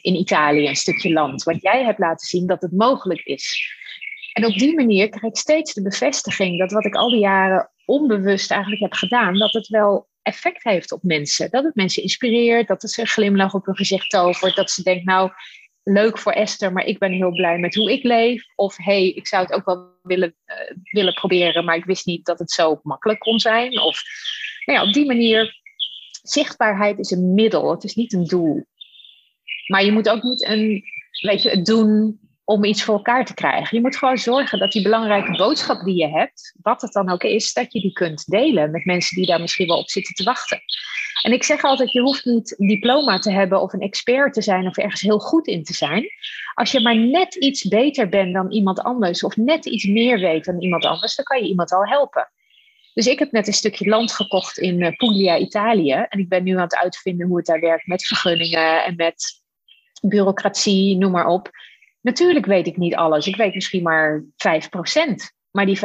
in 0.00 0.14
Italië, 0.14 0.68
een 0.68 0.76
stukje 0.76 1.12
land. 1.12 1.42
Want 1.42 1.62
jij 1.62 1.84
hebt 1.84 1.98
laten 1.98 2.26
zien 2.26 2.46
dat 2.46 2.62
het 2.62 2.72
mogelijk 2.72 3.20
is. 3.20 3.74
En 4.32 4.46
op 4.46 4.54
die 4.54 4.74
manier 4.74 5.08
krijg 5.08 5.24
ik 5.24 5.36
steeds 5.36 5.74
de 5.74 5.82
bevestiging 5.82 6.58
dat 6.58 6.72
wat 6.72 6.84
ik 6.84 6.94
al 6.94 7.10
die 7.10 7.20
jaren 7.20 7.70
onbewust 7.84 8.50
eigenlijk 8.50 8.82
heb 8.82 8.92
gedaan, 8.92 9.38
dat 9.38 9.52
het 9.52 9.68
wel 9.68 10.10
effect 10.22 10.62
heeft 10.62 10.92
op 10.92 11.02
mensen. 11.02 11.50
Dat 11.50 11.64
het 11.64 11.74
mensen 11.74 12.02
inspireert, 12.02 12.68
dat 12.68 12.82
het 12.82 12.90
ze 12.90 13.00
een 13.00 13.06
glimlach 13.06 13.54
op 13.54 13.66
hun 13.66 13.76
gezicht 13.76 14.10
tovert, 14.10 14.56
dat 14.56 14.70
ze 14.70 14.82
denkt, 14.82 15.04
nou, 15.04 15.30
leuk 15.82 16.18
voor 16.18 16.32
Esther, 16.32 16.72
maar 16.72 16.84
ik 16.84 16.98
ben 16.98 17.12
heel 17.12 17.32
blij 17.32 17.58
met 17.58 17.74
hoe 17.74 17.92
ik 17.92 18.02
leef. 18.02 18.44
Of 18.54 18.76
hey, 18.76 19.08
ik 19.08 19.26
zou 19.26 19.42
het 19.42 19.52
ook 19.52 19.64
wel 19.64 19.98
willen, 20.02 20.34
uh, 20.46 20.76
willen 20.90 21.14
proberen, 21.14 21.64
maar 21.64 21.76
ik 21.76 21.84
wist 21.84 22.06
niet 22.06 22.24
dat 22.24 22.38
het 22.38 22.50
zo 22.50 22.80
makkelijk 22.82 23.20
kon 23.20 23.38
zijn. 23.38 23.80
Of 23.80 24.02
nou 24.64 24.78
ja, 24.78 24.84
op 24.84 24.92
die 24.92 25.06
manier, 25.06 25.60
zichtbaarheid 26.22 26.98
is 26.98 27.10
een 27.10 27.34
middel, 27.34 27.70
het 27.70 27.84
is 27.84 27.94
niet 27.94 28.12
een 28.12 28.24
doel. 28.24 28.66
Maar 29.66 29.84
je 29.84 29.92
moet 29.92 30.08
ook 30.08 30.22
niet 30.22 30.46
een, 30.46 30.82
weet 31.20 31.42
je, 31.42 31.50
het 31.50 31.64
doen 31.64 32.20
om 32.52 32.64
iets 32.64 32.82
voor 32.82 32.94
elkaar 32.94 33.24
te 33.24 33.34
krijgen. 33.34 33.76
Je 33.76 33.82
moet 33.82 33.96
gewoon 33.96 34.18
zorgen 34.18 34.58
dat 34.58 34.72
die 34.72 34.82
belangrijke 34.82 35.36
boodschap 35.36 35.84
die 35.84 35.96
je 35.96 36.08
hebt, 36.08 36.54
wat 36.62 36.82
het 36.82 36.92
dan 36.92 37.10
ook 37.10 37.22
is, 37.22 37.52
dat 37.52 37.72
je 37.72 37.80
die 37.80 37.92
kunt 37.92 38.30
delen 38.30 38.70
met 38.70 38.84
mensen 38.84 39.16
die 39.16 39.26
daar 39.26 39.40
misschien 39.40 39.66
wel 39.66 39.78
op 39.78 39.90
zitten 39.90 40.14
te 40.14 40.24
wachten. 40.24 40.60
En 41.22 41.32
ik 41.32 41.42
zeg 41.42 41.62
altijd, 41.62 41.92
je 41.92 42.00
hoeft 42.00 42.24
niet 42.24 42.54
een 42.58 42.66
diploma 42.66 43.18
te 43.18 43.32
hebben 43.32 43.62
of 43.62 43.72
een 43.72 43.80
expert 43.80 44.34
te 44.34 44.42
zijn 44.42 44.66
of 44.66 44.76
ergens 44.76 45.00
heel 45.00 45.18
goed 45.18 45.46
in 45.46 45.64
te 45.64 45.74
zijn. 45.74 46.06
Als 46.54 46.72
je 46.72 46.80
maar 46.80 46.96
net 46.96 47.34
iets 47.34 47.62
beter 47.68 48.08
bent 48.08 48.34
dan 48.34 48.50
iemand 48.50 48.80
anders 48.80 49.24
of 49.24 49.36
net 49.36 49.66
iets 49.66 49.84
meer 49.84 50.18
weet 50.18 50.44
dan 50.44 50.62
iemand 50.62 50.84
anders, 50.84 51.14
dan 51.14 51.24
kan 51.24 51.42
je 51.42 51.48
iemand 51.48 51.72
al 51.72 51.86
helpen. 51.86 52.30
Dus 52.94 53.06
ik 53.06 53.18
heb 53.18 53.32
net 53.32 53.46
een 53.46 53.52
stukje 53.52 53.88
land 53.88 54.12
gekocht 54.12 54.58
in 54.58 54.80
uh, 54.80 54.96
Puglia, 54.96 55.38
Italië. 55.38 55.92
En 55.92 56.18
ik 56.18 56.28
ben 56.28 56.44
nu 56.44 56.54
aan 56.54 56.62
het 56.62 56.76
uitvinden 56.76 57.26
hoe 57.26 57.36
het 57.36 57.46
daar 57.46 57.60
werkt 57.60 57.86
met 57.86 58.06
vergunningen 58.06 58.84
en 58.84 58.96
met 58.96 59.42
bureaucratie, 60.02 60.96
noem 60.96 61.10
maar 61.10 61.26
op. 61.26 61.50
Natuurlijk 62.02 62.46
weet 62.46 62.66
ik 62.66 62.76
niet 62.76 62.94
alles. 62.94 63.26
Ik 63.26 63.36
weet 63.36 63.54
misschien 63.54 63.82
maar 63.82 64.24
5%. 64.24 64.26
Maar 65.52 65.66
die 65.66 65.78
5% 65.78 65.80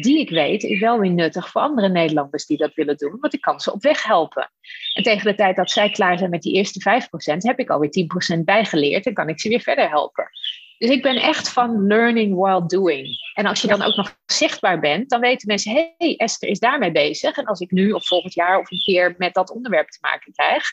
die 0.00 0.20
ik 0.20 0.30
weet, 0.30 0.62
is 0.62 0.80
wel 0.80 0.98
weer 0.98 1.10
nuttig 1.10 1.50
voor 1.50 1.60
andere 1.60 1.88
Nederlanders 1.88 2.46
die 2.46 2.56
dat 2.56 2.74
willen 2.74 2.96
doen, 2.96 3.16
want 3.20 3.34
ik 3.34 3.40
kan 3.40 3.60
ze 3.60 3.72
op 3.72 3.82
weg 3.82 4.04
helpen. 4.04 4.52
En 4.94 5.02
tegen 5.02 5.24
de 5.24 5.34
tijd 5.34 5.56
dat 5.56 5.70
zij 5.70 5.90
klaar 5.90 6.18
zijn 6.18 6.30
met 6.30 6.42
die 6.42 6.54
eerste 6.54 7.06
5%, 7.34 7.36
heb 7.36 7.58
ik 7.58 7.70
alweer 7.70 8.06
10% 8.36 8.38
bijgeleerd 8.44 9.06
en 9.06 9.14
kan 9.14 9.28
ik 9.28 9.40
ze 9.40 9.48
weer 9.48 9.60
verder 9.60 9.88
helpen. 9.88 10.30
Dus 10.78 10.90
ik 10.90 11.02
ben 11.02 11.16
echt 11.16 11.48
van 11.48 11.86
learning 11.86 12.34
while 12.34 12.66
doing. 12.66 13.08
En 13.34 13.46
als 13.46 13.60
je 13.60 13.68
dan 13.68 13.82
ook 13.82 13.96
nog 13.96 14.16
zichtbaar 14.26 14.80
bent, 14.80 15.10
dan 15.10 15.20
weten 15.20 15.48
mensen: 15.48 15.72
hé, 15.72 15.94
hey, 15.98 16.16
Esther 16.16 16.48
is 16.48 16.58
daarmee 16.58 16.92
bezig. 16.92 17.36
En 17.36 17.44
als 17.44 17.60
ik 17.60 17.70
nu 17.70 17.92
of 17.92 18.06
volgend 18.06 18.34
jaar 18.34 18.58
of 18.58 18.70
een 18.70 18.78
keer 18.78 19.14
met 19.18 19.34
dat 19.34 19.50
onderwerp 19.50 19.88
te 19.88 19.98
maken 20.00 20.32
krijg, 20.32 20.64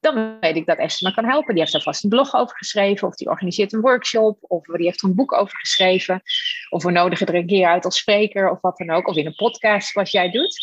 dan 0.00 0.38
weet 0.40 0.56
ik 0.56 0.66
dat 0.66 0.78
Esther 0.78 1.08
me 1.08 1.14
kan 1.14 1.24
helpen. 1.24 1.54
Die 1.54 1.62
heeft 1.62 1.74
er 1.74 1.82
vast 1.82 2.04
een 2.04 2.10
blog 2.10 2.34
over 2.34 2.56
geschreven, 2.56 3.08
of 3.08 3.14
die 3.14 3.28
organiseert 3.28 3.72
een 3.72 3.80
workshop, 3.80 4.38
of 4.40 4.64
die 4.64 4.86
heeft 4.86 5.02
er 5.02 5.08
een 5.08 5.14
boek 5.14 5.32
over 5.32 5.58
geschreven, 5.58 6.22
of 6.68 6.82
we 6.82 6.90
nodigen 6.90 7.26
er 7.26 7.34
een 7.34 7.46
keer 7.46 7.66
uit 7.66 7.84
als 7.84 7.98
spreker, 7.98 8.50
of 8.50 8.60
wat 8.60 8.76
dan 8.76 8.90
ook, 8.90 9.08
of 9.08 9.16
in 9.16 9.26
een 9.26 9.34
podcast 9.34 9.88
zoals 9.88 10.10
jij 10.10 10.30
doet. 10.30 10.58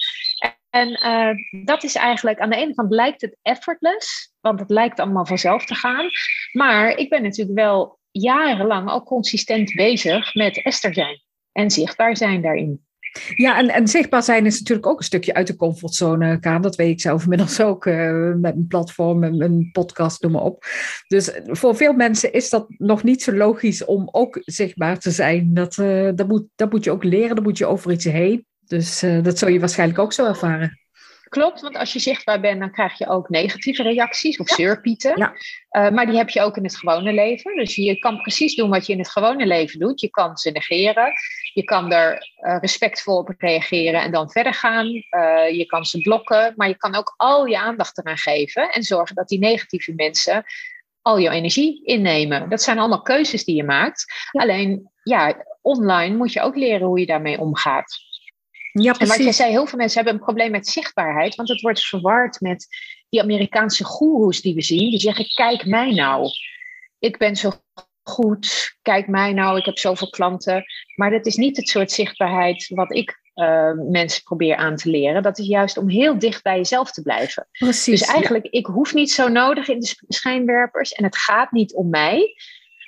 En 0.70 0.90
uh, 0.90 1.64
dat 1.66 1.84
is 1.84 1.96
eigenlijk, 1.96 2.40
aan 2.40 2.50
de 2.50 2.56
ene 2.56 2.74
kant 2.74 2.92
lijkt 2.92 3.22
het 3.22 3.38
effortless, 3.42 4.34
want 4.42 4.60
het 4.60 4.70
lijkt 4.70 5.00
allemaal 5.00 5.26
vanzelf 5.26 5.66
te 5.66 5.76
gaan. 5.76 6.10
Maar 6.52 6.90
ik 6.90 7.10
ben 7.10 7.24
natuurlijk 7.24 7.58
wel 7.58 8.00
jarenlang 8.12 8.90
al 8.90 9.04
consistent 9.04 9.74
bezig 9.74 10.34
met 10.34 10.62
Esther 10.62 10.94
zijn 10.94 11.22
en 11.52 11.72
zichtbaar 11.72 12.18
zijn 12.18 12.42
daarin. 12.42 12.86
Ja, 13.36 13.58
en, 13.58 13.70
en 13.70 13.88
zichtbaar 13.88 14.24
zijn 14.24 14.46
is 14.46 14.60
natuurlijk 14.60 14.88
ook 14.88 14.98
een 14.98 15.06
stukje 15.06 15.34
uit 15.34 15.48
de 15.48 15.56
comfortzone 15.56 16.38
gaan. 16.42 16.62
Dat 16.62 16.76
weet 16.76 16.90
ik 16.92 17.02
zelf 17.02 17.24
inmiddels 17.24 17.62
ook 17.62 17.86
uh, 17.86 18.34
met 18.34 18.56
een 18.56 18.68
platform, 18.68 19.24
een 19.24 19.70
podcast, 19.72 20.22
noem 20.22 20.32
maar 20.32 20.42
op. 20.42 20.66
Dus 21.08 21.32
voor 21.46 21.76
veel 21.76 21.94
mensen 21.94 22.34
is 22.34 22.50
dat 22.50 22.66
nog 22.78 23.04
niet 23.04 23.24
zo 23.24 23.34
logisch 23.34 23.86
om 23.86 24.10
ook 24.12 24.42
zichtbaar 24.42 25.00
te 25.00 25.12
zijn. 25.12 25.54
Dat, 25.54 25.78
uh, 25.78 26.10
dat, 26.16 26.28
moet, 26.28 26.46
dat 26.56 26.72
moet 26.72 26.84
je 26.84 26.92
ook 26.92 27.04
leren, 27.04 27.36
dan 27.36 27.44
moet 27.44 27.58
je 27.58 27.66
over 27.66 27.92
iets 27.92 28.06
heen. 28.06 28.46
Dus 28.60 29.04
uh, 29.04 29.24
dat 29.24 29.38
zul 29.38 29.50
je 29.50 29.60
waarschijnlijk 29.60 30.00
ook 30.00 30.14
zo 30.14 30.26
ervaren. 30.26 30.80
Klopt, 31.30 31.62
want 31.62 31.78
als 31.78 31.94
je 31.94 32.00
zichtbaar 32.00 32.40
bent, 32.40 32.60
dan 32.60 32.72
krijg 32.72 32.98
je 32.98 33.08
ook 33.08 33.30
negatieve 33.30 33.84
reacties 33.84 34.38
of 34.38 34.50
ja. 34.50 34.56
zeurpieten. 34.56 35.18
Ja. 35.18 35.34
Uh, 35.72 35.94
maar 35.94 36.06
die 36.06 36.18
heb 36.18 36.30
je 36.30 36.42
ook 36.42 36.58
in 36.58 36.64
het 36.64 36.78
gewone 36.78 37.14
leven. 37.14 37.56
Dus 37.56 37.76
je 37.76 38.00
kan 38.00 38.22
precies 38.22 38.56
doen 38.56 38.70
wat 38.70 38.86
je 38.86 38.94
in 38.94 39.00
het 39.00 39.10
gewone 39.10 39.46
leven 39.46 39.80
doet. 39.80 40.02
Je 40.02 40.10
kan 40.10 40.38
ze 40.38 40.52
negeren. 40.52 41.12
Je 41.54 41.64
kan 41.64 41.92
er 41.92 42.32
uh, 42.42 42.58
respectvol 42.60 43.18
op 43.18 43.34
reageren 43.38 44.02
en 44.02 44.12
dan 44.12 44.32
verder 44.32 44.54
gaan. 44.54 44.86
Uh, 44.86 45.02
je 45.58 45.66
kan 45.66 45.86
ze 45.86 46.02
blokken. 46.02 46.54
Maar 46.56 46.68
je 46.68 46.78
kan 46.78 46.96
ook 46.96 47.14
al 47.18 47.46
je 47.46 47.60
aandacht 47.60 47.98
eraan 47.98 48.18
geven. 48.18 48.72
En 48.72 48.84
zorgen 48.84 49.16
dat 49.16 49.28
die 49.28 49.40
negatieve 49.40 49.94
mensen 49.94 50.44
al 51.02 51.20
jouw 51.20 51.34
energie 51.34 51.86
innemen. 51.86 52.50
Dat 52.50 52.62
zijn 52.62 52.80
allemaal 52.80 53.02
keuzes 53.02 53.46
die 53.46 53.56
je 53.56 53.64
maakt. 53.64 54.06
Ja. 54.32 54.42
Alleen, 54.42 54.92
ja, 55.04 55.46
online 55.62 56.16
moet 56.16 56.34
je 56.34 56.42
ook 56.42 56.56
leren 56.56 56.88
hoe 56.88 57.00
je 57.00 57.06
daarmee 57.06 57.40
omgaat. 57.40 58.07
Ja, 58.84 58.94
precies. 58.94 59.00
En 59.00 59.08
wat 59.08 59.26
je 59.26 59.32
zei, 59.32 59.52
heel 59.52 59.66
veel 59.66 59.78
mensen 59.78 59.96
hebben 59.96 60.14
een 60.20 60.26
probleem 60.26 60.52
met 60.52 60.68
zichtbaarheid, 60.68 61.36
want 61.36 61.50
het 61.50 61.62
wordt 61.62 61.86
verward 61.86 62.42
met 62.42 62.68
die 63.10 63.22
Amerikaanse 63.22 63.84
goeroes 63.84 64.42
die 64.42 64.56
we 64.56 64.62
zien. 64.62 64.90
Die 64.90 65.00
zeggen, 65.00 65.26
kijk 65.26 65.66
mij 65.66 65.94
nou. 65.94 66.30
Ik 67.00 67.18
ben 67.18 67.36
zo 67.36 67.52
goed, 68.04 68.76
kijk 68.82 69.08
mij 69.08 69.34
nou, 69.34 69.58
ik 69.58 69.66
heb 69.66 69.78
zoveel 69.78 70.10
klanten. 70.10 70.64
Maar 70.96 71.10
dat 71.10 71.26
is 71.26 71.36
niet 71.36 71.58
het 71.58 71.68
soort 71.68 71.92
zichtbaarheid 71.92 72.68
wat 72.68 72.96
ik 72.96 73.20
uh, 73.36 73.72
mensen 73.90 74.24
probeer 74.24 74.56
aan 74.56 74.76
te 74.76 74.90
leren. 74.90 75.24
Dat 75.24 75.40
is 75.40 75.48
juist 75.48 75.78
om 75.78 75.90
heel 75.90 76.20
dicht 76.20 76.44
bij 76.44 76.56
jezelf 76.56 76.92
te 76.92 77.02
blijven. 77.02 77.48
Precies. 77.52 78.00
Dus 78.00 78.10
eigenlijk, 78.10 78.44
ja. 78.44 78.60
ik 78.60 78.66
hoef 78.66 78.94
niet 78.94 79.12
zo 79.12 79.28
nodig 79.28 79.68
in 79.68 79.80
de 79.80 79.96
schijnwerpers 80.08 80.92
en 80.92 81.04
het 81.04 81.18
gaat 81.18 81.52
niet 81.52 81.74
om 81.74 81.90
mij. 81.90 82.36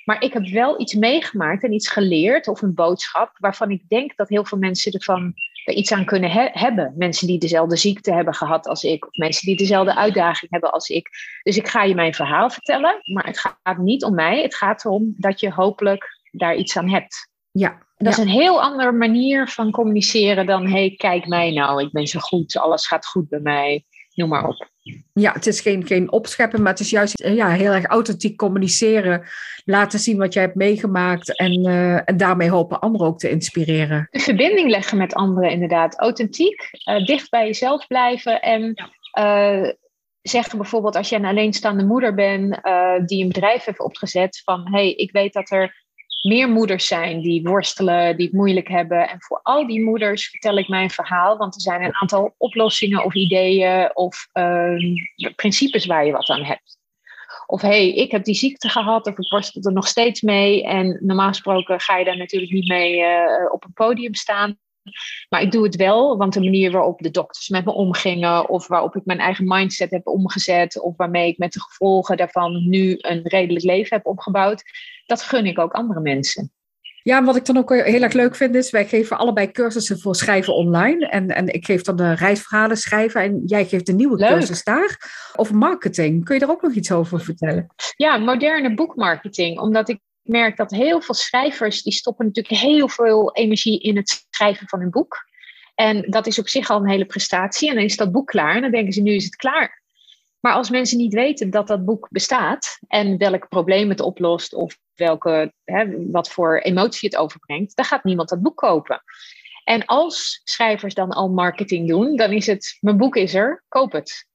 Maar 0.06 0.24
ik 0.24 0.34
heb 0.34 0.48
wel 0.48 0.82
iets 0.82 0.94
meegemaakt 0.94 1.64
en 1.64 1.74
iets 1.74 1.90
geleerd 1.90 2.48
of 2.48 2.62
een 2.62 2.74
boodschap 2.74 3.32
waarvan 3.38 3.72
ik 3.72 3.84
denk 3.88 4.16
dat 4.16 4.30
heel 4.30 4.46
veel 4.46 4.58
mensen 4.58 4.92
ervan 4.92 5.34
iets 5.74 5.92
aan 5.92 6.06
kunnen 6.06 6.32
he 6.32 6.50
hebben. 6.52 6.94
Mensen 6.98 7.28
die 7.28 7.40
dezelfde 7.40 7.78
ziekte 7.78 8.14
hebben 8.14 8.34
gehad 8.34 8.68
als 8.68 8.84
ik, 8.84 9.06
of 9.06 9.16
mensen 9.16 9.46
die 9.46 9.58
dezelfde 9.58 9.96
uitdaging 9.96 10.52
hebben 10.52 10.72
als 10.72 10.90
ik. 10.90 11.10
Dus 11.44 11.58
ik 11.58 11.68
ga 11.68 11.84
je 11.84 11.96
mijn 11.96 12.14
verhaal 12.14 12.50
vertellen, 12.50 13.00
maar 13.14 13.26
het 13.26 13.40
gaat 13.40 13.78
niet 13.78 14.04
om 14.04 14.14
mij. 14.14 14.42
Het 14.42 14.56
gaat 14.56 14.86
erom 14.86 15.14
dat 15.18 15.40
je 15.40 15.52
hopelijk 15.52 16.20
daar 16.32 16.56
iets 16.56 16.78
aan 16.78 16.90
hebt. 16.90 17.30
Ja. 17.52 17.88
Dat 17.98 18.14
is 18.14 18.18
een 18.18 18.28
heel 18.28 18.62
andere 18.62 18.92
manier 18.92 19.48
van 19.48 19.72
communiceren 19.72 20.46
dan: 20.46 20.68
hey, 20.68 20.94
kijk 20.98 21.28
mij 21.28 21.52
nou, 21.52 21.84
ik 21.84 21.92
ben 21.92 22.08
zo 22.08 22.20
goed, 22.20 22.58
alles 22.58 22.88
gaat 22.88 23.06
goed 23.06 23.30
bij 23.30 23.40
mij, 23.40 23.86
noem 24.14 24.30
maar 24.30 24.48
op. 24.48 24.70
Ja, 25.14 25.34
het 25.34 25.48
is 25.48 25.62
geen, 25.62 25.86
geen 25.86 26.12
opscheppen, 26.12 26.62
maar 26.62 26.72
het 26.72 26.82
is 26.82 26.90
juist 26.90 27.24
ja, 27.24 27.50
heel 27.50 27.72
erg 27.72 27.86
authentiek 27.86 28.38
communiceren. 28.38 29.24
Laten 29.66 30.00
zien 30.00 30.18
wat 30.18 30.34
jij 30.34 30.44
hebt 30.44 30.56
meegemaakt 30.56 31.38
en, 31.38 31.68
uh, 31.68 32.10
en 32.10 32.18
daarmee 32.18 32.50
hopen 32.50 32.80
anderen 32.80 33.08
ook 33.08 33.20
te 33.20 33.30
inspireren. 33.30 34.08
De 34.12 34.20
verbinding 34.20 34.70
leggen 34.70 34.98
met 34.98 35.14
anderen, 35.14 35.52
inderdaad. 35.52 36.00
Authentiek, 36.00 36.70
uh, 36.90 37.06
dicht 37.06 37.30
bij 37.30 37.46
jezelf 37.46 37.88
blijven 37.88 38.42
en 38.42 38.90
uh, 39.20 39.70
zeggen 40.22 40.58
bijvoorbeeld 40.58 40.96
als 40.96 41.10
je 41.10 41.16
een 41.16 41.26
alleenstaande 41.26 41.86
moeder 41.86 42.14
bent 42.14 42.60
die 43.06 43.22
een 43.22 43.28
bedrijf 43.28 43.66
heeft 43.66 43.80
opgezet 43.80 44.42
van 44.44 44.68
hey, 44.72 44.94
ik 44.94 45.12
weet 45.12 45.34
dat 45.34 45.52
er 45.52 45.88
meer 46.22 46.50
moeders 46.50 46.88
zijn 46.88 47.22
die 47.22 47.44
worstelen, 47.44 48.18
die 48.18 48.26
het 48.26 48.36
moeilijk 48.36 48.68
hebben. 48.68 49.10
En 49.10 49.22
voor 49.22 49.40
al 49.44 49.68
die 49.68 49.84
moeders 49.84 50.30
vertel 50.30 50.58
ik 50.58 50.68
mijn 50.68 50.90
verhaal, 50.90 51.38
want 51.38 51.56
er 51.56 51.62
zijn 51.62 51.84
een 51.84 51.96
aantal 51.96 52.36
oplossingen 52.38 53.04
of 53.04 53.14
ideeën 53.14 53.96
of 53.96 54.28
uh, 54.34 54.96
principes 55.36 55.86
waar 55.86 56.06
je 56.06 56.12
wat 56.12 56.30
aan 56.30 56.44
hebt. 56.44 56.78
Of 57.46 57.62
hé, 57.62 57.68
hey, 57.68 57.94
ik 57.94 58.12
heb 58.12 58.24
die 58.24 58.36
ziekte 58.36 58.70
gehad 58.70 59.08
of 59.08 59.18
ik 59.18 59.30
worstel 59.30 59.62
er 59.62 59.74
nog 59.74 59.88
steeds 59.88 60.22
mee. 60.22 60.64
En 60.64 60.98
normaal 61.02 61.28
gesproken 61.28 61.80
ga 61.80 61.98
je 61.98 62.06
daar 62.06 62.18
natuurlijk 62.18 62.52
niet 62.52 62.68
mee 62.68 63.00
uh, 63.00 63.52
op 63.52 63.64
een 63.64 63.74
podium 63.74 64.16
staan. 64.16 64.58
Maar 65.30 65.42
ik 65.42 65.52
doe 65.52 65.64
het 65.64 65.76
wel, 65.76 66.18
want 66.18 66.34
de 66.34 66.44
manier 66.44 66.72
waarop 66.72 67.00
de 67.00 67.12
dokters 67.12 67.50
met 67.50 67.66
me 67.66 67.72
omgingen, 67.72 68.50
of 68.50 68.68
waarop 68.68 68.96
ik 68.96 69.06
mijn 69.06 69.20
eigen 69.20 69.48
mindset 69.48 69.92
heb 69.92 70.08
omgezet, 70.08 70.82
of 70.82 70.98
waarmee 70.98 71.28
ik 71.28 71.38
met 71.38 71.54
de 71.54 71.62
gevolgen 71.62 72.18
daarvan 72.18 72.70
nu 72.70 72.96
een 72.98 73.22
redelijk 73.24 73.66
leven 73.66 73.98
heb 73.98 74.06
opgebouwd, 74.06 74.64
dat 75.10 75.22
gun 75.22 75.46
ik 75.46 75.60
ook 75.60 75.74
andere 75.74 76.00
mensen. 76.00 76.52
Ja, 77.04 77.24
wat 77.24 77.36
ik 77.36 77.46
dan 77.46 77.58
ook 77.58 77.70
heel 77.70 78.02
erg 78.02 78.14
leuk 78.14 78.36
vind 78.36 78.56
is, 78.56 78.72
wij 78.72 78.88
geven 78.88 79.18
allebei 79.18 79.52
cursussen 79.52 80.00
voor 80.00 80.16
schrijven 80.16 80.56
online. 80.56 81.08
En, 81.08 81.28
en 81.28 81.48
ik 81.48 81.66
geef 81.66 81.82
dan 81.82 81.96
de 81.96 82.14
reisverhalen 82.14 82.78
schrijven 82.78 83.22
en 83.22 83.42
jij 83.46 83.66
geeft 83.66 83.86
de 83.86 83.94
nieuwe 83.94 84.18
cursus 84.18 84.64
daar. 84.64 85.12
Over 85.36 85.56
marketing, 85.56 86.26
kun 86.26 86.34
je 86.34 86.40
daar 86.40 86.50
ook 86.50 86.62
nog 86.62 86.74
iets 86.74 86.92
over 86.92 87.22
vertellen? 87.22 87.68
Ja, 87.96 88.18
moderne 88.18 88.74
boekmarketing. 88.74 89.60
Omdat 89.60 89.90
ik 89.90 90.00
merk 90.22 90.58
dat 90.58 90.72
heel 90.72 91.02
veel 91.02 91.16
schrijvers, 91.16 91.84
die 91.84 91.94
stoppen 91.94 92.26
natuurlijk 92.26 92.62
heel 92.62 92.90
veel 92.90 93.34
energie 93.34 93.80
in 93.80 93.96
het 93.96 94.26
schrijven 94.30 94.68
van 94.68 94.80
hun 94.80 94.90
boek. 94.90 95.28
En 95.76 96.06
dat 96.10 96.28
is 96.28 96.40
op 96.40 96.48
zich 96.48 96.70
al 96.70 96.80
een 96.80 96.90
hele 96.90 97.06
prestatie. 97.06 97.70
En 97.70 97.76
dan 97.76 97.84
is 97.84 97.98
dat 97.98 98.12
boek 98.12 98.28
klaar 98.28 98.56
en 98.56 98.62
dan 98.62 98.72
denken 98.72 98.94
ze, 98.94 99.02
nu 99.02 99.14
is 99.14 99.24
het 99.24 99.36
klaar. 99.36 99.79
Maar 100.40 100.54
als 100.54 100.70
mensen 100.70 100.98
niet 100.98 101.14
weten 101.14 101.50
dat 101.50 101.68
dat 101.68 101.86
boek 101.86 102.08
bestaat 102.10 102.80
en 102.88 103.18
welk 103.18 103.50
probleem 103.50 103.90
het 103.90 104.00
oplost 104.00 104.54
of 104.54 104.78
welke, 104.96 105.54
hè, 105.64 106.12
wat 106.12 106.30
voor 106.30 106.60
emotie 106.60 107.10
het 107.10 107.18
overbrengt, 107.18 107.76
dan 107.76 107.86
gaat 107.86 108.04
niemand 108.04 108.30
dat 108.30 108.42
boek 108.42 108.58
kopen. 108.58 109.04
En 109.64 109.86
als 109.86 110.42
schrijvers 110.44 110.94
dan 110.94 111.10
al 111.10 111.30
marketing 111.30 111.88
doen, 111.88 112.16
dan 112.16 112.32
is 112.32 112.48
het: 112.48 112.78
mijn 112.80 112.98
boek 112.98 113.16
is 113.16 113.34
er, 113.34 113.64
koop 113.68 113.92
het. 113.92 114.28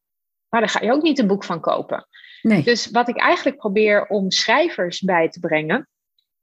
Maar 0.49 0.61
daar 0.61 0.71
ga 0.71 0.81
je 0.83 0.93
ook 0.93 1.03
niet 1.03 1.19
een 1.19 1.27
boek 1.27 1.45
van 1.45 1.61
kopen. 1.61 2.07
Nee. 2.43 2.63
Dus 2.63 2.91
wat 2.91 3.09
ik 3.09 3.17
eigenlijk 3.17 3.57
probeer 3.57 4.07
om 4.07 4.31
schrijvers 4.31 5.01
bij 5.01 5.29
te 5.29 5.41
brengen, 5.41 5.89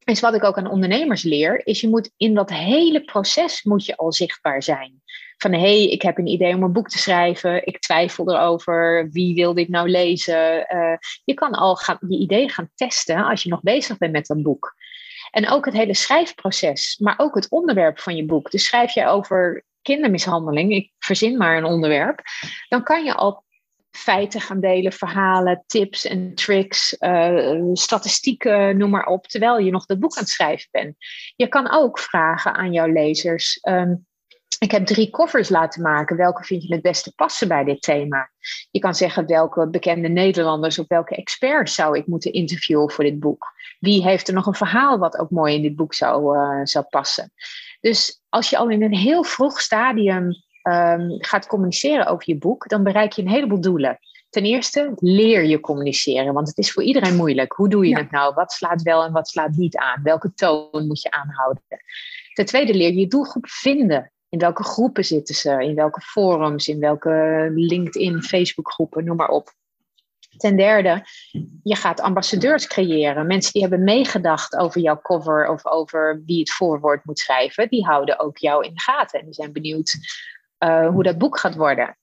is 0.04 0.20
wat 0.20 0.34
ik 0.34 0.44
ook 0.44 0.58
aan 0.58 0.70
ondernemers 0.70 1.24
leer, 1.24 1.66
is 1.66 1.82
je 1.82 1.90
moet 1.90 2.12
in 2.18 2.34
dat 2.34 2.50
hele 2.50 3.04
proces 3.04 3.64
moet 3.64 3.86
je 3.86 3.98
al 3.98 4.14
zichtbaar 4.14 4.64
zijn. 4.64 5.01
Van 5.42 5.54
hé, 5.54 5.60
hey, 5.60 5.90
ik 5.90 6.02
heb 6.02 6.18
een 6.18 6.28
idee 6.28 6.56
om 6.56 6.64
een 6.64 6.72
boek 6.72 6.90
te 6.90 6.98
schrijven, 6.98 7.66
ik 7.66 7.80
twijfel 7.80 8.34
erover, 8.34 9.10
wie 9.12 9.36
wil 9.36 9.54
dit 9.54 9.70
nou 9.70 9.90
lezen? 9.90 10.66
Uh, 10.76 10.98
je 11.24 11.34
kan 11.34 11.52
al 11.52 11.80
die 12.00 12.20
ideeën 12.20 12.50
gaan 12.50 12.70
testen 12.76 13.26
als 13.26 13.44
je 13.44 13.50
nog 13.50 13.62
bezig 13.62 13.98
bent 13.98 14.12
met 14.12 14.26
dat 14.26 14.42
boek. 14.42 14.76
En 15.32 15.50
ook 15.50 15.66
het 15.66 15.74
hele 15.74 15.94
schrijfproces, 15.94 16.98
maar 16.98 17.14
ook 17.18 17.36
het 17.36 17.50
onderwerp 17.50 18.00
van 18.00 18.16
je 18.16 18.26
boek. 18.26 18.52
Dus 18.52 18.66
schrijf 18.66 18.94
je 18.94 19.08
over 19.08 19.66
kindermishandeling, 19.82 20.72
ik 20.72 20.92
verzin 21.00 21.38
maar 21.38 21.58
een 21.58 21.66
onderwerp, 21.66 22.22
dan 22.68 22.84
kan 22.84 23.04
je 23.04 23.14
al 23.14 23.44
feiten 23.92 24.42
gaan 24.42 24.60
delen, 24.60 24.92
verhalen, 24.92 25.64
tips 25.68 26.06
en 26.06 26.36
tricks, 26.36 26.96
uh, 27.00 27.60
statistieken, 27.74 28.78
noem 28.78 28.90
maar 28.90 29.06
op, 29.06 29.28
terwijl 29.28 29.58
je 29.58 29.72
nog 29.72 29.86
dat 29.86 30.00
boek 30.00 30.16
aan 30.16 30.24
het 30.24 30.32
schrijven 30.32 30.68
bent. 30.72 30.96
Je 31.36 31.48
kan 31.48 31.72
ook 31.72 32.00
vragen 32.00 32.54
aan 32.54 32.72
jouw 32.72 32.88
lezers. 32.88 33.60
Um, 33.62 34.10
ik 34.62 34.72
heb 34.72 34.86
drie 34.86 35.10
covers 35.10 35.50
laten 35.50 35.82
maken. 35.82 36.18
Welke 36.18 36.44
vind 36.44 36.64
je 36.64 36.74
het 36.74 36.82
beste 36.82 37.14
passen 37.16 37.48
bij 37.48 37.64
dit 37.64 37.82
thema? 37.82 38.30
Je 38.72 38.80
kan 38.80 38.96
zeggen 38.96 39.28
welke 39.28 39.70
bekende 39.70 40.08
Nederlanders 40.08 40.80
of 40.80 40.88
welke 40.88 41.16
experts 41.16 41.76
zou 41.76 41.98
ik 41.98 42.08
moeten 42.08 42.34
interviewen 42.34 42.92
voor 42.92 43.04
dit 43.04 43.20
boek. 43.20 43.54
Wie 43.80 44.04
heeft 44.04 44.28
er 44.28 44.34
nog 44.34 44.46
een 44.46 44.54
verhaal 44.54 44.98
wat 44.98 45.18
ook 45.18 45.30
mooi 45.30 45.56
in 45.56 45.62
dit 45.62 45.76
boek 45.76 45.94
zou, 45.94 46.38
uh, 46.38 46.60
zou 46.64 46.86
passen? 46.90 47.32
Dus 47.80 48.22
als 48.30 48.50
je 48.50 48.58
al 48.58 48.70
in 48.70 48.84
een 48.84 48.96
heel 48.96 49.24
vroeg 49.24 49.62
stadium 49.62 50.26
um, 50.64 51.24
gaat 51.24 51.48
communiceren 51.48 52.06
over 52.06 52.24
je 52.26 52.38
boek, 52.38 52.68
dan 52.68 52.84
bereik 52.84 53.12
je 53.12 53.22
een 53.22 53.30
heleboel 53.30 53.62
doelen. 53.62 54.00
Ten 54.30 54.44
eerste 54.44 54.92
leer 54.96 55.44
je 55.44 55.60
communiceren, 55.60 56.34
want 56.34 56.48
het 56.48 56.58
is 56.58 56.72
voor 56.72 56.84
iedereen 56.84 57.16
moeilijk. 57.16 57.54
Hoe 57.54 57.70
doe 57.70 57.88
je 57.88 57.98
het 57.98 58.12
nou? 58.12 58.34
Wat 58.34 58.52
slaat 58.52 58.82
wel 58.82 59.04
en 59.04 59.12
wat 59.12 59.28
slaat 59.28 59.56
niet 59.56 59.78
aan? 59.78 60.04
Welke 60.04 60.34
toon 60.34 60.88
moet 60.88 61.02
je 61.02 61.12
aanhouden? 61.12 61.64
Ten 62.34 62.46
tweede 62.46 62.74
leer 62.74 62.92
je 62.92 63.00
je 63.00 63.08
doelgroep 63.08 63.48
vinden. 63.48 64.12
In 64.32 64.40
welke 64.40 64.64
groepen 64.64 65.06
zitten 65.06 65.36
ze? 65.36 65.64
In 65.64 65.76
welke 65.76 66.02
forums? 66.02 66.68
In 66.68 66.80
welke 66.80 67.48
LinkedIn, 67.56 68.22
Facebook 68.22 68.72
groepen? 68.72 69.04
Noem 69.04 69.16
maar 69.16 69.30
op. 69.30 69.54
Ten 70.38 70.58
derde, 70.58 71.06
je 71.64 71.76
gaat 71.76 72.00
ambassadeurs 72.00 72.68
creëren. 72.68 73.28
Mensen 73.28 73.52
die 73.54 73.62
hebben 73.62 73.84
meegedacht 73.84 74.56
over 74.56 74.82
jouw 74.82 75.02
cover 75.02 75.48
of 75.48 75.66
over 75.66 76.24
wie 76.26 76.40
het 76.40 76.52
voorwoord 76.52 77.06
moet 77.06 77.20
schrijven, 77.20 77.70
die 77.70 77.86
houden 77.86 78.20
ook 78.20 78.38
jou 78.38 78.66
in 78.66 78.74
de 78.74 78.82
gaten 78.82 79.20
en 79.20 79.26
die 79.26 79.34
zijn 79.34 79.52
benieuwd 79.52 79.98
uh, 80.60 80.88
hoe 80.88 81.04
dat 81.04 81.18
boek 81.18 81.40
gaat 81.40 81.56
worden. 81.56 81.98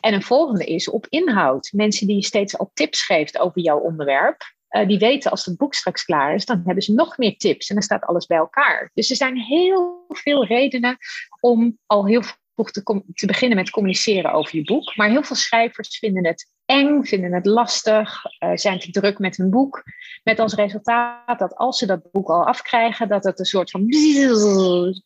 En 0.00 0.14
een 0.14 0.22
volgende 0.22 0.64
is 0.64 0.90
op 0.90 1.06
inhoud. 1.08 1.70
Mensen 1.72 2.06
die 2.06 2.16
je 2.16 2.24
steeds 2.24 2.58
al 2.58 2.70
tips 2.74 3.04
geeft 3.04 3.38
over 3.38 3.60
jouw 3.60 3.78
onderwerp, 3.78 4.55
uh, 4.76 4.88
die 4.88 4.98
weten 4.98 5.30
als 5.30 5.44
het 5.44 5.56
boek 5.56 5.74
straks 5.74 6.04
klaar 6.04 6.34
is, 6.34 6.44
dan 6.44 6.62
hebben 6.64 6.82
ze 6.82 6.92
nog 6.92 7.18
meer 7.18 7.36
tips 7.36 7.68
en 7.68 7.74
dan 7.74 7.84
staat 7.84 8.04
alles 8.04 8.26
bij 8.26 8.36
elkaar. 8.36 8.90
Dus 8.94 9.10
er 9.10 9.16
zijn 9.16 9.36
heel 9.36 10.04
veel 10.08 10.46
redenen 10.46 10.96
om 11.40 11.78
al 11.86 12.06
heel 12.06 12.22
vroeg 12.54 12.70
te, 12.70 13.02
te 13.14 13.26
beginnen 13.26 13.58
met 13.58 13.70
communiceren 13.70 14.32
over 14.32 14.56
je 14.56 14.64
boek. 14.64 14.96
Maar 14.96 15.08
heel 15.08 15.22
veel 15.22 15.36
schrijvers 15.36 15.98
vinden 15.98 16.26
het 16.26 16.50
eng, 16.64 17.04
vinden 17.04 17.32
het 17.32 17.46
lastig, 17.46 18.22
uh, 18.44 18.50
zijn 18.54 18.78
te 18.78 18.90
druk 18.90 19.18
met 19.18 19.36
hun 19.36 19.50
boek. 19.50 19.82
Met 20.24 20.38
als 20.38 20.54
resultaat 20.54 21.38
dat 21.38 21.56
als 21.56 21.78
ze 21.78 21.86
dat 21.86 22.10
boek 22.12 22.28
al 22.28 22.46
afkrijgen, 22.46 23.08
dat 23.08 23.24
het 23.24 23.38
een 23.38 23.44
soort 23.44 23.70
van. 23.70 23.86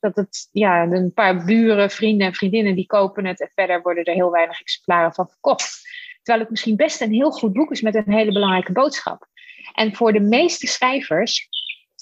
Dat 0.01 0.17
het, 0.17 0.49
ja, 0.53 0.83
een 0.83 1.13
paar 1.13 1.45
buren, 1.45 1.91
vrienden 1.91 2.27
en 2.27 2.35
vriendinnen 2.35 2.75
die 2.75 2.87
kopen 2.87 3.27
het 3.27 3.41
en 3.41 3.51
verder 3.55 3.83
worden 3.83 4.05
er 4.05 4.15
heel 4.15 4.31
weinig 4.31 4.61
exemplaren 4.61 5.15
van 5.15 5.29
verkocht. 5.29 5.81
Terwijl 6.23 6.41
het 6.41 6.51
misschien 6.51 6.77
best 6.77 7.01
een 7.01 7.13
heel 7.13 7.31
goed 7.31 7.53
boek 7.53 7.71
is 7.71 7.81
met 7.81 7.95
een 7.95 8.13
hele 8.13 8.33
belangrijke 8.33 8.73
boodschap. 8.73 9.29
En 9.73 9.95
voor 9.97 10.13
de 10.13 10.21
meeste 10.21 10.67
schrijvers 10.67 11.49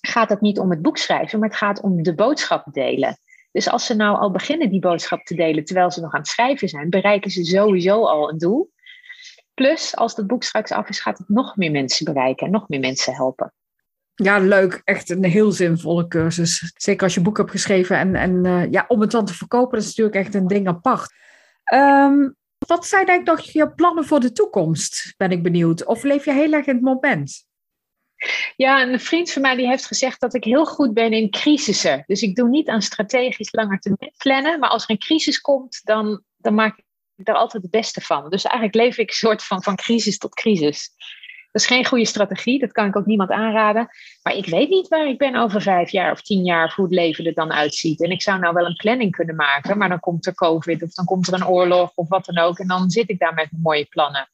gaat 0.00 0.28
het 0.28 0.40
niet 0.40 0.58
om 0.58 0.70
het 0.70 0.82
boek 0.82 0.98
schrijven, 0.98 1.38
maar 1.38 1.48
het 1.48 1.58
gaat 1.58 1.80
om 1.80 2.02
de 2.02 2.14
boodschap 2.14 2.64
delen. 2.72 3.18
Dus 3.52 3.68
als 3.68 3.86
ze 3.86 3.94
nou 3.94 4.18
al 4.18 4.30
beginnen 4.30 4.70
die 4.70 4.80
boodschap 4.80 5.24
te 5.24 5.34
delen 5.34 5.64
terwijl 5.64 5.90
ze 5.90 6.00
nog 6.00 6.12
aan 6.12 6.20
het 6.20 6.28
schrijven 6.28 6.68
zijn, 6.68 6.90
bereiken 6.90 7.30
ze 7.30 7.44
sowieso 7.44 8.04
al 8.04 8.30
een 8.30 8.38
doel. 8.38 8.70
Plus, 9.54 9.96
als 9.96 10.16
het 10.16 10.26
boek 10.26 10.42
straks 10.42 10.70
af 10.70 10.88
is, 10.88 11.00
gaat 11.00 11.18
het 11.18 11.28
nog 11.28 11.56
meer 11.56 11.70
mensen 11.70 12.04
bereiken 12.04 12.46
en 12.46 12.52
nog 12.52 12.68
meer 12.68 12.80
mensen 12.80 13.14
helpen. 13.14 13.52
Ja, 14.14 14.38
leuk. 14.38 14.80
Echt 14.84 15.10
een 15.10 15.24
heel 15.24 15.52
zinvolle 15.52 16.08
cursus. 16.08 16.72
Zeker 16.76 17.02
als 17.02 17.14
je 17.14 17.20
boek 17.20 17.36
hebt 17.36 17.50
geschreven. 17.50 17.98
En, 17.98 18.14
en 18.14 18.44
uh, 18.44 18.70
ja, 18.70 18.84
om 18.88 19.00
het 19.00 19.10
dan 19.10 19.24
te 19.24 19.34
verkopen, 19.34 19.78
dat 19.78 19.88
is 19.88 19.96
natuurlijk 19.96 20.16
echt 20.16 20.34
een 20.34 20.46
ding 20.46 20.68
apart. 20.68 21.12
Um, 21.74 22.36
wat 22.66 22.86
zijn 22.86 23.06
eigenlijk 23.06 23.38
nog 23.38 23.52
je 23.52 23.74
plannen 23.74 24.04
voor 24.04 24.20
de 24.20 24.32
toekomst? 24.32 25.14
Ben 25.16 25.30
ik 25.30 25.42
benieuwd. 25.42 25.84
Of 25.84 26.02
leef 26.02 26.24
je 26.24 26.32
heel 26.32 26.52
erg 26.52 26.66
in 26.66 26.74
het 26.74 26.84
moment? 26.84 27.47
Ja, 28.56 28.82
een 28.82 29.00
vriend 29.00 29.32
van 29.32 29.42
mij 29.42 29.56
die 29.56 29.66
heeft 29.66 29.86
gezegd 29.86 30.20
dat 30.20 30.34
ik 30.34 30.44
heel 30.44 30.64
goed 30.64 30.94
ben 30.94 31.12
in 31.12 31.30
crisissen. 31.30 32.04
Dus 32.06 32.22
ik 32.22 32.36
doe 32.36 32.48
niet 32.48 32.68
aan 32.68 32.82
strategisch 32.82 33.52
langer 33.52 33.78
te 33.78 34.12
plannen. 34.16 34.58
Maar 34.58 34.70
als 34.70 34.84
er 34.84 34.90
een 34.90 34.98
crisis 34.98 35.40
komt, 35.40 35.80
dan, 35.84 36.22
dan 36.36 36.54
maak 36.54 36.78
ik 37.16 37.28
er 37.28 37.34
altijd 37.34 37.62
het 37.62 37.72
beste 37.72 38.00
van. 38.00 38.30
Dus 38.30 38.44
eigenlijk 38.44 38.74
leef 38.74 38.98
ik 38.98 39.08
een 39.08 39.14
soort 39.14 39.44
van, 39.44 39.62
van 39.62 39.76
crisis 39.76 40.18
tot 40.18 40.34
crisis. 40.34 40.90
Dat 41.52 41.62
is 41.62 41.66
geen 41.66 41.86
goede 41.86 42.04
strategie, 42.04 42.58
dat 42.58 42.72
kan 42.72 42.86
ik 42.86 42.96
ook 42.96 43.06
niemand 43.06 43.30
aanraden. 43.30 43.88
Maar 44.22 44.34
ik 44.34 44.46
weet 44.46 44.68
niet 44.68 44.88
waar 44.88 45.08
ik 45.08 45.18
ben 45.18 45.34
over 45.34 45.62
vijf 45.62 45.90
jaar 45.90 46.12
of 46.12 46.22
tien 46.22 46.44
jaar, 46.44 46.64
of 46.64 46.74
hoe 46.74 46.84
het 46.84 46.94
leven 46.94 47.24
er 47.24 47.34
dan 47.34 47.52
uitziet. 47.52 48.02
En 48.02 48.10
ik 48.10 48.22
zou 48.22 48.38
nou 48.38 48.54
wel 48.54 48.66
een 48.66 48.76
planning 48.76 49.10
kunnen 49.10 49.36
maken, 49.36 49.78
maar 49.78 49.88
dan 49.88 50.00
komt 50.00 50.26
er 50.26 50.34
COVID 50.34 50.82
of 50.82 50.94
dan 50.94 51.04
komt 51.04 51.26
er 51.26 51.34
een 51.34 51.46
oorlog 51.46 51.92
of 51.94 52.08
wat 52.08 52.24
dan 52.24 52.38
ook. 52.38 52.58
En 52.58 52.66
dan 52.66 52.90
zit 52.90 53.08
ik 53.08 53.18
daar 53.18 53.34
met 53.34 53.48
mooie 53.62 53.84
plannen. 53.84 54.28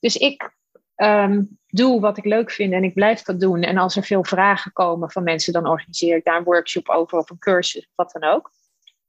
Dus 0.00 0.16
ik 0.16 0.56
um, 1.02 1.58
doe 1.66 2.00
wat 2.00 2.18
ik 2.18 2.24
leuk 2.24 2.50
vind 2.50 2.72
en 2.72 2.84
ik 2.84 2.94
blijf 2.94 3.22
dat 3.22 3.40
doen. 3.40 3.62
En 3.62 3.78
als 3.78 3.96
er 3.96 4.04
veel 4.04 4.24
vragen 4.24 4.72
komen 4.72 5.10
van 5.10 5.22
mensen, 5.22 5.52
dan 5.52 5.66
organiseer 5.66 6.16
ik 6.16 6.24
daar 6.24 6.36
een 6.36 6.44
workshop 6.44 6.88
over 6.88 7.18
of 7.18 7.30
een 7.30 7.38
cursus 7.38 7.88
wat 7.94 8.12
dan 8.12 8.30
ook. 8.30 8.50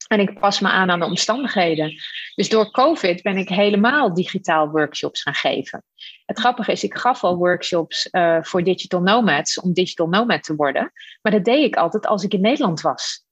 En 0.08 0.20
ik 0.20 0.40
pas 0.40 0.60
me 0.60 0.68
aan 0.70 0.90
aan 0.90 1.00
de 1.00 1.06
omstandigheden. 1.06 1.94
Dus 2.36 2.50
door 2.50 2.72
COVID 2.72 3.22
ben 3.22 3.38
ik 3.38 3.50
helemaal 3.50 4.14
digitaal 4.14 4.70
workshops 4.70 5.22
gaan 5.22 5.34
geven. 5.34 5.84
Het 6.26 6.40
grappige 6.40 6.72
is, 6.72 6.84
ik 6.84 6.98
gaf 6.98 7.24
al 7.24 7.38
workshops 7.38 8.08
uh, 8.12 8.38
voor 8.42 8.64
digital 8.64 9.02
nomads 9.02 9.60
om 9.60 9.74
digital 9.74 10.08
nomad 10.08 10.44
te 10.44 10.56
worden. 10.56 10.92
Maar 11.22 11.32
dat 11.32 11.46
deed 11.46 11.64
ik 11.64 11.76
altijd 11.76 12.06
als 12.06 12.24
ik 12.24 12.34
in 12.34 12.42
Nederland 12.42 12.82
was. 12.82 13.26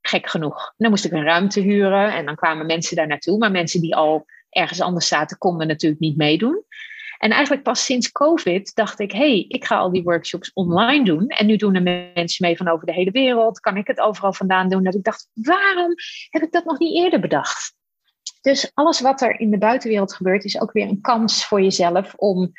Gek 0.00 0.28
genoeg. 0.28 0.72
dan 0.76 0.90
moest 0.90 1.04
ik 1.04 1.12
een 1.12 1.24
ruimte 1.24 1.60
huren 1.60 2.14
en 2.14 2.26
dan 2.26 2.34
kwamen 2.34 2.66
mensen 2.66 2.96
daar 2.96 3.06
naartoe. 3.06 3.38
Maar 3.38 3.50
mensen 3.50 3.80
die 3.80 3.96
al 3.96 4.24
ergens 4.50 4.80
anders 4.80 5.08
zaten, 5.08 5.38
konden 5.38 5.66
natuurlijk 5.66 6.00
niet 6.00 6.16
meedoen. 6.16 6.64
En 7.18 7.30
eigenlijk 7.30 7.62
pas 7.62 7.84
sinds 7.84 8.12
COVID 8.12 8.74
dacht 8.74 9.00
ik, 9.00 9.12
hey, 9.12 9.44
ik 9.48 9.64
ga 9.64 9.76
al 9.76 9.92
die 9.92 10.02
workshops 10.02 10.52
online 10.52 11.04
doen. 11.04 11.26
En 11.26 11.46
nu 11.46 11.56
doen 11.56 11.74
er 11.74 12.12
mensen 12.14 12.46
mee 12.46 12.56
van 12.56 12.68
over 12.68 12.86
de 12.86 12.92
hele 12.92 13.10
wereld. 13.10 13.60
Kan 13.60 13.76
ik 13.76 13.86
het 13.86 14.00
overal 14.00 14.32
vandaan 14.32 14.68
doen? 14.68 14.84
Dat 14.84 14.94
ik 14.94 15.04
dacht, 15.04 15.28
waarom 15.32 15.94
heb 16.30 16.42
ik 16.42 16.52
dat 16.52 16.64
nog 16.64 16.78
niet 16.78 16.96
eerder 16.96 17.20
bedacht? 17.20 17.74
Dus 18.40 18.70
alles 18.74 19.00
wat 19.00 19.20
er 19.20 19.40
in 19.40 19.50
de 19.50 19.58
buitenwereld 19.58 20.14
gebeurt, 20.14 20.44
is 20.44 20.60
ook 20.60 20.72
weer 20.72 20.88
een 20.88 21.00
kans 21.00 21.46
voor 21.46 21.62
jezelf 21.62 22.14
om 22.14 22.52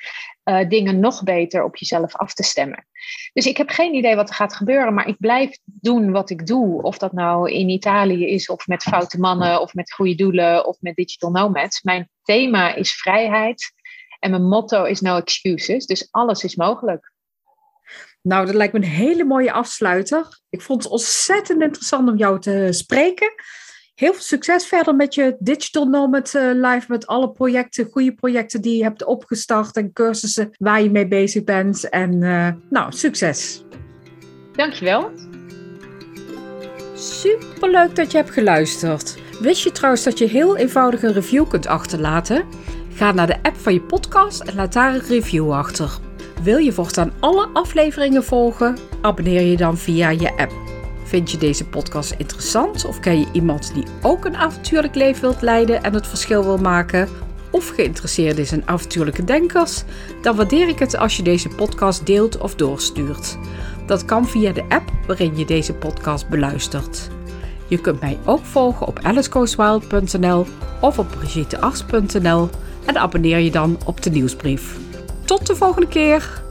uh, 0.43 0.70
dingen 0.70 0.99
nog 0.99 1.24
beter 1.24 1.64
op 1.64 1.76
jezelf 1.76 2.16
af 2.16 2.34
te 2.34 2.43
stemmen. 2.43 2.88
Dus 3.34 3.45
ik 3.45 3.58
heb 3.58 3.70
geen 3.70 3.93
idee 3.93 4.16
wat 4.16 4.30
er 4.30 4.36
gaat 4.36 4.56
gebeuren, 4.56 4.93
maar 4.93 5.08
ik 5.08 5.20
blijf 5.20 5.58
doen 5.64 6.12
wat 6.12 6.30
ik 6.30 6.47
doe. 6.47 6.82
Of 6.82 6.97
dat 6.97 7.14
nou 7.14 7.51
in 7.51 7.70
Italië 7.70 8.28
is, 8.28 8.49
of 8.49 8.68
met 8.68 8.84
foute 8.84 9.20
mannen, 9.20 9.62
of 9.62 9.74
met 9.74 9.93
goede 9.93 10.16
doelen, 10.16 10.68
of 10.68 10.78
met 10.80 10.95
digital 10.95 11.32
nomads. 11.32 11.82
Mijn 11.82 12.10
thema 12.24 12.74
is 12.76 12.93
vrijheid. 12.93 13.74
En 14.20 14.30
mijn 14.30 14.47
motto 14.47 14.84
is 14.84 15.01
no 15.01 15.18
excuses. 15.18 15.86
Dus 15.86 16.07
alles 16.11 16.43
is 16.43 16.55
mogelijk. 16.55 17.13
Nou, 18.22 18.45
dat 18.45 18.55
lijkt 18.55 18.74
me 18.74 18.80
een 18.80 18.86
hele 18.86 19.24
mooie 19.24 19.51
afsluiter. 19.51 20.39
Ik 20.49 20.61
vond 20.61 20.84
het 20.84 20.91
ontzettend 20.91 21.61
interessant 21.61 22.09
om 22.09 22.18
jou 22.18 22.39
te 22.39 22.68
spreken. 22.70 23.34
Heel 23.95 24.13
veel 24.13 24.22
succes 24.22 24.66
verder 24.66 24.95
met 24.95 25.13
je 25.16 25.36
Digital 25.39 25.86
Nomad 25.86 26.34
uh, 26.34 26.51
Live, 26.53 26.86
met 26.88 27.07
alle 27.07 27.32
projecten, 27.32 27.89
goede 27.91 28.13
projecten 28.13 28.61
die 28.61 28.78
je 28.78 28.84
hebt 28.84 29.05
opgestart 29.05 29.76
en 29.76 29.93
cursussen 29.93 30.49
waar 30.57 30.82
je 30.82 30.91
mee 30.91 31.07
bezig 31.07 31.43
bent. 31.43 31.89
En 31.89 32.22
uh, 32.22 32.49
nou, 32.70 32.91
succes. 32.91 33.63
Dankjewel. 34.51 35.11
Superleuk 36.93 37.95
dat 37.95 38.11
je 38.11 38.18
hebt 38.18 38.32
geluisterd. 38.32 39.16
Wist 39.39 39.63
je 39.63 39.72
trouwens 39.72 40.03
dat 40.03 40.18
je 40.18 40.28
heel 40.28 40.57
eenvoudig 40.57 41.03
een 41.03 41.13
review 41.13 41.49
kunt 41.49 41.68
achterlaten? 41.68 42.45
Ga 42.96 43.12
naar 43.12 43.28
de 43.28 43.43
app 43.43 43.58
van 43.58 43.74
je 43.74 43.82
podcast 43.82 44.39
en 44.39 44.56
laat 44.56 44.74
daar 44.74 44.93
een 44.93 45.08
review 45.08 45.52
achter. 45.52 45.98
Wil 46.43 46.58
je 46.58 46.72
voortaan 46.72 47.14
alle 47.20 47.48
afleveringen 47.54 48.24
volgen? 48.24 48.78
Abonneer 49.02 49.41
je 49.41 49.58
dan 49.58 49.78
via 49.78 50.10
je 50.10 50.38
app. 50.38 50.52
Vind 51.04 51.32
je 51.32 51.38
deze 51.38 51.66
podcast 51.66 52.16
interessant 52.18 52.86
of 52.86 53.00
ken 53.00 53.20
je 53.20 53.28
iemand 53.32 53.74
die 53.74 53.84
ook 54.02 54.26
een 54.26 54.36
avontuurlijk 54.36 54.96
leven 54.96 55.22
wilt 55.22 55.41
leiden 55.41 55.84
en 55.84 55.93
het 55.93 56.08
verschil 56.08 56.43
wil 56.43 56.58
maken? 56.58 57.10
Of 57.52 57.70
geïnteresseerd 57.70 58.38
is 58.38 58.52
in 58.52 58.68
avontuurlijke 58.68 59.24
denkers? 59.24 59.84
Dan 60.22 60.36
waardeer 60.36 60.68
ik 60.68 60.80
het 60.80 60.98
als 60.98 61.18
je 61.18 61.24
deze 61.24 61.50
podcast 61.50 62.06
deelt 62.06 62.38
of 62.38 62.56
doorstuurt. 62.56 63.38
Dat 63.86 64.06
kan 64.06 64.28
via 64.28 64.52
de 64.52 64.66
app 64.70 64.91
waarin 65.08 65.38
je 65.38 65.46
deze 65.46 65.74
podcast 65.74 66.30
beluistert. 66.30 67.10
Je 67.68 67.78
kunt 67.78 68.00
mij 68.02 68.18
ook 68.26 68.46
volgen 68.46 68.88
op 68.88 69.00
alicegoeswild.nl 69.00 70.46
of 70.82 71.00
op 71.00 71.08
brigittears.nl 71.20 72.50
en 72.86 72.98
abonneer 72.98 73.40
je 73.40 73.52
dan 73.52 73.78
op 73.86 74.04
de 74.04 74.10
nieuwsbrief. 74.10 74.78
Tot 75.26 75.48
de 75.48 75.56
volgende 75.56 75.88
keer! 75.88 76.45